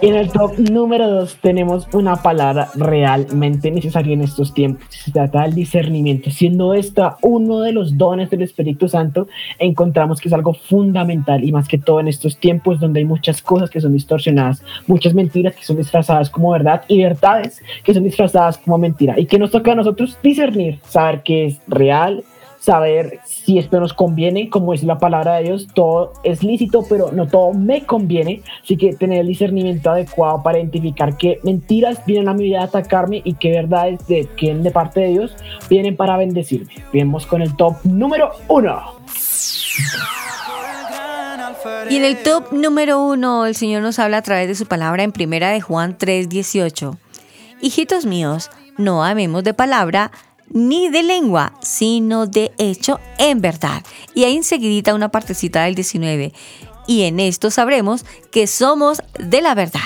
Y 0.00 0.06
en 0.06 0.14
el 0.14 0.30
top 0.30 0.58
número 0.58 1.10
2 1.10 1.38
tenemos 1.40 1.88
una 1.92 2.16
palabra 2.16 2.68
realmente 2.76 3.70
necesaria 3.70 4.14
en 4.14 4.20
estos 4.20 4.54
tiempos. 4.54 4.86
Se 4.90 5.10
trata 5.10 5.42
del 5.42 5.54
discernimiento. 5.54 6.30
Siendo 6.30 6.74
esta 6.74 7.16
uno 7.22 7.60
de 7.60 7.72
los 7.72 7.98
dones 7.98 8.30
del 8.30 8.42
Espíritu 8.42 8.88
Santo, 8.88 9.26
encontramos 9.58 10.20
que 10.20 10.28
es 10.28 10.34
algo 10.34 10.54
fundamental 10.54 11.42
y 11.42 11.50
más 11.50 11.66
que 11.66 11.78
todo 11.78 11.98
en 11.98 12.06
estos 12.06 12.36
tiempos 12.38 12.78
donde 12.78 13.00
hay 13.00 13.06
muchas 13.06 13.42
cosas 13.42 13.70
que 13.70 13.80
son 13.80 13.92
distorsionadas, 13.92 14.62
muchas 14.86 15.14
mentiras 15.14 15.56
que 15.56 15.64
son 15.64 15.76
disfrazadas 15.76 16.30
como 16.30 16.52
verdad 16.52 16.82
y 16.86 17.02
verdades 17.02 17.60
que 17.82 17.94
son 17.94 18.04
disfrazadas 18.04 18.58
como 18.58 18.78
mentira. 18.78 19.18
Y 19.18 19.26
que 19.26 19.38
nos 19.38 19.50
toca 19.50 19.72
a 19.72 19.74
nosotros 19.74 20.16
discernir, 20.22 20.78
saber 20.84 21.22
qué 21.24 21.46
es 21.46 21.60
real, 21.66 22.22
saber 22.58 23.20
si 23.24 23.58
esto 23.58 23.80
nos 23.80 23.94
conviene, 23.94 24.50
como 24.50 24.74
es 24.74 24.82
la 24.82 24.98
palabra 24.98 25.36
de 25.36 25.44
Dios, 25.44 25.68
todo 25.74 26.12
es 26.24 26.42
lícito, 26.42 26.84
pero 26.88 27.12
no 27.12 27.26
todo 27.26 27.52
me 27.52 27.86
conviene, 27.86 28.42
así 28.62 28.76
que 28.76 28.94
tener 28.94 29.20
el 29.20 29.28
discernimiento 29.28 29.90
adecuado 29.90 30.42
para 30.42 30.58
identificar 30.58 31.16
qué 31.16 31.40
mentiras 31.42 32.04
vienen 32.06 32.28
a 32.28 32.34
mi 32.34 32.44
vida 32.44 32.60
a 32.60 32.64
atacarme 32.64 33.22
y 33.24 33.34
qué 33.34 33.50
verdades 33.50 34.06
de, 34.06 34.28
que 34.36 34.54
de 34.54 34.70
parte 34.70 35.00
de 35.00 35.08
Dios 35.08 35.36
vienen 35.68 35.96
para 35.96 36.16
bendecirme. 36.16 36.72
Vemos 36.92 37.26
con 37.26 37.42
el 37.42 37.56
top 37.56 37.76
número 37.84 38.32
uno. 38.48 38.98
Y 41.90 41.96
en 41.96 42.04
el 42.04 42.22
top 42.22 42.52
número 42.52 43.02
uno, 43.02 43.46
el 43.46 43.54
Señor 43.54 43.82
nos 43.82 43.98
habla 43.98 44.18
a 44.18 44.22
través 44.22 44.48
de 44.48 44.54
su 44.54 44.66
palabra 44.66 45.02
en 45.02 45.12
primera 45.12 45.50
de 45.50 45.60
Juan 45.60 45.96
3:18. 45.96 46.96
Hijitos 47.60 48.06
míos, 48.06 48.50
no 48.76 49.04
amemos 49.04 49.42
de 49.44 49.54
palabra, 49.54 50.12
ni 50.50 50.88
de 50.88 51.02
lengua, 51.02 51.52
sino 51.60 52.26
de 52.26 52.52
hecho 52.58 53.00
en 53.18 53.40
verdad. 53.40 53.82
Y 54.14 54.24
ahí 54.24 54.36
enseguidita 54.36 54.94
una 54.94 55.10
partecita 55.10 55.64
del 55.64 55.74
19. 55.74 56.32
Y 56.86 57.02
en 57.02 57.20
esto 57.20 57.50
sabremos 57.50 58.04
que 58.30 58.46
somos 58.46 59.02
de 59.18 59.42
la 59.42 59.54
verdad. 59.54 59.80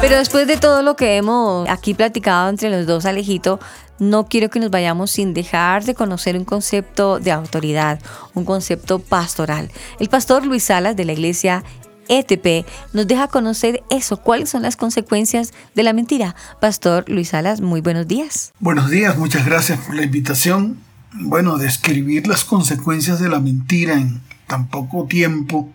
Pero 0.00 0.16
después 0.16 0.46
de 0.46 0.56
todo 0.56 0.82
lo 0.82 0.96
que 0.96 1.16
hemos 1.16 1.68
aquí 1.68 1.94
platicado 1.94 2.48
entre 2.48 2.70
los 2.70 2.86
dos, 2.86 3.04
Alejito, 3.04 3.60
no 3.98 4.26
quiero 4.26 4.48
que 4.48 4.60
nos 4.60 4.70
vayamos 4.70 5.10
sin 5.10 5.34
dejar 5.34 5.84
de 5.84 5.94
conocer 5.94 6.36
un 6.36 6.44
concepto 6.44 7.18
de 7.18 7.32
autoridad, 7.32 8.00
un 8.34 8.44
concepto 8.44 9.00
pastoral. 9.00 9.70
El 9.98 10.08
pastor 10.08 10.46
Luis 10.46 10.64
Salas 10.64 10.96
de 10.96 11.04
la 11.04 11.12
iglesia 11.12 11.64
ETP 12.08 12.66
nos 12.92 13.06
deja 13.06 13.28
conocer 13.28 13.82
eso, 13.90 14.18
cuáles 14.18 14.50
son 14.50 14.62
las 14.62 14.76
consecuencias 14.76 15.52
de 15.74 15.82
la 15.82 15.92
mentira. 15.92 16.34
Pastor 16.60 17.04
Luis 17.08 17.28
Salas, 17.28 17.60
muy 17.60 17.80
buenos 17.80 18.08
días. 18.08 18.52
Buenos 18.60 18.90
días, 18.90 19.16
muchas 19.18 19.44
gracias 19.46 19.78
por 19.80 19.94
la 19.94 20.02
invitación. 20.02 20.78
Bueno, 21.12 21.56
describir 21.58 22.26
las 22.26 22.44
consecuencias 22.44 23.20
de 23.20 23.28
la 23.28 23.40
mentira 23.40 23.94
en 23.94 24.20
tan 24.46 24.68
poco 24.68 25.06
tiempo 25.06 25.72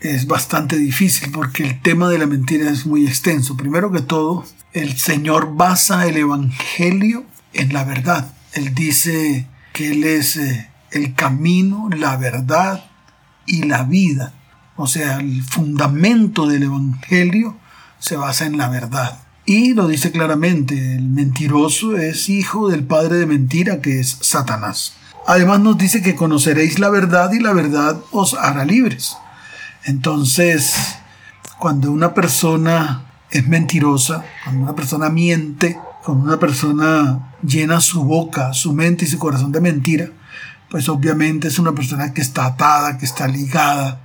es 0.00 0.26
bastante 0.26 0.76
difícil 0.76 1.30
porque 1.32 1.62
el 1.62 1.80
tema 1.80 2.08
de 2.08 2.18
la 2.18 2.26
mentira 2.26 2.70
es 2.70 2.86
muy 2.86 3.06
extenso. 3.06 3.56
Primero 3.56 3.90
que 3.90 4.02
todo, 4.02 4.44
el 4.72 4.96
Señor 4.98 5.54
basa 5.54 6.06
el 6.06 6.16
Evangelio 6.16 7.24
en 7.52 7.72
la 7.72 7.84
verdad. 7.84 8.32
Él 8.52 8.74
dice 8.74 9.46
que 9.72 9.92
Él 9.92 10.04
es 10.04 10.36
eh, 10.36 10.70
el 10.90 11.14
camino, 11.14 11.88
la 11.96 12.16
verdad 12.16 12.84
y 13.46 13.62
la 13.62 13.84
vida. 13.84 14.34
O 14.76 14.86
sea, 14.86 15.18
el 15.20 15.42
fundamento 15.44 16.46
del 16.46 16.64
Evangelio 16.64 17.56
se 17.98 18.16
basa 18.16 18.46
en 18.46 18.58
la 18.58 18.68
verdad. 18.68 19.20
Y 19.46 19.74
lo 19.74 19.86
dice 19.88 20.10
claramente, 20.10 20.96
el 20.96 21.08
mentiroso 21.08 21.96
es 21.96 22.28
hijo 22.28 22.70
del 22.70 22.84
padre 22.84 23.16
de 23.16 23.26
mentira 23.26 23.80
que 23.80 24.00
es 24.00 24.18
Satanás. 24.20 24.94
Además 25.26 25.60
nos 25.60 25.78
dice 25.78 26.02
que 26.02 26.16
conoceréis 26.16 26.78
la 26.78 26.90
verdad 26.90 27.32
y 27.32 27.40
la 27.40 27.52
verdad 27.52 27.98
os 28.10 28.34
hará 28.34 28.64
libres. 28.64 29.16
Entonces, 29.84 30.74
cuando 31.58 31.92
una 31.92 32.14
persona 32.14 33.04
es 33.30 33.46
mentirosa, 33.46 34.24
cuando 34.44 34.64
una 34.64 34.74
persona 34.74 35.08
miente, 35.08 35.78
cuando 36.04 36.24
una 36.24 36.38
persona 36.38 37.34
llena 37.42 37.80
su 37.80 38.02
boca, 38.04 38.52
su 38.54 38.72
mente 38.72 39.04
y 39.04 39.08
su 39.08 39.18
corazón 39.18 39.52
de 39.52 39.60
mentira, 39.60 40.08
pues 40.70 40.88
obviamente 40.88 41.48
es 41.48 41.58
una 41.58 41.72
persona 41.72 42.12
que 42.12 42.22
está 42.22 42.46
atada, 42.46 42.98
que 42.98 43.06
está 43.06 43.28
ligada 43.28 44.03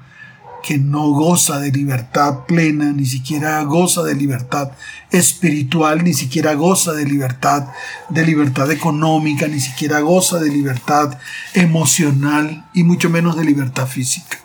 que 0.64 0.78
no 0.78 1.10
goza 1.10 1.60
de 1.60 1.72
libertad 1.72 2.46
plena, 2.48 2.92
ni 2.92 3.06
siquiera 3.06 3.62
goza 3.64 4.04
de 4.04 4.16
libertad 4.16 4.72
espiritual, 5.12 6.04
ni 6.04 6.14
siquiera 6.14 6.54
goza 6.54 6.94
de 6.94 7.06
libertad, 7.06 7.68
de 8.10 8.26
libertad 8.26 8.72
económica, 8.72 9.48
ni 9.48 9.60
siquiera 9.60 10.00
goza 10.00 10.40
de 10.40 10.50
libertad 10.50 11.18
emocional 11.54 12.66
y 12.74 12.84
mucho 12.84 13.10
menos 13.10 13.38
de 13.38 13.46
libertad 13.46 13.88
física. 13.88 14.40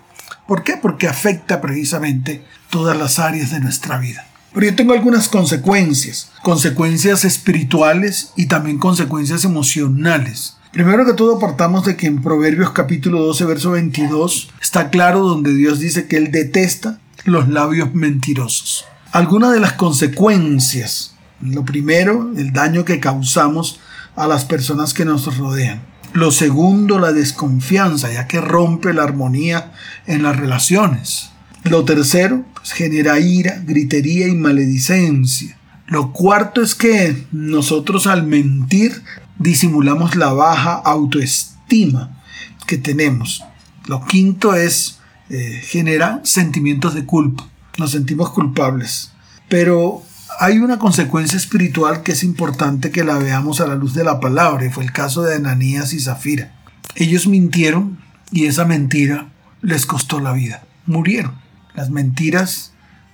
¿Por 0.46 0.62
qué? 0.62 0.76
Porque 0.76 1.08
afecta 1.08 1.60
precisamente 1.60 2.44
todas 2.70 2.96
las 2.96 3.18
áreas 3.18 3.50
de 3.50 3.60
nuestra 3.60 3.98
vida. 3.98 4.26
Pero 4.52 4.66
yo 4.66 4.76
tengo 4.76 4.92
algunas 4.92 5.28
consecuencias, 5.28 6.30
consecuencias 6.42 7.24
espirituales 7.24 8.32
y 8.36 8.46
también 8.46 8.78
consecuencias 8.78 9.44
emocionales 9.44 10.56
Primero 10.74 11.06
que 11.06 11.12
todo 11.12 11.38
partamos 11.38 11.84
de 11.84 11.96
que 11.96 12.08
en 12.08 12.20
Proverbios 12.20 12.72
capítulo 12.72 13.22
12, 13.26 13.44
verso 13.44 13.70
22 13.70 14.50
está 14.60 14.90
claro 14.90 15.20
donde 15.20 15.54
Dios 15.54 15.78
dice 15.78 16.08
que 16.08 16.16
Él 16.16 16.32
detesta 16.32 16.98
los 17.24 17.48
labios 17.48 17.94
mentirosos. 17.94 18.84
Algunas 19.12 19.52
de 19.52 19.60
las 19.60 19.74
consecuencias. 19.74 21.14
Lo 21.40 21.64
primero, 21.64 22.32
el 22.36 22.52
daño 22.52 22.84
que 22.84 22.98
causamos 22.98 23.78
a 24.16 24.26
las 24.26 24.46
personas 24.46 24.94
que 24.94 25.04
nos 25.04 25.38
rodean. 25.38 25.80
Lo 26.12 26.32
segundo, 26.32 26.98
la 26.98 27.12
desconfianza, 27.12 28.12
ya 28.12 28.26
que 28.26 28.40
rompe 28.40 28.92
la 28.92 29.04
armonía 29.04 29.74
en 30.08 30.24
las 30.24 30.36
relaciones. 30.36 31.30
Lo 31.62 31.84
tercero, 31.84 32.44
pues, 32.52 32.72
genera 32.72 33.20
ira, 33.20 33.62
gritería 33.64 34.26
y 34.26 34.34
maledicencia. 34.34 35.56
Lo 35.86 36.12
cuarto 36.12 36.62
es 36.62 36.74
que 36.74 37.26
nosotros 37.30 38.08
al 38.08 38.26
mentir 38.26 39.04
disimulamos 39.38 40.16
la 40.16 40.32
baja 40.32 40.74
autoestima 40.74 42.22
que 42.66 42.78
tenemos. 42.78 43.44
Lo 43.86 44.04
quinto 44.06 44.54
es 44.54 44.98
eh, 45.30 45.60
generar 45.64 46.20
sentimientos 46.24 46.94
de 46.94 47.04
culpa. 47.04 47.48
Nos 47.78 47.92
sentimos 47.92 48.30
culpables. 48.30 49.12
Pero 49.48 50.02
hay 50.40 50.58
una 50.58 50.78
consecuencia 50.78 51.36
espiritual 51.36 52.02
que 52.02 52.12
es 52.12 52.24
importante 52.24 52.90
que 52.90 53.04
la 53.04 53.18
veamos 53.18 53.60
a 53.60 53.66
la 53.66 53.74
luz 53.74 53.94
de 53.94 54.04
la 54.04 54.20
palabra, 54.20 54.64
y 54.64 54.70
fue 54.70 54.84
el 54.84 54.92
caso 54.92 55.22
de 55.22 55.36
Ananías 55.36 55.92
y 55.92 56.00
Zafira. 56.00 56.52
Ellos 56.96 57.26
mintieron 57.26 57.98
y 58.30 58.46
esa 58.46 58.64
mentira 58.64 59.28
les 59.62 59.86
costó 59.86 60.20
la 60.20 60.32
vida. 60.32 60.62
Murieron. 60.86 61.34
Las 61.74 61.90
mentiras 61.90 62.72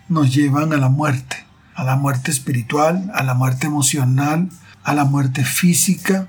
nos 0.08 0.34
llevan 0.34 0.72
a 0.72 0.76
la 0.76 0.88
muerte, 0.88 1.44
a 1.74 1.84
la 1.84 1.96
muerte 1.96 2.30
espiritual, 2.30 3.10
a 3.14 3.22
la 3.22 3.34
muerte 3.34 3.66
emocional, 3.66 4.50
a 4.90 4.94
la 4.94 5.04
muerte 5.04 5.44
física 5.44 6.28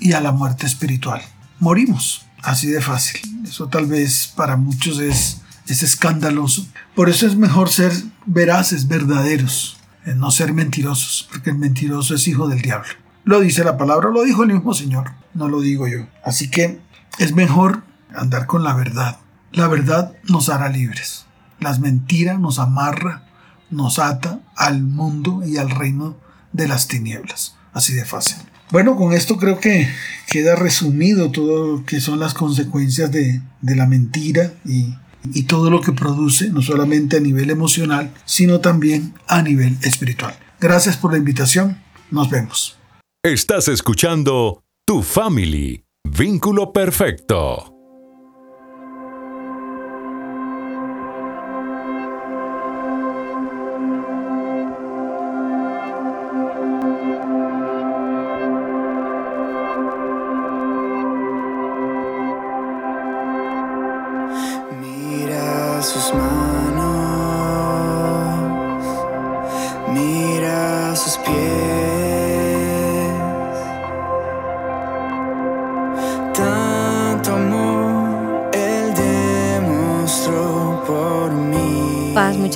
y 0.00 0.12
a 0.12 0.20
la 0.20 0.32
muerte 0.32 0.66
espiritual. 0.66 1.20
Morimos, 1.60 2.26
así 2.42 2.68
de 2.68 2.80
fácil. 2.80 3.20
Eso 3.44 3.68
tal 3.68 3.86
vez 3.86 4.32
para 4.34 4.56
muchos 4.56 4.98
es, 4.98 5.42
es 5.66 5.82
escandaloso. 5.82 6.66
Por 6.94 7.10
eso 7.10 7.26
es 7.26 7.36
mejor 7.36 7.68
ser 7.68 7.92
veraces, 8.24 8.88
verdaderos, 8.88 9.76
eh, 10.06 10.14
no 10.14 10.30
ser 10.30 10.54
mentirosos, 10.54 11.28
porque 11.30 11.50
el 11.50 11.58
mentiroso 11.58 12.14
es 12.14 12.26
hijo 12.28 12.48
del 12.48 12.62
diablo. 12.62 12.88
Lo 13.24 13.40
dice 13.40 13.62
la 13.62 13.76
palabra, 13.76 14.08
lo 14.08 14.24
dijo 14.24 14.42
el 14.42 14.54
mismo 14.54 14.72
Señor, 14.72 15.12
no 15.34 15.48
lo 15.48 15.60
digo 15.60 15.86
yo. 15.86 16.06
Así 16.24 16.48
que 16.48 16.80
es 17.18 17.34
mejor 17.34 17.82
andar 18.16 18.46
con 18.46 18.64
la 18.64 18.74
verdad. 18.74 19.18
La 19.52 19.68
verdad 19.68 20.14
nos 20.24 20.48
hará 20.48 20.70
libres. 20.70 21.26
Las 21.60 21.78
mentiras 21.78 22.38
nos 22.40 22.58
amarra, 22.58 23.24
nos 23.70 23.98
ata 23.98 24.40
al 24.56 24.82
mundo 24.82 25.42
y 25.44 25.58
al 25.58 25.68
reino 25.68 26.16
de 26.52 26.68
las 26.68 26.88
tinieblas. 26.88 27.57
Así 27.72 27.94
de 27.94 28.04
fácil. 28.04 28.36
Bueno, 28.70 28.96
con 28.96 29.12
esto 29.12 29.36
creo 29.38 29.58
que 29.60 29.88
queda 30.30 30.54
resumido 30.54 31.30
todo 31.30 31.76
lo 31.76 31.84
que 31.84 32.00
son 32.00 32.20
las 32.20 32.34
consecuencias 32.34 33.10
de, 33.10 33.40
de 33.62 33.76
la 33.76 33.86
mentira 33.86 34.52
y, 34.64 34.94
y 35.32 35.44
todo 35.44 35.70
lo 35.70 35.80
que 35.80 35.92
produce, 35.92 36.50
no 36.50 36.60
solamente 36.60 37.16
a 37.16 37.20
nivel 37.20 37.50
emocional, 37.50 38.12
sino 38.24 38.60
también 38.60 39.14
a 39.26 39.42
nivel 39.42 39.76
espiritual. 39.82 40.38
Gracias 40.60 40.96
por 40.96 41.12
la 41.12 41.18
invitación. 41.18 41.80
Nos 42.10 42.30
vemos. 42.30 42.76
Estás 43.22 43.68
escuchando 43.68 44.62
Tu 44.86 45.02
Family, 45.02 45.84
Vínculo 46.04 46.72
Perfecto. 46.72 47.77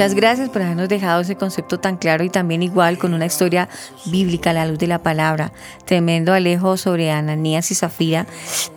Muchas 0.02 0.16
gracias 0.16 0.48
por 0.48 0.62
habernos 0.62 0.88
dejado 0.88 1.20
ese 1.20 1.36
concepto 1.36 1.78
tan 1.78 1.96
claro 1.96 2.24
y 2.24 2.28
también 2.28 2.60
igual 2.64 2.98
con 2.98 3.14
una 3.14 3.24
historia 3.24 3.68
bíblica 4.06 4.50
a 4.50 4.52
la 4.52 4.66
luz 4.66 4.76
de 4.80 4.88
la 4.88 5.00
palabra. 5.00 5.52
Tremendo 5.84 6.32
Alejo 6.32 6.76
sobre 6.76 7.12
Ananías 7.12 7.70
y 7.70 7.76
Zafira. 7.76 8.26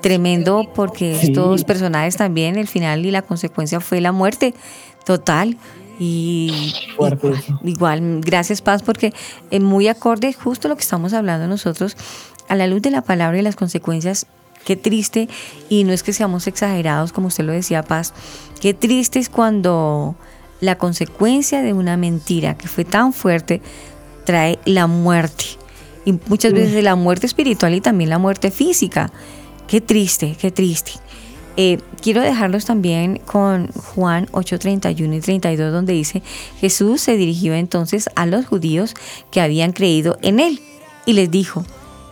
Tremendo 0.02 0.70
porque 0.76 1.18
Sí. 1.20 1.28
estos 1.28 1.64
personajes 1.64 2.16
también, 2.16 2.58
el 2.58 2.68
final 2.68 3.08
y 3.08 3.10
la 3.10 3.24
consecuencia 3.24 3.80
fue 3.80 4.02
la 4.02 4.12
muerte 4.12 4.54
total. 5.04 5.58
Y 5.98 6.76
igual, 6.92 7.20
igual, 7.64 8.22
gracias 8.22 8.62
Paz, 8.62 8.84
porque 8.84 9.12
es 9.50 9.62
muy 9.62 9.88
acorde 9.88 10.32
justo 10.32 10.68
lo 10.68 10.76
que 10.76 10.84
estamos 10.84 11.14
hablando 11.14 11.48
nosotros 11.48 11.98
a 12.50 12.56
la 12.56 12.68
luz 12.68 12.84
de 12.84 12.92
la 12.92 13.02
palabra 13.02 13.40
y 13.40 13.42
las 13.42 13.56
consecuencias. 13.56 14.28
Qué 14.64 14.76
triste, 14.76 15.28
y 15.70 15.86
no 15.86 15.92
es 15.94 16.04
que 16.04 16.14
seamos 16.14 16.46
exagerados, 16.46 17.12
como 17.14 17.30
usted 17.30 17.46
lo 17.46 17.52
decía, 17.52 17.82
Paz, 17.82 18.14
qué 18.62 18.76
triste 18.76 19.18
es 19.18 19.30
cuando 19.30 20.16
la 20.62 20.78
consecuencia 20.78 21.62
de 21.62 21.74
una 21.74 21.98
mentira 21.98 22.58
que 22.58 22.68
fue 22.68 22.86
tan 22.86 23.14
fuerte 23.14 23.62
trae 24.26 24.60
la 24.66 24.88
muerte. 24.88 25.46
Y 26.06 26.14
muchas 26.28 26.54
veces 26.54 26.84
la 26.84 26.96
muerte 26.96 27.26
espiritual 27.26 27.74
y 27.74 27.82
también 27.82 28.10
la 28.10 28.20
muerte 28.20 28.52
física. 28.52 29.12
Qué 29.68 29.82
triste, 29.82 30.36
qué 30.40 30.52
triste. 30.52 30.92
Eh, 31.58 31.80
quiero 32.02 32.22
dejarlos 32.22 32.66
también 32.66 33.22
con 33.26 33.72
Juan 33.72 34.28
8, 34.32 34.60
31 34.60 35.16
y 35.16 35.20
32, 35.22 35.72
donde 35.72 35.94
dice, 35.94 36.22
Jesús 36.60 37.02
se 37.02 37.16
dirigió 37.16 37.54
entonces 37.54 38.10
a 38.16 38.26
los 38.26 38.46
judíos 38.46 38.94
que 39.32 39.42
habían 39.42 39.72
creído 39.72 40.18
en 40.22 40.40
él 40.40 40.60
y 41.06 41.14
les 41.14 41.32
dijo, 41.32 41.66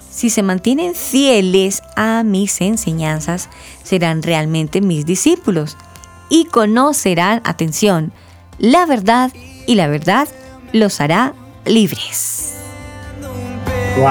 si 0.10 0.30
se 0.30 0.44
mantienen 0.44 0.96
fieles 0.96 1.82
a 1.96 2.24
mis 2.24 2.62
enseñanzas, 2.62 3.50
serán 3.84 4.24
realmente 4.24 4.80
mis 4.80 5.06
discípulos 5.06 5.76
y 6.30 6.46
conocerán, 6.46 7.42
atención, 7.44 8.14
la 8.64 8.86
verdad 8.86 9.30
y 9.68 9.76
la 9.76 9.88
verdad 9.88 10.26
los 10.72 11.02
hará 11.02 11.34
libres. 11.66 12.54
Wow. 13.98 14.08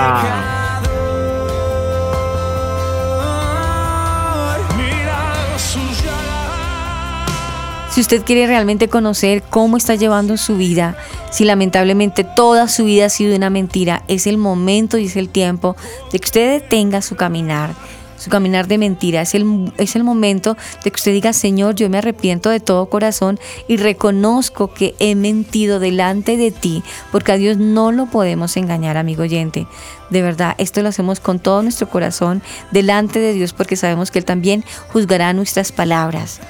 Si 7.91 8.01
usted 8.03 8.23
quiere 8.25 8.47
realmente 8.47 8.89
conocer 8.89 9.43
cómo 9.49 9.79
está 9.79 9.95
llevando 9.95 10.37
su 10.37 10.59
vida, 10.59 10.97
si 11.31 11.47
lamentablemente 11.47 12.23
toda 12.23 12.69
su 12.69 12.85
vida 12.85 13.07
ha 13.07 13.09
sido 13.09 13.35
una 13.35 13.49
mentira, 13.49 14.03
es 14.07 14.27
el 14.27 14.37
momento 14.37 14.99
y 14.99 15.07
es 15.07 15.17
el 15.17 15.31
tiempo 15.31 15.77
de 16.13 16.19
que 16.19 16.27
usted 16.27 16.61
detenga 16.61 17.01
su 17.01 17.17
caminar, 17.17 17.75
su 18.23 18.31
caminar 18.31 18.69
de 18.69 18.79
mentira. 18.79 19.21
Es 19.21 19.35
el, 19.35 19.73
es 19.79 19.97
el 19.97 20.05
momento 20.05 20.57
de 20.85 20.91
que 20.91 20.97
usted 20.97 21.13
diga, 21.13 21.33
Señor, 21.33 21.75
yo 21.75 21.91
me 21.91 21.99
arrepiento 21.99 22.51
de 22.51 22.61
todo 22.61 22.87
corazón 22.87 23.41
y 23.67 23.77
reconozco 23.77 24.73
que 24.73 24.95
he 25.01 25.15
mentido 25.15 25.81
delante 25.81 26.37
de 26.37 26.53
ti, 26.53 26.85
porque 27.11 27.33
a 27.33 27.37
Dios 27.37 27.57
no 27.57 27.91
lo 27.91 28.07
podemos 28.07 28.57
engañar, 28.57 28.97
amigo 28.97 29.23
oyente. 29.23 29.67
De 30.11 30.23
verdad, 30.23 30.55
esto 30.59 30.83
lo 30.83 30.91
hacemos 30.91 31.19
con 31.19 31.41
todo 31.41 31.63
nuestro 31.63 31.89
corazón 31.89 32.43
delante 32.71 33.19
de 33.19 33.33
Dios, 33.33 33.53
porque 33.53 33.77
sabemos 33.77 34.11
que 34.13 34.21
Él 34.21 34.25
también 34.25 34.65
juzgará 34.93 35.33
nuestras 35.33 35.73
palabras. 35.73 36.41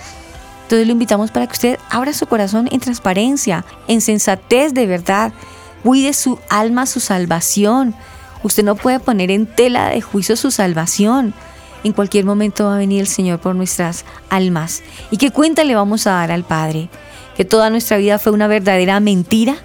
Entonces 0.65 0.87
lo 0.87 0.93
invitamos 0.93 1.31
para 1.31 1.47
que 1.47 1.53
usted 1.53 1.79
abra 1.91 2.13
su 2.13 2.27
corazón 2.27 2.69
en 2.71 2.81
transparencia, 2.81 3.65
en 3.89 4.01
sensatez 4.01 4.75
de 4.75 4.87
verdad. 4.87 5.33
Cuide 5.83 6.13
su 6.13 6.39
alma, 6.49 6.87
su 6.87 7.01
salvación. 7.01 7.95
Usted 8.43 8.63
no 8.63 8.75
puede 8.75 9.01
poner 9.01 9.31
en 9.31 9.47
tela 9.47 9.91
de 9.91 10.01
juicio 10.01 10.37
su 10.37 10.51
salvación. 10.51 11.35
En 11.85 11.93
cualquier 11.93 12.25
momento 12.25 12.67
va 12.67 12.77
a 12.77 12.79
venir 12.79 13.01
el 13.01 13.07
Señor 13.07 13.41
por 13.41 13.55
nuestras 13.55 14.05
almas. 14.31 14.83
¿Y 15.11 15.17
qué 15.17 15.31
cuenta 15.31 15.65
le 15.65 15.75
vamos 15.75 16.07
a 16.07 16.13
dar 16.13 16.31
al 16.31 16.45
Padre? 16.45 16.89
¿Que 17.37 17.45
toda 17.45 17.71
nuestra 17.71 17.97
vida 17.97 18.19
fue 18.19 18.33
una 18.33 18.47
verdadera 18.47 19.01
mentira? 19.01 19.57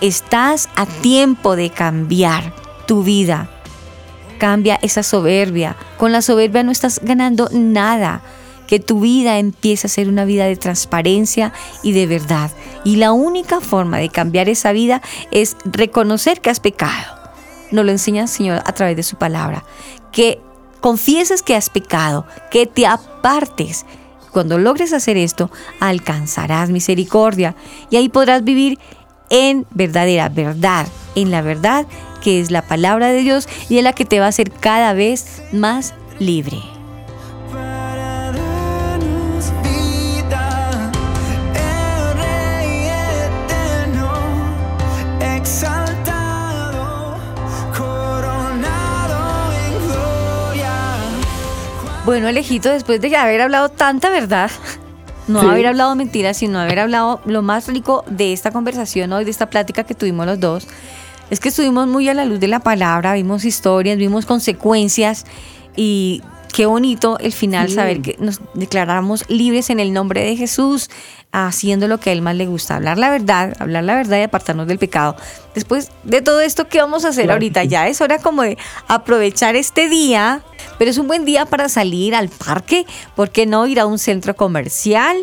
Estás 0.00 0.68
a 0.76 0.86
tiempo 0.86 1.56
de 1.56 1.70
cambiar 1.70 2.52
tu 2.86 3.02
vida. 3.02 3.50
Cambia 4.38 4.78
esa 4.82 5.02
soberbia. 5.02 5.76
Con 5.96 6.12
la 6.12 6.22
soberbia 6.22 6.62
no 6.62 6.70
estás 6.70 7.00
ganando 7.02 7.48
nada 7.52 8.22
que 8.68 8.78
tu 8.78 9.00
vida 9.00 9.38
empiece 9.38 9.86
a 9.86 9.90
ser 9.90 10.08
una 10.08 10.26
vida 10.26 10.44
de 10.44 10.54
transparencia 10.54 11.52
y 11.82 11.92
de 11.92 12.06
verdad. 12.06 12.50
Y 12.84 12.96
la 12.96 13.12
única 13.12 13.60
forma 13.60 13.98
de 13.98 14.10
cambiar 14.10 14.48
esa 14.48 14.72
vida 14.72 15.00
es 15.30 15.56
reconocer 15.64 16.40
que 16.40 16.50
has 16.50 16.60
pecado. 16.60 17.16
Nos 17.70 17.84
lo 17.84 17.90
enseña 17.90 18.22
el 18.22 18.28
Señor 18.28 18.62
a 18.64 18.72
través 18.72 18.94
de 18.94 19.02
su 19.02 19.16
palabra. 19.16 19.64
Que 20.12 20.40
confieses 20.80 21.42
que 21.42 21.54
has 21.54 21.70
pecado, 21.70 22.26
que 22.50 22.66
te 22.66 22.86
apartes. 22.86 23.86
Cuando 24.30 24.58
logres 24.58 24.92
hacer 24.92 25.16
esto, 25.16 25.50
alcanzarás 25.80 26.70
misericordia 26.70 27.54
y 27.90 27.96
ahí 27.96 28.08
podrás 28.08 28.44
vivir 28.44 28.78
en 29.30 29.66
verdadera 29.70 30.28
verdad, 30.28 30.86
en 31.14 31.30
la 31.30 31.42
verdad 31.42 31.86
que 32.22 32.40
es 32.40 32.50
la 32.50 32.62
palabra 32.62 33.08
de 33.08 33.20
Dios 33.20 33.48
y 33.68 33.78
es 33.78 33.84
la 33.84 33.92
que 33.92 34.04
te 34.04 34.20
va 34.20 34.26
a 34.26 34.30
hacer 34.30 34.50
cada 34.50 34.92
vez 34.92 35.42
más 35.52 35.94
libre. 36.18 36.77
Bueno, 52.08 52.28
Alejito, 52.28 52.70
después 52.70 53.02
de 53.02 53.14
haber 53.14 53.42
hablado 53.42 53.68
tanta 53.68 54.08
verdad, 54.08 54.50
no 55.26 55.42
Sí. 55.42 55.46
haber 55.46 55.66
hablado 55.66 55.94
mentiras, 55.94 56.38
sino 56.38 56.58
haber 56.58 56.78
hablado 56.78 57.20
lo 57.26 57.42
más 57.42 57.68
rico 57.68 58.02
de 58.08 58.32
esta 58.32 58.50
conversación 58.50 59.12
hoy, 59.12 59.26
de 59.26 59.30
esta 59.30 59.50
plática 59.50 59.84
que 59.84 59.94
tuvimos 59.94 60.24
los 60.24 60.40
dos, 60.40 60.66
es 61.28 61.38
que 61.38 61.50
estuvimos 61.50 61.86
muy 61.86 62.08
a 62.08 62.14
la 62.14 62.24
luz 62.24 62.40
de 62.40 62.48
la 62.48 62.60
palabra, 62.60 63.12
vimos 63.12 63.44
historias, 63.44 63.98
vimos 63.98 64.24
consecuencias 64.24 65.26
y 65.76 66.22
qué 66.52 66.66
bonito 66.66 67.18
el 67.20 67.32
final 67.32 67.68
Sí. 67.68 67.74
saber 67.74 68.02
que 68.02 68.16
nos 68.18 68.40
declaramos 68.54 69.24
libres 69.28 69.70
en 69.70 69.80
el 69.80 69.92
nombre 69.92 70.24
de 70.24 70.36
Jesús, 70.36 70.90
haciendo 71.30 71.88
lo 71.88 71.98
que 71.98 72.10
a 72.10 72.12
él 72.14 72.22
más 72.22 72.36
le 72.36 72.46
gusta, 72.46 72.76
hablar 72.76 72.96
la 72.96 73.10
verdad, 73.10 73.54
hablar 73.58 73.84
la 73.84 73.94
verdad 73.96 74.18
y 74.18 74.22
apartarnos 74.22 74.66
del 74.66 74.78
pecado. 74.78 75.14
Después 75.54 75.90
de 76.04 76.22
todo 76.22 76.40
esto, 76.40 76.68
¿qué 76.68 76.78
vamos 76.80 77.04
a 77.04 77.08
hacer 77.08 77.24
Claro 77.24 77.34
ahorita? 77.36 77.64
Ya 77.64 77.86
es 77.86 78.00
hora 78.00 78.18
como 78.18 78.42
de 78.42 78.56
aprovechar 78.86 79.54
este 79.54 79.88
día, 79.88 80.40
pero 80.78 80.90
es 80.90 80.96
un 80.96 81.06
buen 81.06 81.24
día 81.26 81.44
para 81.44 81.68
salir 81.68 82.14
al 82.14 82.28
parque, 82.30 82.86
¿por 83.14 83.30
qué 83.30 83.44
no 83.44 83.66
ir 83.66 83.78
a 83.78 83.86
un 83.86 83.98
centro 83.98 84.36
comercial, 84.36 85.16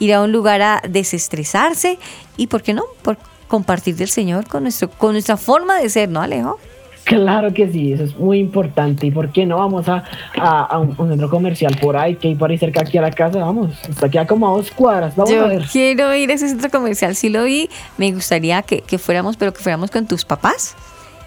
ir 0.00 0.14
a 0.14 0.22
un 0.22 0.32
lugar 0.32 0.62
a 0.62 0.82
desestresarse 0.88 1.98
y 2.36 2.48
por 2.48 2.62
qué 2.62 2.74
no? 2.74 2.84
Por 3.02 3.16
compartir 3.46 3.94
del 3.96 4.08
Señor 4.08 4.48
con 4.48 4.64
nuestro 4.64 4.90
con 4.90 5.12
nuestra 5.12 5.36
forma 5.36 5.78
de 5.78 5.88
ser, 5.90 6.08
¿no, 6.08 6.22
Alejo? 6.22 6.58
Claro 7.04 7.52
que 7.52 7.70
sí, 7.70 7.92
eso 7.92 8.04
es 8.04 8.16
muy 8.16 8.38
importante. 8.38 9.06
¿Y 9.06 9.10
por 9.10 9.30
qué 9.32 9.44
no 9.44 9.58
vamos 9.58 9.88
a, 9.88 10.04
a, 10.38 10.60
a 10.62 10.78
un, 10.78 10.94
un 10.96 11.08
centro 11.10 11.28
comercial 11.28 11.76
por 11.80 11.96
ahí, 11.96 12.14
que 12.16 12.28
hay 12.28 12.34
por 12.36 12.50
ahí 12.50 12.58
cerca 12.58 12.80
aquí 12.82 12.96
a 12.96 13.02
la 13.02 13.10
casa? 13.10 13.38
Vamos, 13.40 13.70
está 13.88 14.06
aquí 14.06 14.18
a 14.18 14.26
como 14.26 14.48
a 14.48 14.56
dos 14.56 14.70
cuadras. 14.70 15.16
Vamos 15.16 15.32
Yo 15.32 15.44
a 15.44 15.48
ver. 15.48 15.64
quiero 15.70 16.14
ir 16.14 16.30
a 16.30 16.34
ese 16.34 16.48
centro 16.48 16.70
comercial. 16.70 17.16
Sí 17.16 17.28
lo 17.28 17.44
vi. 17.44 17.68
Me 17.98 18.12
gustaría 18.12 18.62
que, 18.62 18.80
que 18.82 18.98
fuéramos, 18.98 19.36
pero 19.36 19.52
que 19.52 19.60
fuéramos 19.60 19.90
con 19.90 20.06
tus 20.06 20.24
papás. 20.24 20.74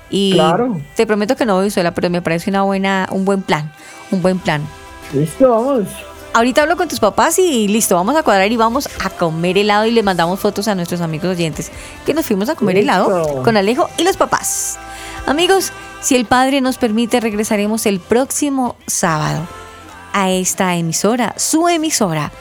Y 0.10 0.34
Claro. 0.34 0.80
te 0.96 1.06
prometo 1.06 1.36
que 1.36 1.46
no 1.46 1.56
voy 1.56 1.70
sola, 1.70 1.92
pero 1.94 2.10
me 2.10 2.22
parece 2.22 2.50
una 2.50 2.62
buena, 2.62 3.08
un 3.12 3.26
buen 3.26 3.42
plan. 3.42 3.72
Un 4.12 4.22
buen 4.22 4.40
plan. 4.40 4.62
Listo, 5.14 5.50
vamos. 5.50 5.88
Ahorita 6.34 6.64
hablo 6.64 6.76
con 6.78 6.88
tus 6.90 7.00
papás 7.00 7.40
y 7.40 7.68
listo, 7.70 7.96
vamos 7.96 8.16
a 8.18 8.22
cuadrar 8.24 8.52
y 8.52 8.58
vamos 8.58 8.90
a 9.04 9.10
comer 9.10 9.58
helado 9.58 9.86
y 9.86 9.92
le 9.92 10.04
mandamos 10.04 10.38
fotos 10.40 10.68
a 10.68 10.76
nuestros 10.76 11.00
amigos 11.00 11.30
oyentes 11.32 11.72
que 12.06 12.14
nos 12.14 12.26
fuimos 12.26 12.50
a 12.50 12.56
comer 12.56 12.76
Listo. 12.76 12.92
helado 12.92 13.42
con 13.44 13.56
Alejo 13.56 13.90
y 13.98 14.04
los 14.04 14.18
papás. 14.18 14.78
Amigos, 15.26 15.72
si 16.02 16.16
el 16.16 16.26
Padre 16.26 16.62
nos 16.62 16.78
permite, 16.78 17.20
regresaremos 17.20 17.86
el 17.86 18.00
próximo 18.00 18.76
sábado 18.86 19.48
a 20.14 20.30
esta 20.30 20.76
emisora, 20.76 21.34
su 21.38 21.68
emisora, 21.68 22.32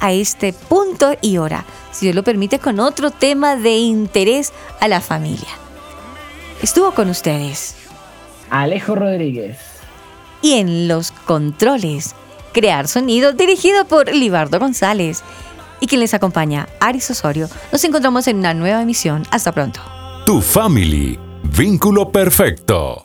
a 0.00 0.12
este 0.12 0.52
punto 0.52 1.14
y 1.20 1.38
hora, 1.38 1.64
si 1.92 2.06
Dios 2.06 2.16
lo 2.16 2.24
permite, 2.24 2.58
con 2.58 2.80
otro 2.80 3.10
tema 3.10 3.56
de 3.56 3.76
interés 3.76 4.52
a 4.80 4.88
la 4.88 5.00
familia. 5.00 5.48
Estuvo 6.60 6.92
con 6.92 7.08
ustedes 7.08 7.76
Alejo 8.50 8.94
Rodríguez. 8.94 9.58
y 10.42 10.54
en 10.54 10.88
los 10.88 11.12
controles, 11.12 12.14
Crear 12.52 12.88
Sonido, 12.88 13.32
dirigido 13.32 13.84
por 13.84 14.14
Libardo 14.14 14.58
González. 14.58 15.22
Y 15.80 15.86
quien 15.86 16.00
les 16.00 16.14
acompaña, 16.14 16.68
Aris 16.80 17.10
Osorio. 17.10 17.48
Nos 17.72 17.82
encontramos 17.84 18.28
en 18.28 18.38
una 18.38 18.54
nueva 18.54 18.80
emisión. 18.80 19.24
Hasta 19.30 19.52
pronto. 19.52 19.80
Tu 20.24 20.40
family. 20.40 21.18
Vínculo 21.44 22.10
perfecto. 22.10 23.03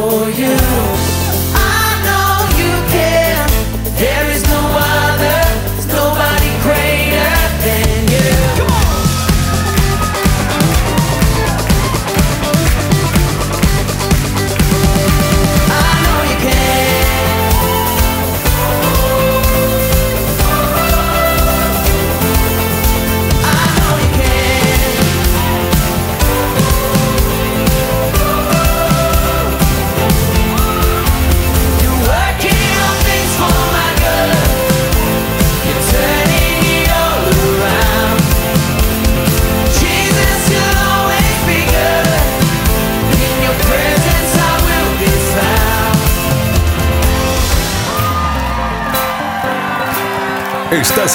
Oh 0.00 0.28
yeah. 0.28 0.57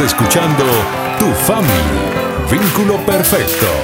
Escuchando 0.01 0.63
Tu 1.19 1.31
family. 1.45 2.49
Vínculo 2.49 2.97
perfecto. 3.05 3.82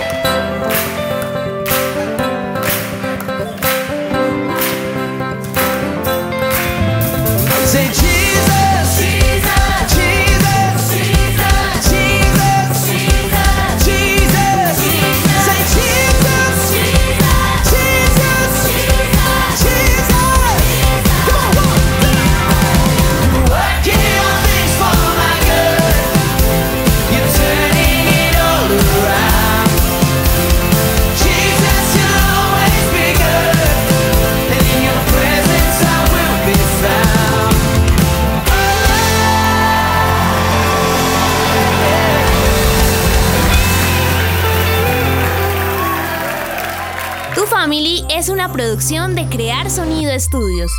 De 48.80 49.28
Crear 49.28 49.70
Sonido 49.70 50.10
Estudios. 50.10 50.72